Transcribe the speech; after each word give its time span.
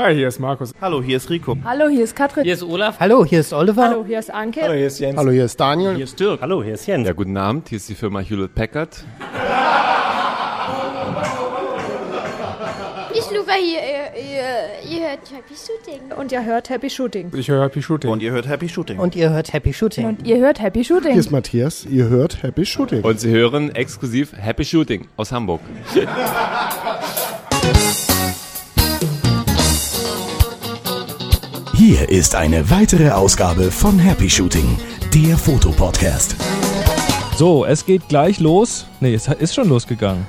Hi, 0.00 0.14
hier 0.14 0.28
ist 0.28 0.38
Markus. 0.38 0.72
Hallo, 0.80 1.02
hier 1.02 1.18
ist 1.18 1.28
Rico. 1.28 1.58
Hallo, 1.62 1.88
hier 1.88 2.04
ist 2.04 2.16
Katrin. 2.16 2.44
Hier 2.44 2.54
ist 2.54 2.62
Olaf. 2.62 2.98
Hallo, 2.98 3.22
hier 3.22 3.40
ist 3.40 3.52
Oliver. 3.52 3.82
Hallo, 3.82 4.02
hier 4.06 4.18
ist 4.18 4.32
Anke. 4.32 4.62
Hallo, 4.62 4.72
hier 4.72 4.86
ist 4.86 4.98
Jens. 4.98 5.18
Hallo, 5.18 5.30
hier 5.30 5.44
ist 5.44 5.60
Daniel. 5.60 5.94
Hier 5.94 6.04
ist 6.04 6.18
Dirk. 6.18 6.40
Hallo, 6.40 6.64
hier 6.64 6.72
ist 6.72 6.86
Jens. 6.86 7.06
Ja, 7.06 7.12
guten 7.12 7.36
Abend. 7.36 7.68
Hier 7.68 7.76
ist 7.76 7.86
die 7.86 7.94
Firma 7.94 8.20
Hewlett 8.20 8.54
Packard. 8.54 9.04
Ich 13.12 13.30
Luca 13.30 13.52
hier, 13.52 13.78
ihr, 13.78 14.22
ihr, 14.24 14.90
ihr 14.90 15.08
hört 15.10 15.32
Happy 15.32 15.54
Shooting. 15.54 16.18
Und 16.18 16.32
ihr 16.32 16.44
hört 16.46 16.70
Happy 16.70 16.88
Shooting. 16.88 17.30
Ich 17.34 17.50
höre 17.50 17.64
Happy 17.64 17.82
Shooting. 17.82 18.10
Und 18.10 18.22
ihr 18.22 18.32
hört 18.32 18.48
Happy 18.48 18.70
Shooting. 18.70 18.98
Und 18.98 19.14
ihr 19.14 19.28
hört 19.28 19.52
Happy 19.52 19.74
Shooting. 19.74 20.06
Und 20.06 20.26
ihr 20.26 20.38
hört 20.38 20.62
Happy 20.62 20.82
Shooting. 20.82 21.10
Hier 21.10 21.20
ist 21.20 21.30
Matthias. 21.30 21.84
Ihr 21.84 22.08
hört 22.08 22.42
Happy 22.42 22.64
Shooting. 22.64 23.02
Und 23.02 23.20
Sie 23.20 23.32
hören 23.32 23.74
exklusiv 23.74 24.32
Happy 24.34 24.64
Shooting 24.64 25.08
aus 25.18 25.30
Hamburg. 25.30 25.60
Hier 31.82 32.10
ist 32.10 32.34
eine 32.34 32.68
weitere 32.68 33.08
Ausgabe 33.08 33.70
von 33.70 33.98
Happy 33.98 34.28
Shooting, 34.28 34.76
der 35.14 35.38
Fotopodcast. 35.38 36.36
So, 37.38 37.64
es 37.64 37.86
geht 37.86 38.06
gleich 38.10 38.38
los. 38.38 38.84
Nee, 39.00 39.14
es 39.14 39.26
ist 39.28 39.54
schon 39.54 39.70
losgegangen. 39.70 40.26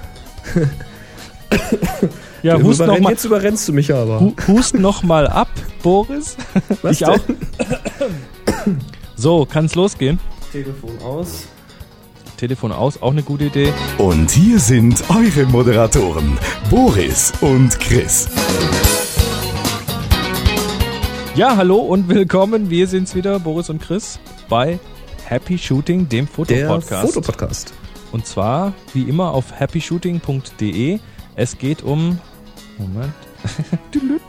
ja, 2.42 2.58
Du 2.58 2.64
hust 2.68 2.80
noch 2.80 2.98
mal, 3.02 3.10
Jetzt 3.10 3.26
überrennst 3.26 3.68
du 3.68 3.74
mich 3.74 3.94
aber. 3.94 4.22
hu- 4.22 4.34
hust 4.48 4.76
noch 4.76 5.04
mal 5.04 5.28
ab, 5.28 5.50
Boris. 5.84 6.38
Was 6.84 7.02
ich 7.02 7.06
auch. 7.06 7.20
So, 9.18 9.46
kann's 9.46 9.76
losgehen. 9.76 10.22
Telefon 10.54 10.98
aus. 11.04 11.44
Telefon 12.38 12.72
aus, 12.72 13.02
auch 13.02 13.12
eine 13.12 13.24
gute 13.24 13.44
Idee. 13.44 13.74
Und 13.98 14.32
hier 14.32 14.58
sind 14.58 15.04
eure 15.10 15.46
Moderatoren, 15.48 16.38
Boris 16.70 17.34
und 17.42 17.78
Chris. 17.82 18.30
Ja, 21.36 21.56
hallo 21.56 21.78
und 21.78 22.10
willkommen. 22.10 22.70
Wir 22.70 22.88
sind's 22.88 23.16
wieder, 23.16 23.40
Boris 23.40 23.70
und 23.70 23.82
Chris, 23.82 24.20
bei 24.50 24.80
Happy 25.26 25.58
Shooting, 25.58 26.10
dem 26.10 26.26
Der 26.26 26.68
Fotopodcast. 26.68 27.14
Fotopodcast. 27.14 27.74
Und 28.12 28.26
zwar, 28.26 28.74
wie 28.94 29.04
immer, 29.04 29.32
auf 29.32 29.58
happyshooting.de. 29.58 31.00
Es 31.36 31.58
geht 31.58 31.84
um. 31.84 32.20
Moment. 32.78 33.14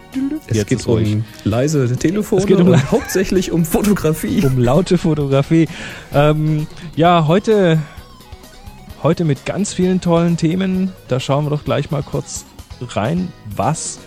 Es 0.47 0.59
Jetzt 0.59 0.67
geht 0.69 0.87
ruhig. 0.87 1.15
um 1.15 1.25
leise 1.45 1.97
Telefone 1.97 2.43
Es 2.43 2.47
geht 2.47 2.61
um- 2.61 2.69
und 2.69 2.91
hauptsächlich 2.93 3.51
um 3.51 3.65
Fotografie. 3.65 4.45
um 4.45 4.59
laute 4.59 4.98
Fotografie. 4.98 5.69
Ähm, 6.13 6.67
ja, 6.97 7.27
heute, 7.29 7.79
heute 9.03 9.25
mit 9.25 9.47
ganz 9.47 9.73
vielen 9.73 10.03
tollen 10.03 10.37
Themen. 10.37 10.93
Da 11.09 11.19
schauen 11.19 11.47
wir 11.47 11.51
doch 11.51 11.65
gleich 11.65 11.91
mal 11.91 12.03
kurz 12.03 12.45
rein, 12.91 13.33
was 13.57 14.01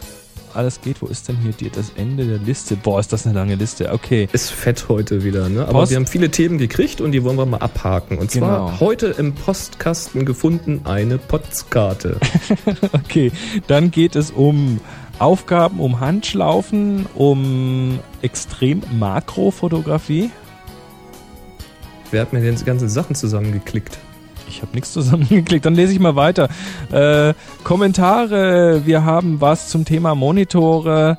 alles 0.56 0.82
geht. 0.82 1.02
Wo 1.02 1.08
ist 1.08 1.28
denn 1.28 1.38
hier 1.38 1.52
die, 1.52 1.70
das 1.70 1.92
Ende 1.96 2.26
der 2.26 2.38
Liste? 2.40 2.76
Boah, 2.76 3.00
ist 3.00 3.12
das 3.14 3.26
eine 3.26 3.36
lange 3.36 3.56
Liste. 3.56 3.92
Okay. 3.92 4.28
Ist 4.32 4.52
fett 4.52 4.86
heute 4.90 5.24
wieder, 5.24 5.50
ne? 5.50 5.64
Aber 5.64 5.80
Post- 5.80 5.92
wir 5.92 5.98
haben 5.98 6.08
viele 6.08 6.30
Themen 6.32 6.58
gekriegt 6.58 7.02
und 7.02 7.12
die 7.12 7.24
wollen 7.24 7.38
wir 7.38 7.46
mal 7.46 7.58
abhaken. 7.58 8.18
Und 8.18 8.32
zwar 8.32 8.68
Genau. 8.70 8.80
heute 8.80 9.08
im 9.08 9.34
Postkasten 9.34 10.26
gefunden 10.26 10.82
eine 10.86 11.18
Potzkarte. 11.18 12.20
Okay, 12.94 13.32
dann 13.68 13.92
geht 13.92 14.16
es 14.16 14.32
um 14.32 14.80
Aufgaben, 15.20 15.80
um 15.80 16.00
Handschlaufen, 16.00 17.06
um 17.16 18.00
extrem 18.22 18.82
Makrofotografie. 18.98 20.32
Wer 22.12 22.22
hat 22.22 22.34
mir 22.34 22.42
denn 22.42 22.56
die 22.56 22.64
ganzen 22.66 22.90
Sachen 22.90 23.16
zusammengeklickt? 23.16 23.98
Ich 24.56 24.62
habe 24.62 24.74
nichts 24.74 24.94
zusammengeklickt. 24.94 25.66
Dann 25.66 25.76
lese 25.76 25.92
ich 25.92 26.00
mal 26.00 26.16
weiter. 26.16 26.48
Äh, 26.90 27.34
Kommentare. 27.66 28.84
Wir 28.86 29.04
haben 29.04 29.42
was 29.42 29.68
zum 29.68 29.84
Thema 29.84 30.16
Monitore. 30.16 31.18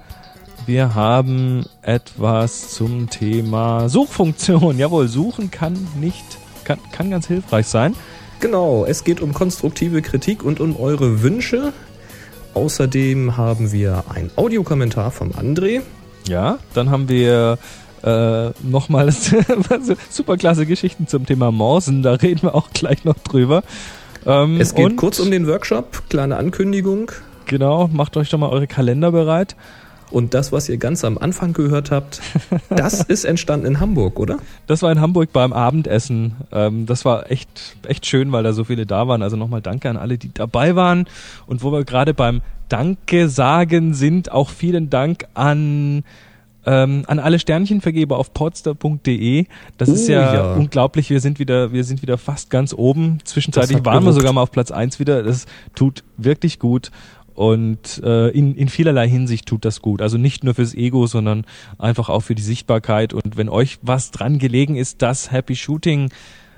Wir 0.65 0.95
haben 0.95 1.67
etwas 1.83 2.71
zum 2.71 3.11
Thema 3.11 3.91
Suchfunktion. 3.91 4.79
Jawohl, 4.79 5.09
suchen 5.09 5.51
kann 5.51 5.77
nicht, 6.01 6.25
kann, 6.65 6.79
kann 6.93 7.11
ganz 7.11 7.27
hilfreich 7.27 7.67
sein. 7.67 7.95
Genau, 8.41 8.87
es 8.87 9.05
geht 9.05 9.21
um 9.21 9.35
konstruktive 9.35 10.01
Kritik 10.01 10.43
und 10.43 10.59
um 10.59 10.75
eure 10.81 11.23
Wünsche. 11.23 11.75
Außerdem 12.55 13.37
haben 13.37 13.71
wir 13.71 14.05
einen 14.15 14.31
Audiokommentar 14.37 15.11
vom 15.11 15.33
André. 15.33 15.83
Ja, 16.27 16.59
dann 16.73 16.89
haben 16.89 17.11
wir 17.11 17.59
äh, 18.03 18.51
nochmal 18.63 19.11
super 20.11 20.37
klasse 20.37 20.67
Geschichten 20.67 21.07
zum 21.07 21.27
Thema 21.27 21.51
Morsen. 21.51 22.03
Da 22.03 22.13
reden 22.13 22.43
wir 22.43 22.55
auch 22.55 22.71
gleich 22.71 23.05
noch 23.05 23.19
drüber. 23.19 23.63
Ähm, 24.25 24.61
Es 24.61 24.75
geht 24.75 24.97
kurz 24.97 25.19
um 25.21 25.31
den 25.31 25.47
Workshop, 25.47 26.03
kleine 26.09 26.37
Ankündigung. 26.37 27.13
Genau, 27.47 27.89
macht 27.89 28.17
euch 28.17 28.29
doch 28.31 28.39
mal 28.39 28.51
eure 28.51 28.67
Kalender 28.67 29.13
bereit. 29.13 29.57
Und 30.11 30.35
das, 30.35 30.53
was 30.53 30.69
ihr 30.69 30.77
ganz 30.77 31.05
am 31.05 31.19
Anfang 31.19 31.53
gehört 31.53 31.91
habt, 31.91 32.21
das 32.69 33.01
ist 33.03 33.25
entstanden 33.25 33.67
in 33.67 33.81
Hamburg, 33.81 34.21
oder? 34.21 34.39
Das 34.67 34.83
war 34.83 34.93
in 34.93 35.01
Hamburg 35.01 35.33
beim 35.33 35.53
Abendessen. 35.53 36.37
Ähm, 36.53 36.87
das 36.87 37.05
war 37.05 37.31
echt, 37.31 37.77
echt 37.87 38.07
schön, 38.07 38.31
weil 38.31 38.45
da 38.45 38.53
so 38.53 38.65
viele 38.65 38.87
da 38.87 39.09
waren. 39.09 39.23
Also 39.23 39.37
nochmal 39.37 39.63
danke 39.63 39.91
an 39.91 39.97
alle, 39.97 40.19
die 40.19 40.33
dabei 40.33 40.77
waren. 40.77 41.07
Und 41.47 41.63
wo 41.63 41.73
wir 41.73 41.85
gerade 41.85 42.15
beim 42.15 42.41
Danke 42.69 43.29
sagen 43.29 43.95
sind, 43.95 44.31
auch 44.31 44.51
vielen 44.51 44.91
Dank 44.91 45.27
an 45.35 46.05
ähm, 46.67 47.05
an 47.07 47.19
alle 47.19 47.39
Sternchenvergeber 47.39 48.19
auf 48.19 48.35
podster.de. 48.35 49.47
Das 49.79 49.89
ist 49.89 50.09
Oh, 50.09 50.13
ja, 50.13 50.35
ja. 50.35 50.55
unglaublich. 50.55 51.11
Wir 51.11 51.21
sind 51.21 51.39
wieder, 51.39 51.73
wir 51.73 51.85
sind 51.85 52.03
wieder 52.03 52.19
fast 52.19 52.51
ganz 52.51 52.75
oben. 52.75 53.21
Zwischenzeitlich 53.25 53.85
waren 53.85 54.05
wir 54.05 54.13
sogar 54.13 54.33
mal 54.33 54.43
auf 54.43 54.51
Platz 54.51 54.71
eins 54.71 54.99
wieder. 54.99 55.23
Das 55.23 55.47
tut 55.75 56.03
wirklich 56.17 56.59
gut. 56.59 56.91
Und 57.35 58.03
äh, 58.03 58.29
in, 58.31 58.55
in 58.55 58.69
vielerlei 58.69 59.09
Hinsicht 59.09 59.47
tut 59.47 59.65
das 59.65 59.83
gut. 59.83 60.01
Also 60.03 60.17
nicht 60.19 60.43
nur 60.43 60.55
fürs 60.55 60.75
Ego, 60.75 61.07
sondern 61.07 61.45
einfach 61.79 62.09
auch 62.09 62.21
für 62.21 62.35
die 62.35 62.43
Sichtbarkeit. 62.43 63.13
Und 63.13 63.37
wenn 63.37 63.49
euch 63.49 63.79
was 63.83 64.11
dran 64.11 64.39
gelegen 64.39 64.75
ist, 64.75 65.03
dass 65.03 65.31
Happy 65.31 65.55
Shooting 65.55 66.11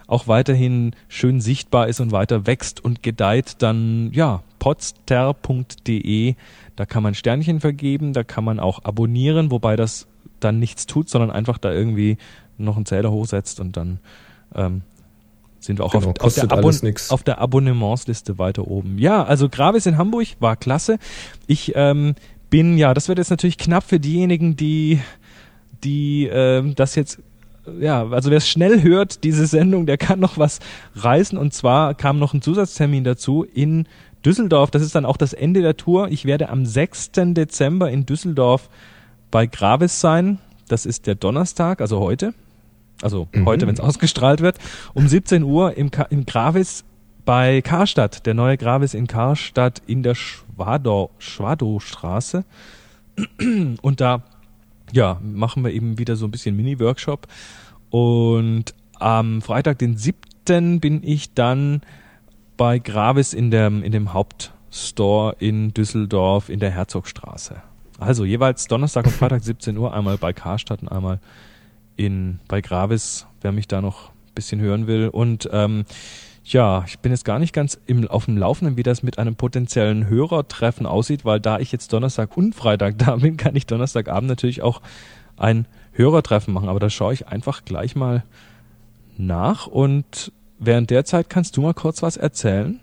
auch 0.07 0.27
weiterhin 0.27 0.93
schön 1.09 1.41
sichtbar 1.41 1.89
ist 1.89 2.01
und 2.01 2.13
weiter 2.13 2.47
wächst 2.47 2.83
und 2.83 3.03
gedeiht, 3.03 3.57
dann 3.59 4.11
ja, 4.15 4.43
podster.de, 4.59 6.35
da 6.79 6.87
kann 6.87 7.03
man 7.03 7.15
Sternchen 7.15 7.59
vergeben, 7.59 8.13
da 8.13 8.23
kann 8.23 8.45
man 8.45 8.61
auch 8.61 8.85
abonnieren, 8.85 9.51
wobei 9.51 9.75
das 9.75 10.07
dann 10.39 10.61
nichts 10.61 10.87
tut, 10.87 11.09
sondern 11.09 11.33
einfach 11.33 11.59
da 11.59 11.73
irgendwie 11.73 12.19
noch 12.57 12.77
einen 12.77 12.87
Zähler 12.87 13.11
hochsetzt 13.11 13.59
und 13.59 13.77
dann 13.77 13.99
ähm, 14.55 14.83
sind 15.59 15.81
wir 15.81 15.85
auch 15.85 15.91
Genau, 15.91 16.11
auf, 16.11 16.21
auf, 16.21 16.35
der 16.35 16.73
nix. 16.85 17.11
auf 17.11 17.25
der 17.25 17.41
Abonnementsliste 17.41 18.39
weiter 18.39 18.69
oben. 18.69 18.97
Ja, 18.97 19.25
also 19.25 19.49
Gravis 19.49 19.87
in 19.87 19.99
Hamburg 19.99 20.29
war 20.39 20.55
klasse. 20.55 20.99
Ich 21.49 21.73
ähm, 21.75 22.15
bin, 22.49 22.79
ja, 22.79 22.95
das 22.95 23.09
wird 23.09 23.19
jetzt 23.19 23.31
natürlich 23.31 23.59
knapp 23.59 23.83
für 23.83 23.99
diejenigen, 23.99 24.55
die, 24.55 25.01
die 25.83 26.29
ähm, 26.31 26.77
das 26.77 26.95
jetzt 26.95 27.19
ja, 27.81 28.09
also 28.09 28.31
wer 28.31 28.39
es 28.39 28.49
schnell 28.49 28.83
hört, 28.83 29.25
diese 29.25 29.47
Sendung, 29.47 29.85
der 29.85 29.99
kann 29.99 30.21
noch 30.21 30.39
was 30.39 30.61
reißen. 30.95 31.37
Und 31.37 31.53
zwar 31.53 31.95
kam 31.95 32.21
noch 32.21 32.35
ein 32.35 32.41
Zusatztermin 32.41 33.03
dazu 33.03 33.45
in 33.45 33.87
Düsseldorf. 34.29 34.71
Das 34.71 34.83
ist 34.83 34.95
dann 34.95 35.07
auch 35.07 35.17
das 35.17 35.33
Ende 35.33 35.63
der 35.63 35.79
Tour. 35.79 36.09
Ich 36.09 36.27
werde 36.27 36.51
am 36.51 36.67
6. 36.67 37.13
Dezember 37.33 37.91
in 37.91 38.05
Düsseldorf 38.05 38.69
bei 39.31 39.47
Gravis 39.47 40.01
sein. 40.01 40.39
Das 40.69 40.85
ist 40.85 41.07
der 41.07 41.15
Donnerstag, 41.15 41.81
also 41.81 41.99
heute. 42.01 42.35
Also 43.01 43.29
Mhm. 43.33 43.47
heute, 43.47 43.67
wenn 43.67 43.73
es 43.73 43.81
ausgestrahlt 43.81 44.43
wird. 44.43 44.59
Um 44.93 45.09
17 45.09 45.43
Uhr 45.45 45.79
im, 45.79 45.91
Ka 45.91 46.03
im 46.11 46.27
Gravis 46.27 46.85
bei 47.25 47.63
Karstadt. 47.63 48.27
Der 48.27 48.35
neue 48.35 48.59
Gravis 48.59 48.93
in 48.93 49.07
Karstadt 49.07 49.81
in 49.87 50.03
der 50.03 50.15
Schwadow, 50.15 51.09
Schwadowstraße. 51.19 52.45
Und 53.81 54.01
da 54.03 54.23
ja, 54.93 55.19
machen 55.23 55.65
wir 55.65 55.73
eben 55.73 55.97
wieder 55.99 56.17
so 56.17 56.27
ein 56.27 56.31
bisschen 56.31 56.55
Mini-Workshop. 56.55 57.29
Und 57.89 58.75
am 58.99 59.41
Freitag, 59.41 59.79
den 59.79 59.97
7. 59.97 60.81
bin 60.81 61.03
ich 61.03 61.33
dann 61.33 61.81
bei 62.59 62.79
Gravis 62.79 63.33
in 63.33 63.51
dem, 63.51 63.83
in 63.83 63.93
dem 63.93 64.13
Hauptstore 64.13 65.37
in 65.39 65.73
Düsseldorf 65.73 66.51
in 66.51 66.61
der 66.61 66.71
Herzogstraße. 66.71 67.63
Also 67.99 68.27
jeweils 68.27 68.67
Donnerstag 68.67 69.07
und 69.07 69.13
Freitag 69.13 69.43
17 69.45 69.79
Uhr, 69.79 69.95
einmal 69.95 70.19
bei 70.19 70.35
Karstadt 70.35 70.83
und 70.83 70.89
einmal 70.89 71.21
in, 71.97 72.41
bei 72.49 72.61
Gravis, 72.61 73.27
wer 73.41 73.53
mich 73.53 73.69
da 73.69 73.81
noch 73.81 74.11
ein 74.11 74.35
bisschen 74.35 74.61
hören 74.61 74.87
will. 74.87 75.09
Und 75.09 75.49
ähm, 75.53 75.85
ja, 76.45 76.85
ich 76.87 76.99
bin 76.99 77.13
jetzt 77.13 77.25
gar 77.25 77.39
nicht 77.39 77.53
ganz 77.53 77.81
im, 77.87 78.09
auf 78.09 78.27
dem 78.27 78.37
Laufenden, 78.37 78.77
wie 78.77 78.83
das 78.83 79.03
mit 79.03 79.19
einem 79.19 79.37
potenziellen 79.37 80.09
Hörertreffen 80.09 80.85
aussieht, 80.85 81.25
weil 81.25 81.41
da 81.41 81.59
ich 81.59 81.73
jetzt 81.73 81.93
Donnerstag 81.93 82.37
und 82.37 82.55
Freitag 82.55 82.99
da 82.99 83.17
bin, 83.17 83.37
kann 83.37 83.57
ich 83.57 83.67
Donnerstagabend 83.67 84.29
natürlich 84.29 84.63
auch 84.63 84.83
ein 85.37 85.67
Hörertreffen 85.93 86.53
machen. 86.53 86.69
Aber 86.69 86.81
da 86.81 86.91
schaue 86.91 87.13
ich 87.15 87.29
einfach 87.29 87.65
gleich 87.65 87.95
mal 87.95 88.25
nach 89.17 89.67
und 89.67 90.33
während 90.59 90.91
der 90.91 91.05
Zeit 91.05 91.31
kannst 91.31 91.57
du 91.57 91.63
mal 91.63 91.75
kurz 91.75 92.03
was 92.03 92.17
erzählen. 92.17 92.81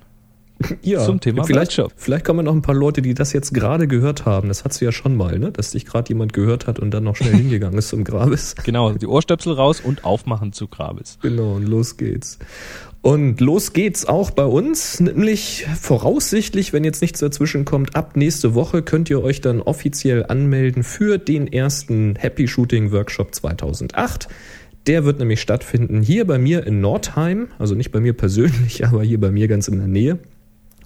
Ja, 0.82 1.04
Zum 1.04 1.20
Thema 1.20 1.44
vielleicht, 1.44 1.82
vielleicht 1.96 2.26
kommen 2.26 2.46
noch 2.46 2.54
ein 2.54 2.62
paar 2.62 2.76
Leute, 2.76 3.02
die 3.02 3.14
das 3.14 3.34
jetzt 3.34 3.54
gerade 3.54 3.88
gehört 3.88 4.26
haben. 4.26 4.48
Das 4.48 4.64
hast 4.64 4.80
du 4.80 4.86
ja 4.86 4.92
schon 4.92 5.16
mal, 5.16 5.38
ne? 5.38 5.52
Dass 5.52 5.72
dich 5.72 5.86
gerade 5.86 6.10
jemand 6.10 6.34
gehört 6.34 6.68
hat 6.68 6.80
und 6.80 6.92
dann 6.92 7.04
noch 7.04 7.16
schnell 7.16 7.34
hingegangen 7.36 7.78
ist 7.78 7.90
zum 7.90 8.04
Gravis. 8.04 8.56
Genau, 8.64 8.92
die 8.94 9.08
Ohrstöpsel 9.08 9.54
raus 9.54 9.82
und 9.82 10.06
aufmachen 10.06 10.54
zu 10.54 10.68
Gravis. 10.68 11.18
Genau, 11.22 11.56
und 11.56 11.68
los 11.68 11.98
geht's. 11.98 12.40
Und 13.02 13.40
los 13.40 13.74
geht's 13.74 14.06
auch 14.06 14.32
bei 14.32 14.46
uns, 14.46 15.00
nämlich 15.00 15.68
voraussichtlich, 15.80 16.74
wenn 16.74 16.84
jetzt 16.84 17.04
nichts 17.04 17.20
dazwischen 17.20 17.64
kommt, 17.64 17.96
ab 17.96 18.16
nächste 18.18 18.56
Woche 18.56 18.82
könnt 18.82 19.12
ihr 19.12 19.22
euch 19.24 19.42
dann 19.42 19.62
offiziell 19.62 20.26
anmelden 20.26 20.84
für 20.84 21.20
den 21.20 21.46
ersten 21.46 22.16
Happy 22.16 22.48
Shooting 22.48 22.92
Workshop 22.92 23.36
2008. 23.36 24.28
Der 24.88 25.04
wird 25.04 25.20
nämlich 25.20 25.42
stattfinden 25.42 26.02
hier 26.02 26.28
bei 26.28 26.38
mir 26.38 26.66
in 26.68 26.80
Nordheim, 26.80 27.48
also 27.58 27.74
nicht 27.76 27.92
bei 27.92 28.00
mir 28.00 28.14
persönlich, 28.14 28.86
aber 28.88 29.04
hier 29.04 29.20
bei 29.20 29.32
mir 29.32 29.48
ganz 29.48 29.68
in 29.68 29.78
der 29.78 29.88
Nähe. 29.88 30.20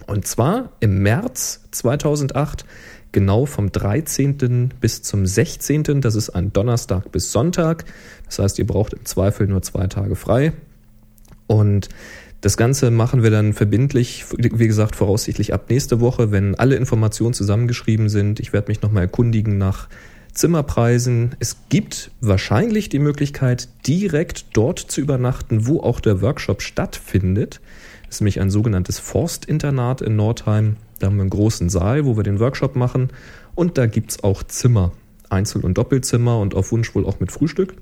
Und 0.07 0.25
zwar 0.25 0.71
im 0.79 1.03
März 1.03 1.65
2008, 1.71 2.65
genau 3.11 3.45
vom 3.45 3.71
13. 3.71 4.73
bis 4.79 5.01
zum 5.03 5.25
16. 5.25 6.01
Das 6.01 6.15
ist 6.15 6.29
ein 6.29 6.53
Donnerstag 6.53 7.11
bis 7.11 7.31
Sonntag. 7.31 7.85
Das 8.25 8.39
heißt, 8.39 8.59
ihr 8.59 8.67
braucht 8.67 8.93
im 8.93 9.05
Zweifel 9.05 9.47
nur 9.47 9.61
zwei 9.61 9.87
Tage 9.87 10.15
frei. 10.15 10.53
Und 11.47 11.89
das 12.41 12.55
Ganze 12.55 12.89
machen 12.89 13.21
wir 13.21 13.31
dann 13.31 13.53
verbindlich, 13.53 14.25
wie 14.37 14.67
gesagt, 14.67 14.95
voraussichtlich 14.95 15.53
ab 15.53 15.69
nächste 15.69 15.99
Woche, 15.99 16.31
wenn 16.31 16.55
alle 16.55 16.75
Informationen 16.75 17.33
zusammengeschrieben 17.33 18.07
sind. 18.07 18.39
Ich 18.39 18.53
werde 18.53 18.69
mich 18.69 18.81
nochmal 18.81 19.03
erkundigen 19.03 19.57
nach 19.57 19.89
Zimmerpreisen. 20.33 21.35
Es 21.39 21.57
gibt 21.69 22.11
wahrscheinlich 22.21 22.89
die 22.89 22.99
Möglichkeit, 22.99 23.67
direkt 23.87 24.45
dort 24.53 24.79
zu 24.79 25.01
übernachten, 25.01 25.67
wo 25.67 25.81
auch 25.81 25.99
der 25.99 26.21
Workshop 26.21 26.61
stattfindet. 26.61 27.59
Das 28.05 28.15
ist 28.15 28.21
nämlich 28.21 28.39
ein 28.39 28.49
sogenanntes 28.49 28.99
Forstinternat 28.99 30.01
in 30.01 30.15
Nordheim. 30.15 30.77
Da 30.99 31.07
haben 31.07 31.15
wir 31.17 31.21
einen 31.21 31.29
großen 31.29 31.69
Saal, 31.69 32.05
wo 32.05 32.17
wir 32.17 32.23
den 32.23 32.39
Workshop 32.39 32.75
machen. 32.75 33.09
Und 33.55 33.77
da 33.77 33.85
gibt's 33.85 34.23
auch 34.23 34.43
Zimmer, 34.43 34.91
Einzel- 35.29 35.63
und 35.63 35.77
Doppelzimmer 35.77 36.39
und 36.39 36.55
auf 36.55 36.71
Wunsch 36.71 36.93
wohl 36.95 37.05
auch 37.05 37.19
mit 37.19 37.31
Frühstück. 37.31 37.75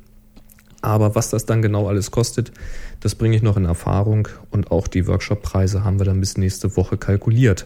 Aber 0.81 1.15
was 1.15 1.29
das 1.29 1.45
dann 1.45 1.61
genau 1.61 1.87
alles 1.87 2.11
kostet, 2.11 2.51
das 2.99 3.15
bringe 3.15 3.35
ich 3.35 3.41
noch 3.41 3.57
in 3.57 3.65
Erfahrung. 3.65 4.27
Und 4.51 4.71
auch 4.71 4.87
die 4.87 5.07
Workshop-Preise 5.07 5.83
haben 5.83 5.99
wir 5.99 6.05
dann 6.05 6.19
bis 6.19 6.37
nächste 6.37 6.75
Woche 6.77 6.97
kalkuliert. 6.97 7.65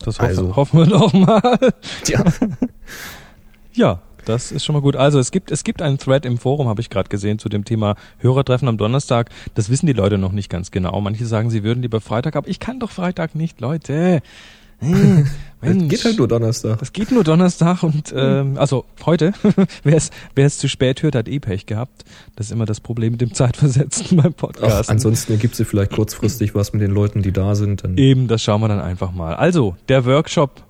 Das 0.00 0.18
hoffen, 0.18 0.26
Also. 0.28 0.56
hoffen 0.56 0.78
wir 0.80 0.86
doch 0.86 1.12
mal. 1.12 1.72
Tja, 2.04 2.24
Ja, 3.72 4.02
das 4.24 4.52
ist 4.52 4.64
schon 4.64 4.74
mal 4.74 4.82
gut. 4.82 4.96
Also 4.96 5.18
es 5.18 5.30
gibt 5.30 5.50
es 5.50 5.64
gibt 5.64 5.82
einen 5.82 5.98
Thread 5.98 6.24
im 6.24 6.38
Forum, 6.38 6.68
habe 6.68 6.80
ich 6.80 6.90
gerade 6.90 7.08
gesehen, 7.08 7.38
zu 7.38 7.48
dem 7.48 7.64
Thema 7.64 7.96
Hörertreffen 8.18 8.68
am 8.68 8.78
Donnerstag. 8.78 9.30
Das 9.54 9.70
wissen 9.70 9.86
die 9.86 9.92
Leute 9.92 10.18
noch 10.18 10.32
nicht 10.32 10.50
ganz 10.50 10.70
genau. 10.70 11.00
Manche 11.00 11.26
sagen, 11.26 11.50
sie 11.50 11.62
würden 11.64 11.82
lieber 11.82 12.00
Freitag, 12.00 12.36
aber 12.36 12.48
ich 12.48 12.60
kann 12.60 12.80
doch 12.80 12.90
Freitag 12.90 13.34
nicht, 13.34 13.60
Leute. 13.60 14.22
Hm, 14.80 15.24
das 15.60 15.74
Mensch. 15.74 15.88
geht 15.88 16.04
halt 16.04 16.18
nur 16.18 16.28
Donnerstag. 16.28 16.78
Das 16.78 16.92
geht 16.92 17.10
nur 17.10 17.24
Donnerstag 17.24 17.82
und 17.82 18.12
ähm, 18.14 18.58
also 18.58 18.84
heute. 19.06 19.32
wer 19.84 19.96
es 19.96 20.10
wer 20.34 20.46
es 20.46 20.58
zu 20.58 20.68
spät 20.68 21.02
hört, 21.02 21.14
hat 21.14 21.28
eh 21.28 21.38
Pech 21.38 21.64
gehabt. 21.66 22.04
Das 22.36 22.46
ist 22.46 22.52
immer 22.52 22.66
das 22.66 22.80
Problem 22.80 23.12
mit 23.12 23.20
dem 23.20 23.32
Zeitversetzten 23.32 24.16
beim 24.22 24.32
Ach, 24.34 24.36
Podcast. 24.36 24.90
ansonsten 24.90 25.32
ergibt 25.32 25.54
sich 25.54 25.66
vielleicht 25.66 25.92
kurzfristig 25.92 26.54
was 26.54 26.72
mit 26.72 26.82
den 26.82 26.90
Leuten, 26.90 27.22
die 27.22 27.32
da 27.32 27.54
sind. 27.54 27.84
Dann 27.84 27.96
Eben, 27.96 28.28
das 28.28 28.42
schauen 28.42 28.60
wir 28.60 28.68
dann 28.68 28.80
einfach 28.80 29.12
mal. 29.12 29.36
Also, 29.36 29.76
der 29.88 30.04
Workshop, 30.04 30.62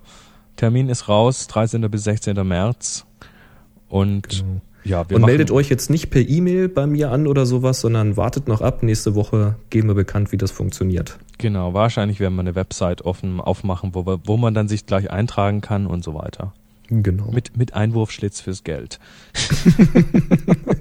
Termin 0.56 0.88
ist 0.88 1.08
raus, 1.08 1.48
13. 1.48 1.80
bis 1.90 2.04
16. 2.04 2.46
März. 2.46 3.06
Und 3.94 4.29
Genau. 4.29 4.61
ja, 4.82 5.08
wir 5.08 5.17
und 5.19 5.25
meldet 5.25 5.52
euch 5.52 5.69
jetzt 5.69 5.88
nicht 5.88 6.11
per 6.11 6.29
E-Mail 6.29 6.69
bei 6.69 6.85
mir 6.85 7.12
an 7.12 7.29
oder 7.29 7.46
sowas, 7.46 7.81
sondern 7.81 8.17
wartet 8.17 8.49
noch 8.49 8.61
ab. 8.61 8.82
Nächste 8.82 9.14
Woche 9.14 9.55
geben 9.70 9.87
wir 9.87 9.94
bekannt, 9.94 10.32
wie 10.32 10.37
das 10.37 10.50
funktioniert. 10.50 11.17
Genau, 11.38 11.75
wahrscheinlich 11.75 12.19
werden 12.19 12.35
wir 12.35 12.41
eine 12.41 12.56
Website 12.56 13.02
offen 13.02 13.41
aufmachen, 13.41 13.94
wo, 13.94 14.05
wir, 14.05 14.19
wo 14.25 14.37
man 14.37 14.52
dann 14.52 14.67
sich 14.67 14.87
gleich 14.87 15.12
eintragen 15.12 15.61
kann 15.61 15.87
und 15.87 16.02
so 16.02 16.12
weiter. 16.14 16.52
Genau. 16.88 17.31
Mit, 17.31 17.56
mit 17.56 17.75
Einwurfschlitz 17.75 18.41
fürs 18.41 18.64
Geld. 18.64 18.99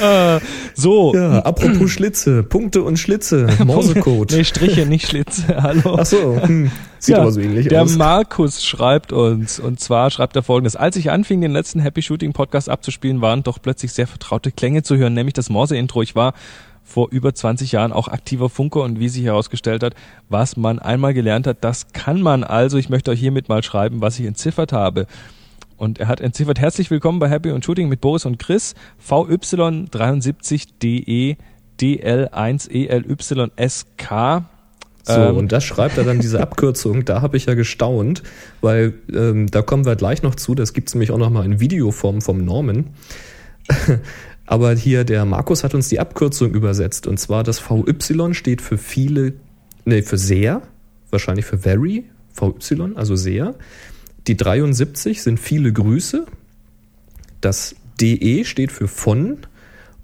äh, 0.00 0.40
so. 0.74 1.14
ja, 1.14 1.40
apropos 1.40 1.90
Schlitze, 1.90 2.42
Punkte 2.42 2.82
und 2.82 2.98
Schlitze, 2.98 3.48
Morsecode. 3.64 4.32
Nee, 4.32 4.44
Striche, 4.44 4.86
nicht 4.86 5.06
Schlitze. 5.06 5.44
Hallo. 5.62 5.96
Ach 5.98 6.06
so, 6.06 6.40
hm. 6.40 6.70
sieht 6.98 7.14
Ja, 7.14 7.22
aber 7.22 7.32
so 7.32 7.40
ähnlich 7.40 7.68
der 7.68 7.82
aus. 7.82 7.96
Markus 7.96 8.64
schreibt 8.64 9.12
uns, 9.12 9.60
und 9.60 9.80
zwar 9.80 10.10
schreibt 10.10 10.36
er 10.36 10.42
folgendes. 10.42 10.76
Als 10.76 10.96
ich 10.96 11.10
anfing, 11.10 11.40
den 11.40 11.52
letzten 11.52 11.80
Happy 11.80 12.02
Shooting 12.02 12.32
Podcast 12.32 12.68
abzuspielen, 12.68 13.20
waren 13.20 13.42
doch 13.42 13.58
plötzlich 13.60 13.92
sehr 13.92 14.06
vertraute 14.06 14.50
Klänge 14.52 14.82
zu 14.82 14.96
hören, 14.96 15.14
nämlich 15.14 15.34
das 15.34 15.50
Morse-Intro. 15.50 16.02
Ich 16.02 16.14
war 16.14 16.34
vor 16.90 17.08
über 17.10 17.34
20 17.34 17.72
Jahren 17.72 17.92
auch 17.92 18.08
aktiver 18.08 18.50
Funker 18.50 18.82
und 18.82 18.98
wie 18.98 19.08
sich 19.08 19.24
herausgestellt 19.24 19.82
hat, 19.82 19.94
was 20.28 20.56
man 20.56 20.78
einmal 20.78 21.14
gelernt 21.14 21.46
hat, 21.46 21.58
das 21.60 21.92
kann 21.92 22.20
man 22.20 22.44
also. 22.44 22.78
Ich 22.78 22.88
möchte 22.88 23.10
euch 23.10 23.20
hiermit 23.20 23.48
mal 23.48 23.62
schreiben, 23.62 24.00
was 24.00 24.18
ich 24.18 24.26
entziffert 24.26 24.72
habe. 24.72 25.06
Und 25.80 25.98
er 25.98 26.06
hat 26.08 26.20
entziffert, 26.20 26.60
herzlich 26.60 26.90
willkommen 26.90 27.20
bei 27.20 27.30
Happy 27.30 27.52
und 27.52 27.64
Shooting 27.64 27.88
mit 27.88 28.02
Boris 28.02 28.26
und 28.26 28.38
Chris, 28.38 28.74
VY73DE 29.08 31.38
DL1ELYSK. 31.80 34.42
So, 35.04 35.12
Ähm, 35.14 35.36
und 35.38 35.52
das 35.52 35.64
schreibt 35.64 35.96
er 35.96 36.04
dann 36.04 36.20
diese 36.20 36.38
Abkürzung. 36.42 37.06
Da 37.06 37.22
habe 37.22 37.38
ich 37.38 37.46
ja 37.46 37.54
gestaunt, 37.54 38.22
weil 38.60 38.92
ähm, 39.10 39.46
da 39.46 39.62
kommen 39.62 39.86
wir 39.86 39.96
gleich 39.96 40.22
noch 40.22 40.34
zu. 40.34 40.54
Das 40.54 40.74
gibt's 40.74 40.94
nämlich 40.94 41.12
auch 41.12 41.18
noch 41.18 41.30
mal 41.30 41.46
in 41.46 41.60
Videoform 41.60 42.20
vom 42.20 42.44
Norman. 42.44 42.88
Aber 44.44 44.74
hier 44.74 45.04
der 45.04 45.24
Markus 45.24 45.64
hat 45.64 45.74
uns 45.74 45.88
die 45.88 45.98
Abkürzung 45.98 46.52
übersetzt. 46.52 47.06
Und 47.06 47.18
zwar 47.18 47.42
das 47.42 47.58
VY 47.58 48.34
steht 48.34 48.60
für 48.60 48.76
viele, 48.76 49.32
nee, 49.86 50.02
für 50.02 50.18
sehr, 50.18 50.60
wahrscheinlich 51.08 51.46
für 51.46 51.56
very, 51.56 52.04
VY, 52.34 52.92
also 52.96 53.16
sehr. 53.16 53.54
Die 54.26 54.36
73 54.36 55.22
sind 55.22 55.40
viele 55.40 55.72
Grüße. 55.72 56.26
Das 57.40 57.74
DE 58.00 58.44
steht 58.44 58.72
für 58.72 58.88
von. 58.88 59.38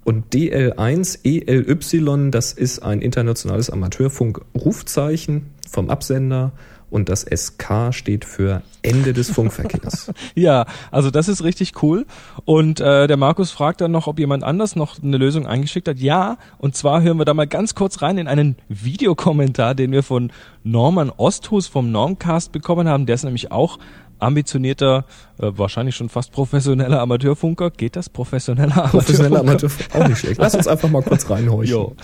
Und 0.04 0.32
DL1 0.32 1.18
ELY, 1.24 2.30
das 2.30 2.52
ist 2.52 2.78
ein 2.78 3.02
internationales 3.02 3.70
Amateurfunk-Rufzeichen 3.70 5.46
vom 5.68 5.90
Absender. 5.90 6.52
Und 6.88 7.08
das 7.08 7.22
SK 7.22 7.92
steht 7.92 8.24
für 8.24 8.62
Ende 8.82 9.12
des 9.12 9.30
Funkverkehrs. 9.30 10.12
Ja, 10.36 10.66
also 10.92 11.10
das 11.10 11.26
ist 11.26 11.42
richtig 11.42 11.82
cool. 11.82 12.06
Und 12.44 12.78
äh, 12.78 13.08
der 13.08 13.16
Markus 13.16 13.50
fragt 13.50 13.80
dann 13.80 13.90
noch, 13.90 14.06
ob 14.06 14.20
jemand 14.20 14.44
anders 14.44 14.76
noch 14.76 15.02
eine 15.02 15.16
Lösung 15.16 15.46
eingeschickt 15.46 15.88
hat. 15.88 15.98
Ja, 15.98 16.38
und 16.58 16.76
zwar 16.76 17.02
hören 17.02 17.18
wir 17.18 17.24
da 17.24 17.34
mal 17.34 17.48
ganz 17.48 17.74
kurz 17.74 18.02
rein 18.02 18.18
in 18.18 18.28
einen 18.28 18.56
Videokommentar, 18.68 19.74
den 19.74 19.90
wir 19.90 20.04
von 20.04 20.30
Norman 20.62 21.10
Osthus 21.10 21.66
vom 21.66 21.90
Normcast 21.90 22.52
bekommen 22.52 22.86
haben. 22.86 23.06
Der 23.06 23.16
ist 23.16 23.24
nämlich 23.24 23.50
auch 23.50 23.78
ambitionierter, 24.18 25.04
äh, 25.38 25.50
wahrscheinlich 25.52 25.96
schon 25.96 26.08
fast 26.08 26.32
professioneller 26.32 27.00
Amateurfunker. 27.00 27.70
Geht 27.70 27.96
das? 27.96 28.08
Professioneller 28.08 28.72
Amateurfunker? 28.72 28.98
Professioneller 28.98 29.40
Amateurfunk, 29.40 29.94
auch 29.94 30.08
nicht 30.08 30.18
schlecht. 30.18 30.40
Lass 30.40 30.54
uns 30.54 30.68
einfach 30.68 30.88
mal 30.88 31.02
kurz 31.02 31.28
reinhorchen. 31.28 31.96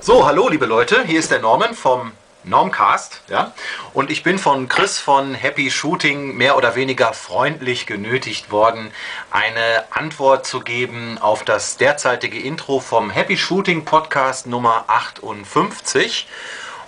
So, 0.00 0.26
hallo 0.26 0.48
liebe 0.48 0.66
Leute, 0.66 1.04
hier 1.06 1.20
ist 1.20 1.30
der 1.30 1.40
Norman 1.40 1.74
vom 1.74 2.12
Normcast, 2.44 3.22
ja, 3.28 3.52
und 3.94 4.10
ich 4.10 4.24
bin 4.24 4.36
von 4.36 4.68
Chris 4.68 4.98
von 4.98 5.34
Happy 5.34 5.70
Shooting 5.70 6.36
mehr 6.36 6.56
oder 6.56 6.74
weniger 6.74 7.12
freundlich 7.12 7.86
genötigt 7.86 8.50
worden, 8.50 8.90
eine 9.30 9.84
Antwort 9.90 10.44
zu 10.44 10.58
geben 10.58 11.18
auf 11.20 11.44
das 11.44 11.76
derzeitige 11.76 12.40
Intro 12.40 12.80
vom 12.80 13.10
Happy 13.10 13.36
Shooting 13.36 13.84
Podcast 13.84 14.48
Nummer 14.48 14.86
58. 14.88 16.26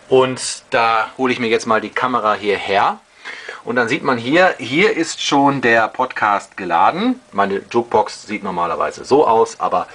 Und 0.09 0.65
da 0.71 1.11
hole 1.17 1.33
ich 1.33 1.39
mir 1.39 1.47
jetzt 1.49 1.67
mal 1.67 1.81
die 1.81 1.91
Kamera 1.91 2.35
hierher. 2.35 2.99
Und 3.65 3.77
dann 3.77 3.89
sieht 3.89 4.03
man 4.03 4.19
hier, 4.19 4.55
hier 4.59 4.95
ist 4.95 5.23
schon 5.23 5.63
der 5.63 5.89
Podcast 5.89 6.57
geladen. 6.59 7.21
Meine 7.33 7.63
Jukebox 7.71 8.27
sieht 8.27 8.43
normalerweise 8.43 9.07
so 9.07 9.27
aus, 9.27 9.59
aber 9.59 9.87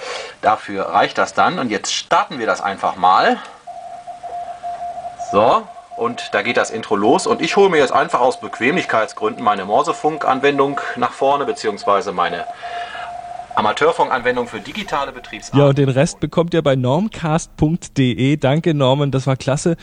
dafür 0.42 0.86
reicht 0.86 1.20
das 1.20 1.36
dann. 1.36 1.60
Und 1.60 1.70
jetzt 1.70 1.94
starten 1.94 2.40
wir 2.40 2.48
das 2.48 2.62
einfach 2.62 2.96
mal. 2.96 3.38
So, 5.32 5.68
und 5.98 6.34
da 6.34 6.42
geht 6.42 6.58
das 6.58 6.72
Intro 6.72 6.96
los. 6.96 7.28
Und 7.28 7.44
ich 7.44 7.58
hole 7.58 7.70
mir 7.70 7.78
jetzt 7.78 7.92
einfach 7.94 8.22
aus 8.22 8.40
Bequemlichkeitsgründen 8.40 9.44
meine 9.44 9.66
Morsefunk-Anwendung 9.66 10.82
nach 10.96 11.12
vorne, 11.12 11.46
beziehungsweise 11.46 12.12
meine 12.12 12.48
Amateurfunk-Anwendung 13.60 14.48
für 14.48 14.62
digitale 14.62 15.12
Betriebsarten. 15.12 15.60
Ja, 15.60 15.68
und 15.68 15.78
den 15.78 15.90
Rest 15.90 16.22
bekommt 16.22 16.54
ihr 16.54 16.62
bei 16.62 16.78
normcast.de. 16.78 18.38
Danke, 18.38 18.74
Norman, 18.74 19.12
das 19.12 19.28
war 19.28 19.36
klasse. 19.36 19.76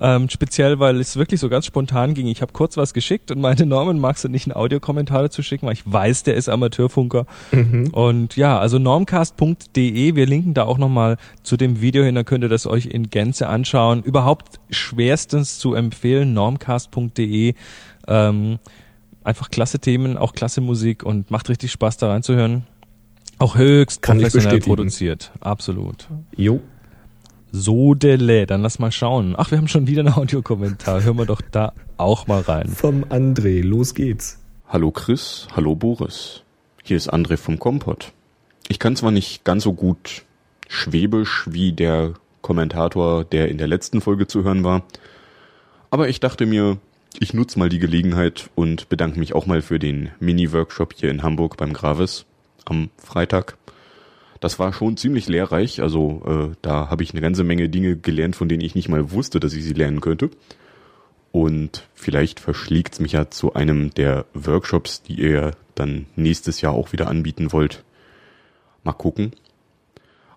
Ähm, 0.00 0.30
speziell, 0.30 0.78
weil 0.78 0.98
es 0.98 1.16
wirklich 1.16 1.38
so 1.38 1.50
ganz 1.50 1.66
spontan 1.66 2.14
ging. 2.14 2.26
Ich 2.28 2.40
habe 2.40 2.52
kurz 2.52 2.78
was 2.78 2.94
geschickt 2.94 3.30
und 3.30 3.40
meinte, 3.40 3.66
Norman, 3.66 3.98
magst 3.98 4.24
du 4.24 4.28
nicht 4.28 4.46
einen 4.46 4.56
Audiokommentar 4.56 5.22
dazu 5.22 5.42
schicken, 5.42 5.66
weil 5.66 5.74
ich 5.74 5.82
weiß, 5.84 6.22
der 6.22 6.36
ist 6.36 6.48
Amateurfunker. 6.48 7.26
Und 7.92 8.36
ja, 8.36 8.58
also 8.58 8.78
normcast.de, 8.78 10.14
wir 10.14 10.26
linken 10.26 10.54
da 10.54 10.64
auch 10.64 10.78
nochmal 10.78 11.18
zu 11.42 11.58
dem 11.58 11.82
Video 11.82 12.04
hin, 12.04 12.14
da 12.14 12.22
könnt 12.22 12.44
ihr 12.44 12.48
das 12.48 12.66
euch 12.66 12.86
in 12.86 13.10
Gänze 13.10 13.48
anschauen. 13.48 14.02
Überhaupt 14.02 14.60
schwerstens 14.70 15.58
zu 15.58 15.74
empfehlen, 15.74 16.32
normcast.de. 16.32 17.54
Ähm, 18.06 18.58
einfach 19.22 19.50
klasse 19.50 19.80
Themen, 19.80 20.16
auch 20.16 20.32
klasse 20.32 20.62
Musik 20.62 21.02
und 21.02 21.30
macht 21.30 21.50
richtig 21.50 21.72
Spaß 21.72 21.98
da 21.98 22.08
reinzuhören. 22.08 22.64
Auch 23.38 23.56
höchst 23.56 24.02
Kann 24.02 24.18
ich 24.18 24.24
professionell 24.24 24.58
bestätigen. 24.58 24.74
produziert, 24.76 25.32
absolut. 25.40 26.08
Jo. 26.36 26.60
Sodele. 27.52 28.46
Dann 28.46 28.62
lass 28.62 28.78
mal 28.78 28.92
schauen. 28.92 29.34
Ach, 29.36 29.50
wir 29.50 29.58
haben 29.58 29.68
schon 29.68 29.86
wieder 29.86 30.00
einen 30.00 30.12
Audiokommentar. 30.14 31.02
Hören 31.02 31.16
wir 31.18 31.26
doch 31.26 31.40
da 31.40 31.72
auch 31.96 32.26
mal 32.26 32.40
rein. 32.42 32.68
Vom 32.68 33.04
André, 33.04 33.62
los 33.62 33.94
geht's. 33.94 34.38
Hallo 34.68 34.90
Chris, 34.90 35.48
hallo 35.56 35.74
Boris. 35.76 36.42
Hier 36.82 36.96
ist 36.96 37.12
André 37.12 37.36
vom 37.36 37.58
Kompott. 37.58 38.12
Ich 38.68 38.78
kann 38.78 38.96
zwar 38.96 39.10
nicht 39.10 39.44
ganz 39.44 39.62
so 39.62 39.72
gut 39.72 40.24
Schwäbisch 40.68 41.46
wie 41.50 41.72
der 41.72 42.12
Kommentator, 42.42 43.24
der 43.24 43.48
in 43.48 43.56
der 43.56 43.66
letzten 43.66 44.02
Folge 44.02 44.26
zu 44.26 44.44
hören 44.44 44.64
war, 44.64 44.82
aber 45.90 46.10
ich 46.10 46.20
dachte 46.20 46.44
mir, 46.44 46.76
ich 47.18 47.32
nutze 47.32 47.58
mal 47.58 47.70
die 47.70 47.78
Gelegenheit 47.78 48.50
und 48.54 48.90
bedanke 48.90 49.18
mich 49.18 49.34
auch 49.34 49.46
mal 49.46 49.62
für 49.62 49.78
den 49.78 50.10
Mini-Workshop 50.20 50.92
hier 50.94 51.10
in 51.10 51.22
Hamburg 51.22 51.56
beim 51.56 51.72
Gravis 51.72 52.26
am 52.68 52.90
Freitag. 52.96 53.56
Das 54.40 54.58
war 54.58 54.72
schon 54.72 54.96
ziemlich 54.96 55.28
lehrreich, 55.28 55.82
also 55.82 56.22
äh, 56.52 56.56
da 56.62 56.90
habe 56.90 57.02
ich 57.02 57.12
eine 57.12 57.20
ganze 57.20 57.42
Menge 57.42 57.68
Dinge 57.68 57.96
gelernt, 57.96 58.36
von 58.36 58.48
denen 58.48 58.62
ich 58.62 58.74
nicht 58.76 58.88
mal 58.88 59.10
wusste, 59.10 59.40
dass 59.40 59.52
ich 59.52 59.64
sie 59.64 59.72
lernen 59.72 60.00
könnte. 60.00 60.30
Und 61.32 61.88
vielleicht 61.94 62.40
verschlägt's 62.40 63.00
mich 63.00 63.12
ja 63.12 63.30
zu 63.30 63.54
einem 63.54 63.92
der 63.94 64.26
Workshops, 64.34 65.02
die 65.02 65.20
ihr 65.20 65.52
dann 65.74 66.06
nächstes 66.16 66.60
Jahr 66.60 66.72
auch 66.72 66.92
wieder 66.92 67.08
anbieten 67.08 67.52
wollt. 67.52 67.84
Mal 68.84 68.92
gucken. 68.92 69.32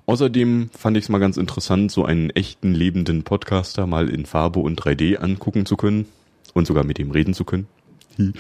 Außerdem 0.05 0.69
fand 0.77 0.97
ich 0.97 1.05
es 1.05 1.09
mal 1.09 1.19
ganz 1.19 1.37
interessant, 1.37 1.91
so 1.91 2.03
einen 2.03 2.31
echten 2.31 2.73
lebenden 2.73 3.23
Podcaster 3.23 3.87
mal 3.87 4.09
in 4.09 4.25
Farbe 4.25 4.59
und 4.59 4.81
3D 4.81 5.17
angucken 5.17 5.65
zu 5.65 5.77
können 5.77 6.05
und 6.53 6.67
sogar 6.67 6.83
mit 6.83 6.99
ihm 6.99 7.11
reden 7.11 7.33
zu 7.33 7.45
können. 7.45 7.67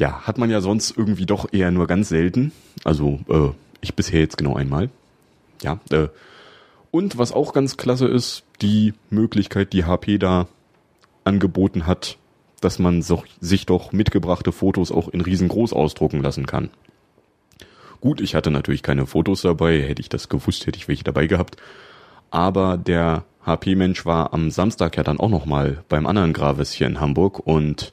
Ja, 0.00 0.22
hat 0.22 0.38
man 0.38 0.48
ja 0.48 0.62
sonst 0.62 0.96
irgendwie 0.96 1.26
doch 1.26 1.52
eher 1.52 1.70
nur 1.70 1.86
ganz 1.86 2.08
selten. 2.08 2.52
Also 2.84 3.20
äh, 3.28 3.50
ich 3.82 3.94
bisher 3.94 4.18
jetzt 4.18 4.38
genau 4.38 4.54
einmal. 4.54 4.88
Ja, 5.62 5.78
äh, 5.90 6.08
und 6.90 7.18
was 7.18 7.32
auch 7.32 7.52
ganz 7.52 7.76
klasse 7.76 8.08
ist, 8.08 8.44
die 8.62 8.94
Möglichkeit, 9.10 9.74
die 9.74 9.84
HP 9.84 10.16
da 10.16 10.48
angeboten 11.24 11.86
hat, 11.86 12.16
dass 12.62 12.78
man 12.78 13.02
so, 13.02 13.24
sich 13.42 13.66
doch 13.66 13.92
mitgebrachte 13.92 14.52
Fotos 14.52 14.90
auch 14.90 15.08
in 15.08 15.20
riesengroß 15.20 15.74
ausdrucken 15.74 16.22
lassen 16.22 16.46
kann. 16.46 16.70
Gut, 18.00 18.22
ich 18.22 18.34
hatte 18.34 18.50
natürlich 18.50 18.82
keine 18.82 19.04
Fotos 19.04 19.42
dabei, 19.42 19.82
hätte 19.82 20.00
ich 20.00 20.08
das 20.08 20.30
gewusst, 20.30 20.66
hätte 20.66 20.78
ich 20.78 20.88
welche 20.88 21.04
dabei 21.04 21.26
gehabt. 21.26 21.58
Aber 22.30 22.78
der 22.78 23.24
HP-Mensch 23.44 24.06
war 24.06 24.32
am 24.32 24.50
Samstag 24.50 24.96
ja 24.96 25.02
dann 25.02 25.20
auch 25.20 25.28
nochmal 25.28 25.84
beim 25.90 26.06
anderen 26.06 26.32
Gravis 26.32 26.72
hier 26.72 26.86
in 26.86 27.00
Hamburg 27.00 27.38
und 27.46 27.92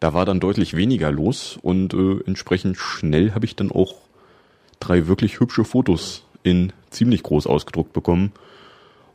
da 0.00 0.14
war 0.14 0.24
dann 0.24 0.40
deutlich 0.40 0.76
weniger 0.76 1.10
los 1.10 1.58
und 1.60 1.94
äh, 1.94 2.20
entsprechend 2.26 2.76
schnell 2.76 3.32
habe 3.32 3.46
ich 3.46 3.56
dann 3.56 3.72
auch 3.72 3.94
drei 4.80 5.06
wirklich 5.06 5.40
hübsche 5.40 5.64
Fotos 5.64 6.24
in 6.42 6.72
ziemlich 6.90 7.22
groß 7.22 7.46
ausgedruckt 7.46 7.92
bekommen. 7.92 8.32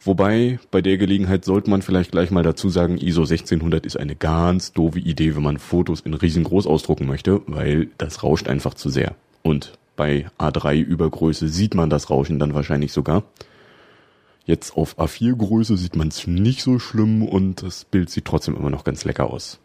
Wobei, 0.02 0.60
bei 0.70 0.82
der 0.82 0.98
Gelegenheit 0.98 1.46
sollte 1.46 1.70
man 1.70 1.82
vielleicht 1.82 2.12
gleich 2.12 2.30
mal 2.30 2.44
dazu 2.44 2.68
sagen, 2.68 2.98
ISO 2.98 3.22
1600 3.22 3.86
ist 3.86 3.98
eine 3.98 4.18
ganz 4.18 4.74
doofe 4.74 5.00
Idee, 5.00 5.36
wenn 5.36 5.44
man 5.44 5.60
Fotos 5.60 6.02
in 6.02 6.14
riesengroß 6.14 6.68
ausdrucken 6.68 7.08
möchte, 7.08 7.42
weil 7.48 7.88
das 7.98 8.22
rauscht 8.22 8.50
einfach 8.50 8.74
zu 8.74 8.90
sehr. 8.90 9.16
Und 9.44 9.78
bei 9.96 10.26
A3 10.38 10.82
Übergröße 10.82 11.48
sieht 11.48 11.74
man 11.74 11.90
das 11.90 12.10
Rauschen 12.10 12.38
dann 12.38 12.54
wahrscheinlich 12.54 12.92
sogar. 12.92 13.24
Jetzt 14.46 14.76
auf 14.76 15.00
A4 15.00 15.36
Größe 15.36 15.78
sieht 15.78 15.96
man 15.96 16.10
es 16.10 16.28
nicht 16.28 16.64
so 16.64 16.80
schlimm 16.80 17.24
und 17.24 17.64
das 17.64 17.86
Bild 17.86 18.10
sieht 18.10 18.26
trotzdem 18.26 18.58
immer 18.58 18.70
noch 18.70 18.84
ganz 18.84 19.06
lecker 19.06 19.30
aus. 19.30 19.60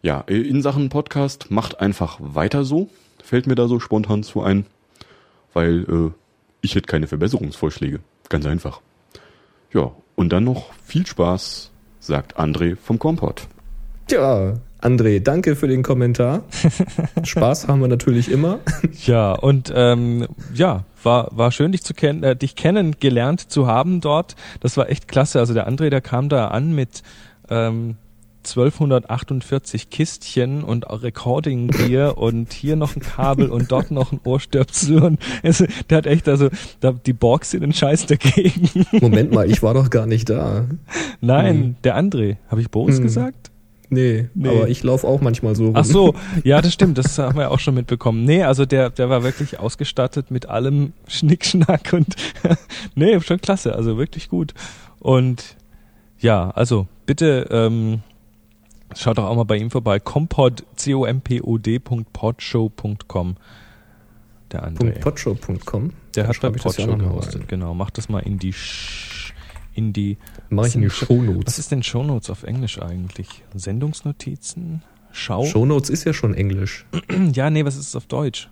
Ja, 0.00 0.20
in 0.20 0.62
Sachen 0.62 0.90
Podcast 0.90 1.50
macht 1.50 1.80
einfach 1.80 2.18
weiter 2.20 2.64
so. 2.64 2.88
Fällt 3.22 3.46
mir 3.48 3.56
da 3.56 3.66
so 3.66 3.80
spontan 3.80 4.22
zu 4.22 4.42
ein, 4.42 4.64
weil 5.52 5.82
äh, 5.88 6.10
ich 6.60 6.76
hätte 6.76 6.86
keine 6.86 7.08
Verbesserungsvorschläge. 7.08 8.00
Ganz 8.28 8.46
einfach. 8.46 8.80
Ja, 9.72 9.90
und 10.14 10.32
dann 10.32 10.44
noch 10.44 10.72
viel 10.84 11.06
Spaß, 11.06 11.70
sagt 11.98 12.38
André 12.38 12.76
vom 12.76 12.98
Kompott. 12.98 13.48
Tja, 14.06 14.54
André, 14.80 15.18
danke 15.20 15.56
für 15.56 15.66
den 15.66 15.82
Kommentar. 15.82 16.44
Spaß 17.24 17.66
haben 17.66 17.80
wir 17.80 17.88
natürlich 17.88 18.30
immer. 18.30 18.60
Ja, 19.04 19.32
und 19.32 19.72
ähm, 19.74 20.28
ja, 20.54 20.84
war, 21.02 21.28
war 21.32 21.50
schön, 21.50 21.72
dich 21.72 21.82
zu 21.82 21.92
kennen, 21.92 22.22
äh, 22.22 22.36
dich 22.36 22.54
kennengelernt 22.54 23.50
zu 23.50 23.66
haben 23.66 24.00
dort. 24.00 24.36
Das 24.60 24.76
war 24.76 24.88
echt 24.88 25.08
klasse. 25.08 25.40
Also 25.40 25.54
der 25.54 25.68
André, 25.68 25.90
der 25.90 26.00
kam 26.00 26.28
da 26.28 26.48
an 26.48 26.72
mit 26.72 27.02
ähm, 27.50 27.96
1248 28.44 29.90
Kistchen 29.90 30.64
und 30.64 30.84
Recording 30.88 31.68
Gear 31.68 32.18
und 32.18 32.52
hier 32.52 32.76
noch 32.76 32.96
ein 32.96 33.00
Kabel 33.00 33.50
und 33.50 33.70
dort 33.70 33.90
noch 33.90 34.12
ein 34.12 34.20
Ohrstöpsel 34.24 35.02
und 35.02 35.20
also, 35.42 35.66
der 35.90 35.98
hat 35.98 36.06
echt 36.06 36.28
also 36.28 36.48
da, 36.80 36.92
die 36.92 37.12
Borgs 37.12 37.50
sind 37.50 37.62
ein 37.62 37.72
Scheiß 37.72 38.06
dagegen. 38.06 38.86
Moment 38.92 39.32
mal, 39.32 39.50
ich 39.50 39.62
war 39.62 39.74
doch 39.74 39.90
gar 39.90 40.06
nicht 40.06 40.30
da. 40.30 40.66
Nein, 41.20 41.56
hm. 41.56 41.76
der 41.84 41.98
André. 41.98 42.36
Habe 42.48 42.60
ich 42.60 42.70
Boris 42.70 42.96
hm. 42.96 43.02
gesagt? 43.02 43.50
Nee, 43.90 44.28
nee, 44.34 44.48
aber 44.48 44.68
ich 44.68 44.82
laufe 44.82 45.06
auch 45.06 45.22
manchmal 45.22 45.54
so 45.54 45.66
rum. 45.66 45.74
Ach 45.74 45.84
so, 45.84 46.14
ja, 46.44 46.60
das 46.60 46.74
stimmt, 46.74 46.98
das 46.98 47.18
haben 47.18 47.38
wir 47.38 47.50
auch 47.50 47.58
schon 47.58 47.74
mitbekommen. 47.74 48.24
Nee, 48.24 48.42
also 48.42 48.66
der, 48.66 48.90
der 48.90 49.08
war 49.08 49.22
wirklich 49.22 49.58
ausgestattet 49.58 50.30
mit 50.30 50.46
allem 50.46 50.92
Schnickschnack 51.06 51.92
und 51.94 52.14
nee, 52.94 53.18
schon 53.20 53.40
klasse, 53.40 53.74
also 53.74 53.96
wirklich 53.96 54.28
gut. 54.28 54.52
Und 55.00 55.56
ja, 56.18 56.50
also 56.50 56.86
bitte 57.06 57.48
ähm, 57.50 58.02
schaut 58.96 59.18
doch 59.18 59.24
auch 59.24 59.36
mal 59.36 59.44
bei 59.44 59.56
ihm 59.56 59.70
vorbei. 59.70 60.00
Compod, 60.00 60.64
C-O-M-P-O-D.podshow.com 60.76 63.36
Der 64.52 64.66
André. 64.66 64.98
Podshow.com? 65.00 65.92
Der 66.14 66.28
hat 66.28 66.40
bei 66.40 66.50
Podshow 66.50 66.96
gehostet, 66.96 67.48
genau. 67.48 67.74
Mach 67.74 67.90
das 67.90 68.08
mal 68.08 68.20
in 68.20 68.38
die 68.38 68.52
Sch 68.52 69.34
in 69.74 69.92
die 69.92 70.16
Mach 70.50 70.66
ich 70.66 70.74
in 70.74 70.82
die 70.82 70.90
Shownotes. 70.90 71.46
Was 71.46 71.58
ist 71.60 71.70
denn 71.70 71.84
Shownotes 71.84 72.30
auf 72.30 72.42
Englisch 72.42 72.80
eigentlich? 72.80 73.44
Sendungsnotizen? 73.54 74.82
Schau? 75.12 75.44
Shownotes 75.44 75.88
ist 75.88 76.02
ja 76.04 76.12
schon 76.12 76.34
Englisch. 76.34 76.84
ja, 77.32 77.48
nee, 77.50 77.64
was 77.64 77.76
ist 77.76 77.88
es 77.88 77.96
auf 77.96 78.06
Deutsch? 78.06 78.50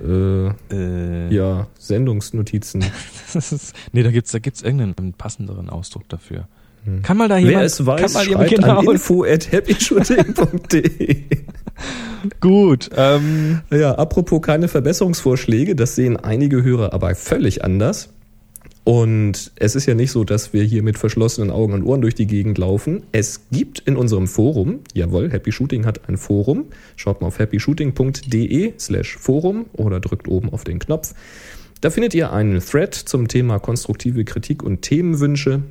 Äh, 0.00 0.48
äh, 0.70 1.34
ja, 1.34 1.66
Sendungsnotizen. 1.78 2.84
ist, 3.34 3.74
nee, 3.92 4.02
da 4.02 4.10
gibt's 4.10 4.32
da 4.32 4.38
gibt's 4.38 4.62
irgendeinen 4.62 5.14
passenderen 5.14 5.70
Ausdruck 5.70 6.08
dafür. 6.08 6.46
Hm. 6.84 7.02
Kann 7.02 7.16
mal 7.16 7.28
da 7.28 7.38
jemand, 7.38 7.56
Wer 7.56 7.64
es 7.64 7.86
weiß, 7.86 8.00
kann 8.00 8.12
mal 8.12 8.24
schreibt 8.24 8.50
genau 8.50 8.78
an 8.78 8.86
info 8.86 9.24
at 9.24 9.50
happyshooting.de. 9.52 11.16
Gut. 12.40 12.90
Ähm, 12.96 13.60
ja, 13.70 13.94
apropos 13.94 14.42
keine 14.42 14.68
Verbesserungsvorschläge, 14.68 15.76
das 15.76 15.94
sehen 15.94 16.16
einige 16.16 16.62
Hörer 16.62 16.92
aber 16.92 17.14
völlig 17.14 17.64
anders. 17.64 18.10
Und 18.88 19.52
es 19.56 19.74
ist 19.74 19.84
ja 19.84 19.94
nicht 19.94 20.12
so, 20.12 20.24
dass 20.24 20.54
wir 20.54 20.62
hier 20.62 20.82
mit 20.82 20.96
verschlossenen 20.96 21.50
Augen 21.50 21.74
und 21.74 21.82
Ohren 21.82 22.00
durch 22.00 22.14
die 22.14 22.26
Gegend 22.26 22.56
laufen. 22.56 23.02
Es 23.12 23.42
gibt 23.50 23.80
in 23.80 23.98
unserem 23.98 24.26
Forum, 24.26 24.80
jawohl, 24.94 25.30
Happy 25.30 25.52
Shooting 25.52 25.84
hat 25.84 26.08
ein 26.08 26.16
Forum. 26.16 26.68
Schaut 26.96 27.20
mal 27.20 27.26
auf 27.26 27.38
happyshooting.de 27.38 28.72
slash 28.78 29.18
Forum 29.18 29.66
oder 29.74 30.00
drückt 30.00 30.26
oben 30.26 30.50
auf 30.50 30.64
den 30.64 30.78
Knopf. 30.78 31.12
Da 31.82 31.90
findet 31.90 32.14
ihr 32.14 32.32
einen 32.32 32.60
Thread 32.60 32.94
zum 32.94 33.28
Thema 33.28 33.58
konstruktive 33.58 34.24
Kritik 34.24 34.62
und 34.62 34.80
Themenwünsche. 34.80 35.64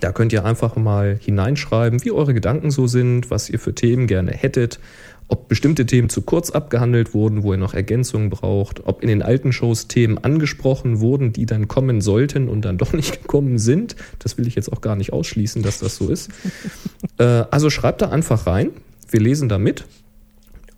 Da 0.00 0.12
könnt 0.12 0.32
ihr 0.32 0.44
einfach 0.44 0.76
mal 0.76 1.18
hineinschreiben, 1.20 2.04
wie 2.04 2.10
eure 2.10 2.34
Gedanken 2.34 2.70
so 2.70 2.86
sind, 2.86 3.30
was 3.30 3.48
ihr 3.48 3.58
für 3.58 3.74
Themen 3.74 4.06
gerne 4.06 4.32
hättet 4.32 4.80
ob 5.28 5.48
bestimmte 5.48 5.86
Themen 5.86 6.08
zu 6.08 6.22
kurz 6.22 6.50
abgehandelt 6.50 7.14
wurden, 7.14 7.42
wo 7.42 7.52
ihr 7.52 7.58
noch 7.58 7.74
Ergänzungen 7.74 8.30
braucht, 8.30 8.86
ob 8.86 9.02
in 9.02 9.08
den 9.08 9.22
alten 9.22 9.52
Shows 9.52 9.88
Themen 9.88 10.18
angesprochen 10.18 11.00
wurden, 11.00 11.32
die 11.32 11.46
dann 11.46 11.66
kommen 11.66 12.00
sollten 12.00 12.48
und 12.48 12.64
dann 12.64 12.78
doch 12.78 12.92
nicht 12.92 13.22
gekommen 13.22 13.58
sind. 13.58 13.96
Das 14.18 14.36
will 14.36 14.46
ich 14.46 14.54
jetzt 14.54 14.72
auch 14.72 14.80
gar 14.80 14.96
nicht 14.96 15.12
ausschließen, 15.12 15.62
dass 15.62 15.78
das 15.78 15.96
so 15.96 16.08
ist. 16.08 16.30
äh, 17.18 17.24
also 17.24 17.70
schreibt 17.70 18.02
da 18.02 18.10
einfach 18.10 18.46
rein. 18.46 18.70
Wir 19.10 19.20
lesen 19.20 19.48
da 19.48 19.58
mit. 19.58 19.84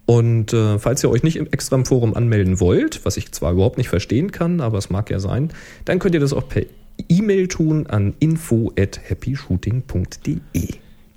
Und 0.04 0.52
äh, 0.52 0.78
falls 0.78 1.02
ihr 1.02 1.10
euch 1.10 1.24
nicht 1.24 1.36
im 1.36 1.48
extra 1.50 1.74
im 1.74 1.84
Forum 1.84 2.14
anmelden 2.14 2.60
wollt, 2.60 3.04
was 3.04 3.16
ich 3.16 3.32
zwar 3.32 3.52
überhaupt 3.52 3.78
nicht 3.78 3.88
verstehen 3.88 4.30
kann, 4.30 4.60
aber 4.60 4.78
es 4.78 4.88
mag 4.88 5.10
ja 5.10 5.18
sein, 5.18 5.50
dann 5.84 5.98
könnt 5.98 6.14
ihr 6.14 6.20
das 6.20 6.32
auch 6.32 6.48
per 6.48 6.62
E-Mail 7.08 7.48
tun 7.48 7.86
an 7.86 8.14
info 8.18 8.72
at 8.78 9.00
happyshooting.de. 9.08 10.40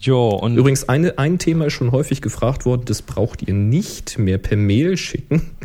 Jo, 0.02 0.30
und 0.30 0.56
Übrigens, 0.56 0.88
eine, 0.88 1.18
ein 1.18 1.40
Thema 1.40 1.66
ist 1.66 1.74
schon 1.74 1.92
häufig 1.92 2.22
gefragt 2.22 2.66
worden, 2.66 2.84
das 2.86 3.02
braucht 3.02 3.46
ihr 3.48 3.54
nicht 3.54 4.18
mehr 4.18 4.38
per 4.38 4.56
Mail 4.58 4.98
schicken. 4.98 5.52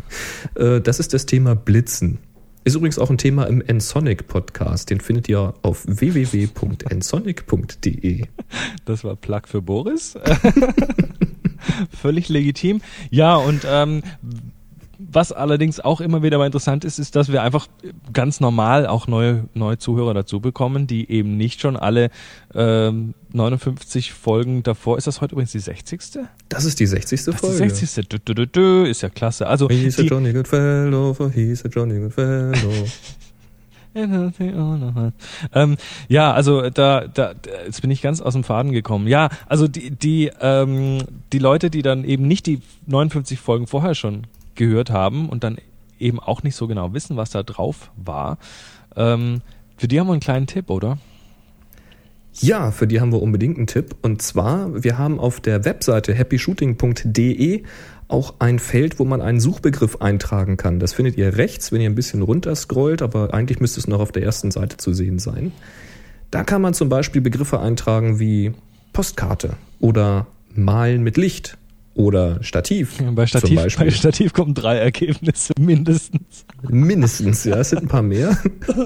Äh, 0.53 0.81
das 0.81 0.99
ist 0.99 1.15
das 1.15 1.25
Thema 1.25 1.55
Blitzen. 1.55 2.19
Ist 2.63 2.75
übrigens 2.75 2.99
auch 2.99 3.09
ein 3.09 3.17
Thema 3.17 3.45
im 3.45 3.61
Ensonic 3.61 4.27
Podcast. 4.27 4.89
Den 4.89 4.99
findet 4.99 5.29
ihr 5.29 5.55
auf 5.61 5.85
www.ensonic.de. 5.87 8.25
Das 8.85 9.03
war 9.03 9.15
Plug 9.15 9.41
für 9.45 9.63
Boris. 9.63 10.13
Völlig 11.89 12.29
legitim. 12.29 12.81
Ja, 13.09 13.35
und 13.35 13.65
ähm, 13.67 14.03
was 15.11 15.31
allerdings 15.31 15.79
auch 15.79 16.01
immer 16.01 16.23
wieder 16.23 16.37
mal 16.37 16.45
interessant 16.45 16.85
ist, 16.85 16.99
ist, 16.99 17.15
dass 17.15 17.31
wir 17.31 17.41
einfach 17.41 17.67
ganz 18.13 18.39
normal 18.39 18.87
auch 18.87 19.07
neue, 19.07 19.45
neue 19.53 19.77
Zuhörer 19.77 20.13
dazu 20.13 20.39
bekommen, 20.39 20.87
die 20.87 21.09
eben 21.09 21.37
nicht 21.37 21.61
schon 21.61 21.77
alle 21.77 22.09
ähm, 22.53 23.13
59 23.33 24.13
Folgen 24.13 24.63
davor. 24.63 24.97
Ist 24.97 25.07
das 25.07 25.21
heute 25.21 25.33
übrigens 25.33 25.51
die 25.51 25.59
60.? 25.59 26.19
Das 26.49 26.65
ist 26.65 26.79
die 26.79 26.85
60. 26.85 27.23
Das 27.23 27.35
Folge. 27.35 27.65
Ist 27.65 27.81
die 27.81 27.85
60. 27.85 28.07
Dö, 28.07 28.17
dö, 28.19 28.33
dö, 28.33 28.47
dö, 28.47 28.85
ist 28.85 29.01
ja 29.01 29.09
klasse. 29.09 29.47
Also 29.47 29.69
he's 29.69 29.99
a 29.99 30.03
die, 30.03 30.07
Johnny 30.07 30.33
Goodfellow, 30.33 31.31
he's 31.33 31.63
a 31.65 31.69
Johnny 31.69 31.99
Goodfellow. 31.99 32.53
ähm, 35.53 35.77
ja, 36.09 36.33
also 36.33 36.69
da, 36.69 37.07
da, 37.07 37.33
jetzt 37.65 37.81
bin 37.81 37.91
ich 37.91 38.01
ganz 38.01 38.19
aus 38.19 38.33
dem 38.33 38.43
Faden 38.43 38.73
gekommen. 38.73 39.07
Ja, 39.07 39.29
also 39.47 39.69
die, 39.69 39.89
die, 39.91 40.31
ähm, 40.41 40.97
die 41.31 41.39
Leute, 41.39 41.69
die 41.69 41.81
dann 41.81 42.03
eben 42.03 42.27
nicht 42.27 42.45
die 42.45 42.59
59 42.87 43.39
Folgen 43.39 43.67
vorher 43.67 43.95
schon 43.95 44.27
gehört 44.55 44.89
haben 44.89 45.29
und 45.29 45.43
dann 45.43 45.57
eben 45.99 46.19
auch 46.19 46.43
nicht 46.43 46.55
so 46.55 46.67
genau 46.67 46.93
wissen, 46.93 47.17
was 47.17 47.29
da 47.29 47.43
drauf 47.43 47.91
war, 47.95 48.37
ähm, 48.95 49.41
für 49.77 49.87
die 49.87 49.99
haben 49.99 50.07
wir 50.07 50.13
einen 50.13 50.21
kleinen 50.21 50.47
Tipp, 50.47 50.69
oder? 50.69 50.97
Ja, 52.39 52.71
für 52.71 52.87
die 52.87 52.99
haben 52.99 53.11
wir 53.11 53.21
unbedingt 53.21 53.57
einen 53.57 53.67
Tipp. 53.67 53.95
Und 54.01 54.21
zwar, 54.21 54.83
wir 54.83 54.97
haben 54.97 55.19
auf 55.19 55.39
der 55.39 55.63
Webseite 55.63 56.13
happyshooting.de 56.13 57.63
auch 58.07 58.35
ein 58.39 58.59
Feld, 58.59 58.99
wo 58.99 59.05
man 59.05 59.21
einen 59.21 59.39
Suchbegriff 59.39 60.01
eintragen 60.01 60.57
kann. 60.57 60.79
Das 60.79 60.93
findet 60.93 61.17
ihr 61.17 61.37
rechts, 61.37 61.71
wenn 61.71 61.81
ihr 61.81 61.89
ein 61.89 61.95
bisschen 61.95 62.21
runter 62.21 62.55
scrollt, 62.55 63.01
aber 63.01 63.33
eigentlich 63.33 63.59
müsste 63.59 63.79
es 63.79 63.87
noch 63.87 63.99
auf 63.99 64.11
der 64.11 64.23
ersten 64.23 64.51
Seite 64.51 64.77
zu 64.77 64.93
sehen 64.93 65.17
sein. 65.17 65.53
Da 66.29 66.43
kann 66.43 66.61
man 66.61 66.73
zum 66.73 66.89
Beispiel 66.89 67.21
Begriffe 67.21 67.59
eintragen 67.59 68.19
wie 68.19 68.53
Postkarte 68.93 69.53
oder 69.79 70.27
Malen 70.53 71.03
mit 71.03 71.17
Licht 71.17 71.57
oder 71.95 72.43
Stativ. 72.43 72.99
Ja, 72.99 73.09
bei, 73.11 73.25
Stativ 73.25 73.55
bei 73.55 73.89
Stativ 73.89 74.33
kommen 74.33 74.53
drei 74.53 74.77
Ergebnisse 74.77 75.53
mindestens. 75.59 76.45
Mindestens, 76.69 77.43
ja, 77.45 77.57
es 77.57 77.69
sind 77.69 77.83
ein 77.83 77.87
paar 77.87 78.03
mehr. 78.03 78.37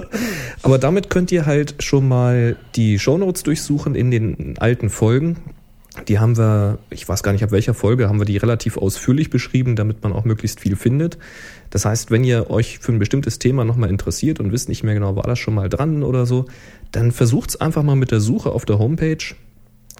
Aber 0.61 0.77
damit 0.77 1.09
könnt 1.09 1.31
ihr 1.31 1.45
halt 1.45 1.83
schon 1.83 2.07
mal 2.07 2.55
die 2.75 2.99
Shownotes 2.99 3.43
durchsuchen 3.43 3.95
in 3.95 4.11
den 4.11 4.57
alten 4.59 4.89
Folgen. 4.89 5.37
Die 6.07 6.19
haben 6.19 6.37
wir, 6.37 6.77
ich 6.91 7.09
weiß 7.09 7.23
gar 7.23 7.31
nicht 7.31 7.43
ab 7.43 7.51
welcher 7.51 7.73
Folge, 7.73 8.07
haben 8.07 8.19
wir 8.19 8.25
die 8.25 8.37
relativ 8.37 8.77
ausführlich 8.77 9.31
beschrieben, 9.31 9.75
damit 9.75 10.03
man 10.03 10.13
auch 10.13 10.23
möglichst 10.23 10.59
viel 10.59 10.75
findet. 10.75 11.17
Das 11.71 11.85
heißt, 11.85 12.11
wenn 12.11 12.23
ihr 12.23 12.49
euch 12.49 12.79
für 12.79 12.91
ein 12.91 12.99
bestimmtes 12.99 13.39
Thema 13.39 13.65
nochmal 13.65 13.89
interessiert 13.89 14.39
und 14.39 14.51
wisst 14.51 14.69
nicht 14.69 14.83
mehr 14.83 14.93
genau, 14.93 15.15
war 15.15 15.23
das 15.23 15.39
schon 15.39 15.55
mal 15.55 15.67
dran 15.67 16.03
oder 16.03 16.25
so, 16.25 16.45
dann 16.91 17.11
versucht's 17.11 17.55
einfach 17.55 17.83
mal 17.83 17.95
mit 17.95 18.11
der 18.11 18.19
Suche 18.19 18.51
auf 18.51 18.65
der 18.65 18.79
Homepage. 18.79 19.17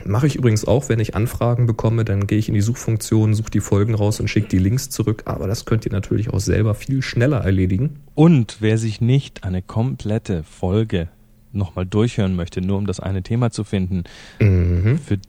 Mache 0.06 0.28
ich 0.28 0.36
übrigens 0.36 0.66
auch, 0.66 0.90
wenn 0.90 1.00
ich 1.00 1.16
Anfragen 1.16 1.66
bekomme, 1.66 2.06
dann 2.06 2.28
gehe 2.28 2.38
ich 2.38 2.48
in 2.48 2.54
die 2.54 2.62
Suchfunktion, 2.62 3.34
suche 3.34 3.52
die 3.52 3.60
Folgen 3.60 3.96
raus 3.96 4.20
und 4.20 4.30
schicke 4.30 4.48
die 4.48 4.58
Links 4.58 4.90
zurück. 4.90 5.24
Aber 5.26 5.48
das 5.48 5.66
könnt 5.66 5.86
ihr 5.86 5.92
natürlich 5.92 6.30
auch 6.30 6.40
selber 6.40 6.76
viel 6.76 7.02
schneller 7.02 7.40
erledigen. 7.40 8.00
Und 8.16 8.58
wer 8.60 8.78
sich 8.78 9.02
nicht 9.02 9.44
eine 9.44 9.62
komplette 9.62 10.44
Folge 10.44 11.10
nochmal 11.52 11.86
durchhören 11.86 12.36
möchte, 12.36 12.62
nur 12.62 12.78
um 12.78 12.86
das 12.86 13.00
eine 13.00 13.24
Thema 13.24 13.52
zu 13.52 13.64
finden, 13.64 14.04
mhm. 14.40 15.00
für 15.00 15.20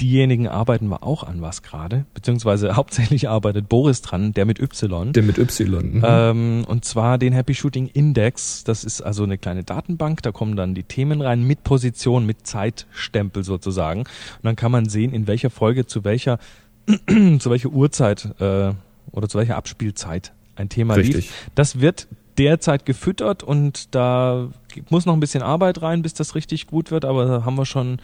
diejenigen 0.00 0.48
arbeiten 0.48 0.88
wir 0.88 1.02
auch 1.02 1.24
an 1.24 1.42
was 1.42 1.62
gerade, 1.62 2.04
beziehungsweise 2.14 2.76
hauptsächlich 2.76 3.28
arbeitet 3.28 3.68
Boris 3.68 4.02
dran, 4.02 4.32
der 4.32 4.46
mit 4.46 4.60
Y. 4.60 5.12
Der 5.12 5.22
mit 5.22 5.38
Y. 5.38 5.94
Mhm. 5.96 6.04
Ähm, 6.04 6.64
und 6.66 6.84
zwar 6.84 7.18
den 7.18 7.32
Happy 7.32 7.54
Shooting 7.54 7.88
Index. 7.88 8.64
Das 8.64 8.84
ist 8.84 9.02
also 9.02 9.24
eine 9.24 9.38
kleine 9.38 9.64
Datenbank, 9.64 10.22
da 10.22 10.32
kommen 10.32 10.56
dann 10.56 10.74
die 10.74 10.84
Themen 10.84 11.20
rein 11.20 11.42
mit 11.42 11.64
Position, 11.64 12.26
mit 12.26 12.46
Zeitstempel 12.46 13.44
sozusagen. 13.44 14.00
Und 14.00 14.44
dann 14.44 14.56
kann 14.56 14.72
man 14.72 14.88
sehen, 14.88 15.12
in 15.12 15.26
welcher 15.26 15.50
Folge 15.50 15.86
zu 15.86 16.04
welcher 16.04 16.38
zu 17.38 17.50
welcher 17.50 17.68
Uhrzeit 17.68 18.28
äh, 18.40 18.72
oder 19.12 19.28
zu 19.28 19.38
welcher 19.38 19.56
Abspielzeit 19.56 20.32
ein 20.56 20.68
Thema 20.68 20.94
Richtig. 20.94 21.16
lief. 21.16 21.50
Das 21.54 21.80
wird 21.80 22.08
derzeit 22.38 22.86
gefüttert 22.86 23.42
und 23.42 23.94
da 23.94 24.48
muss 24.88 25.06
noch 25.06 25.14
ein 25.14 25.20
bisschen 25.20 25.42
Arbeit 25.42 25.82
rein, 25.82 26.02
bis 26.02 26.14
das 26.14 26.34
richtig 26.34 26.66
gut 26.66 26.90
wird, 26.90 27.04
aber 27.04 27.26
da 27.26 27.44
haben 27.44 27.56
wir 27.56 27.66
schon 27.66 28.00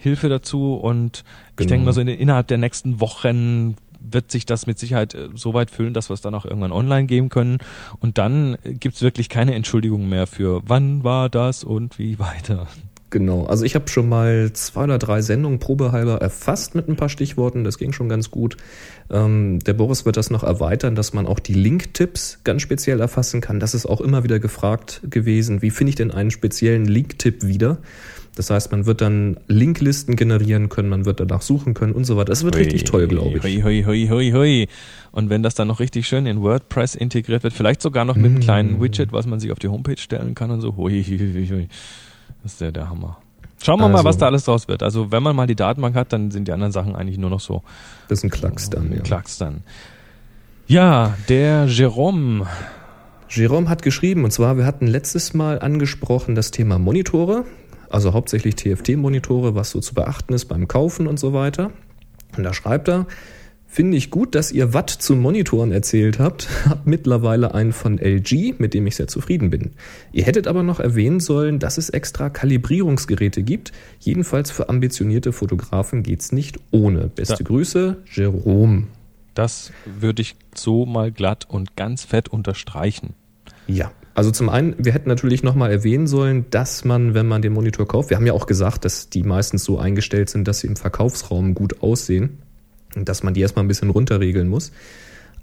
Hilfe 0.00 0.28
dazu 0.28 0.74
und 0.74 1.24
ich 1.58 1.66
denke 1.66 1.84
mal 1.84 1.92
so 1.92 2.00
in, 2.00 2.08
innerhalb 2.08 2.48
der 2.48 2.58
nächsten 2.58 3.00
Wochen 3.00 3.76
wird 4.00 4.30
sich 4.30 4.46
das 4.46 4.66
mit 4.66 4.78
Sicherheit 4.78 5.14
äh, 5.14 5.28
so 5.34 5.52
weit 5.52 5.70
füllen, 5.70 5.92
dass 5.92 6.08
wir 6.08 6.14
es 6.14 6.22
dann 6.22 6.34
auch 6.34 6.46
irgendwann 6.46 6.72
online 6.72 7.06
geben 7.06 7.28
können. 7.28 7.58
Und 8.00 8.16
dann 8.16 8.56
gibt's 8.64 9.02
wirklich 9.02 9.28
keine 9.28 9.54
Entschuldigung 9.54 10.08
mehr 10.08 10.26
für 10.26 10.62
wann 10.66 11.04
war 11.04 11.28
das 11.28 11.64
und 11.64 11.98
wie 11.98 12.18
weiter. 12.18 12.66
Genau, 13.10 13.44
also 13.44 13.64
ich 13.64 13.74
habe 13.74 13.88
schon 13.88 14.08
mal 14.08 14.52
zwei 14.52 14.84
oder 14.84 14.98
drei 14.98 15.20
Sendungen 15.20 15.58
probehalber 15.58 16.18
erfasst 16.18 16.76
mit 16.76 16.88
ein 16.88 16.94
paar 16.94 17.08
Stichworten, 17.08 17.64
das 17.64 17.76
ging 17.76 17.92
schon 17.92 18.08
ganz 18.08 18.30
gut. 18.30 18.56
Ähm, 19.10 19.58
der 19.58 19.72
Boris 19.72 20.06
wird 20.06 20.16
das 20.16 20.30
noch 20.30 20.44
erweitern, 20.44 20.94
dass 20.94 21.12
man 21.12 21.26
auch 21.26 21.40
die 21.40 21.54
Link-Tipps 21.54 22.38
ganz 22.44 22.62
speziell 22.62 23.00
erfassen 23.00 23.40
kann. 23.40 23.58
Das 23.58 23.74
ist 23.74 23.84
auch 23.84 24.00
immer 24.00 24.22
wieder 24.22 24.38
gefragt 24.38 25.00
gewesen, 25.10 25.60
wie 25.60 25.70
finde 25.70 25.90
ich 25.90 25.96
denn 25.96 26.12
einen 26.12 26.30
speziellen 26.30 26.84
Link-Tipp 26.84 27.44
wieder? 27.44 27.78
Das 28.36 28.48
heißt, 28.50 28.70
man 28.70 28.86
wird 28.86 29.00
dann 29.00 29.38
Linklisten 29.48 30.14
generieren 30.14 30.68
können, 30.68 30.88
man 30.88 31.04
wird 31.04 31.20
danach 31.20 31.42
suchen 31.42 31.74
können 31.74 31.92
und 31.92 32.04
so 32.04 32.16
weiter. 32.16 32.26
Das 32.26 32.44
wird 32.44 32.54
hui, 32.54 32.62
richtig 32.62 32.84
toll, 32.84 33.08
glaube 33.08 33.38
ich. 33.38 33.42
Hui, 33.42 33.62
hui, 33.62 33.84
hui, 33.84 34.08
hui, 34.08 34.30
hui. 34.32 34.68
Und 35.10 35.30
wenn 35.30 35.42
das 35.42 35.54
dann 35.54 35.68
noch 35.68 35.80
richtig 35.80 36.06
schön 36.06 36.26
in 36.26 36.40
WordPress 36.40 36.94
integriert 36.94 37.42
wird, 37.42 37.52
vielleicht 37.52 37.82
sogar 37.82 38.04
noch 38.04 38.16
mit 38.16 38.26
einem 38.26 38.34
mm. 38.36 38.40
kleinen 38.40 38.80
Widget, 38.80 39.12
was 39.12 39.26
man 39.26 39.40
sich 39.40 39.50
auf 39.50 39.58
die 39.58 39.68
Homepage 39.68 39.98
stellen 39.98 40.34
kann 40.34 40.50
und 40.50 40.60
so. 40.60 40.76
Hui, 40.76 41.02
hui, 41.02 41.18
hui, 41.18 41.48
hui. 41.48 41.68
Das 42.42 42.52
ist 42.52 42.60
ja 42.60 42.70
der 42.70 42.88
Hammer. 42.88 43.18
Schauen 43.62 43.78
wir 43.78 43.86
also, 43.86 43.96
mal, 43.98 44.04
was 44.04 44.16
da 44.16 44.26
alles 44.26 44.44
draus 44.44 44.68
wird. 44.68 44.82
Also 44.82 45.12
wenn 45.12 45.22
man 45.22 45.36
mal 45.36 45.46
die 45.46 45.56
Datenbank 45.56 45.94
hat, 45.94 46.12
dann 46.12 46.30
sind 46.30 46.48
die 46.48 46.52
anderen 46.52 46.72
Sachen 46.72 46.94
eigentlich 46.96 47.18
nur 47.18 47.30
noch 47.30 47.40
so. 47.40 47.62
Das 48.08 48.20
ist 48.20 48.24
ein 48.24 48.30
Klacks 48.30 48.70
dann, 48.70 48.92
ja. 48.92 49.00
Klacks 49.00 49.38
dann. 49.38 49.62
Ja, 50.66 51.14
der 51.28 51.66
Jerome. 51.66 52.46
Jerome 53.28 53.68
hat 53.68 53.82
geschrieben, 53.82 54.24
und 54.24 54.30
zwar, 54.30 54.56
wir 54.56 54.64
hatten 54.64 54.86
letztes 54.86 55.34
Mal 55.34 55.60
angesprochen 55.60 56.34
das 56.34 56.52
Thema 56.52 56.78
Monitore 56.78 57.44
also 57.90 58.12
hauptsächlich 58.12 58.56
TFT-Monitore, 58.56 59.54
was 59.54 59.70
so 59.70 59.80
zu 59.80 59.94
beachten 59.94 60.32
ist 60.32 60.46
beim 60.46 60.68
Kaufen 60.68 61.06
und 61.06 61.18
so 61.18 61.32
weiter. 61.32 61.72
Und 62.36 62.44
da 62.44 62.54
schreibt 62.54 62.88
er, 62.88 63.06
Finde 63.72 63.96
ich 63.96 64.10
gut, 64.10 64.34
dass 64.34 64.50
ihr 64.50 64.74
Watt 64.74 64.90
zu 64.90 65.14
Monitoren 65.14 65.70
erzählt 65.70 66.18
habt. 66.18 66.48
Hab 66.68 66.88
mittlerweile 66.88 67.54
einen 67.54 67.72
von 67.72 67.98
LG, 67.98 68.56
mit 68.58 68.74
dem 68.74 68.88
ich 68.88 68.96
sehr 68.96 69.06
zufrieden 69.06 69.48
bin. 69.50 69.70
Ihr 70.10 70.24
hättet 70.24 70.48
aber 70.48 70.64
noch 70.64 70.80
erwähnen 70.80 71.20
sollen, 71.20 71.60
dass 71.60 71.78
es 71.78 71.88
extra 71.88 72.30
Kalibrierungsgeräte 72.30 73.44
gibt. 73.44 73.70
Jedenfalls 74.00 74.50
für 74.50 74.68
ambitionierte 74.68 75.32
Fotografen 75.32 76.02
geht's 76.02 76.32
nicht 76.32 76.58
ohne. 76.72 77.06
Beste 77.06 77.44
ja. 77.44 77.44
Grüße, 77.44 77.98
Jerome. 78.12 78.88
Das 79.34 79.70
würde 79.84 80.22
ich 80.22 80.34
so 80.52 80.84
mal 80.84 81.12
glatt 81.12 81.46
und 81.48 81.76
ganz 81.76 82.02
fett 82.02 82.28
unterstreichen. 82.28 83.14
Ja, 83.68 83.92
also 84.20 84.30
zum 84.30 84.50
einen, 84.50 84.74
wir 84.78 84.92
hätten 84.92 85.08
natürlich 85.08 85.42
nochmal 85.42 85.72
erwähnen 85.72 86.06
sollen, 86.06 86.44
dass 86.50 86.84
man, 86.84 87.14
wenn 87.14 87.26
man 87.26 87.40
den 87.40 87.54
Monitor 87.54 87.88
kauft, 87.88 88.10
wir 88.10 88.18
haben 88.18 88.26
ja 88.26 88.34
auch 88.34 88.46
gesagt, 88.46 88.84
dass 88.84 89.08
die 89.08 89.22
meistens 89.22 89.64
so 89.64 89.78
eingestellt 89.78 90.28
sind, 90.28 90.46
dass 90.46 90.60
sie 90.60 90.66
im 90.66 90.76
Verkaufsraum 90.76 91.54
gut 91.54 91.82
aussehen 91.82 92.38
dass 92.94 93.22
man 93.22 93.34
die 93.34 93.40
erstmal 93.40 93.64
ein 93.64 93.68
bisschen 93.68 93.90
runterregeln 93.90 94.48
muss. 94.48 94.72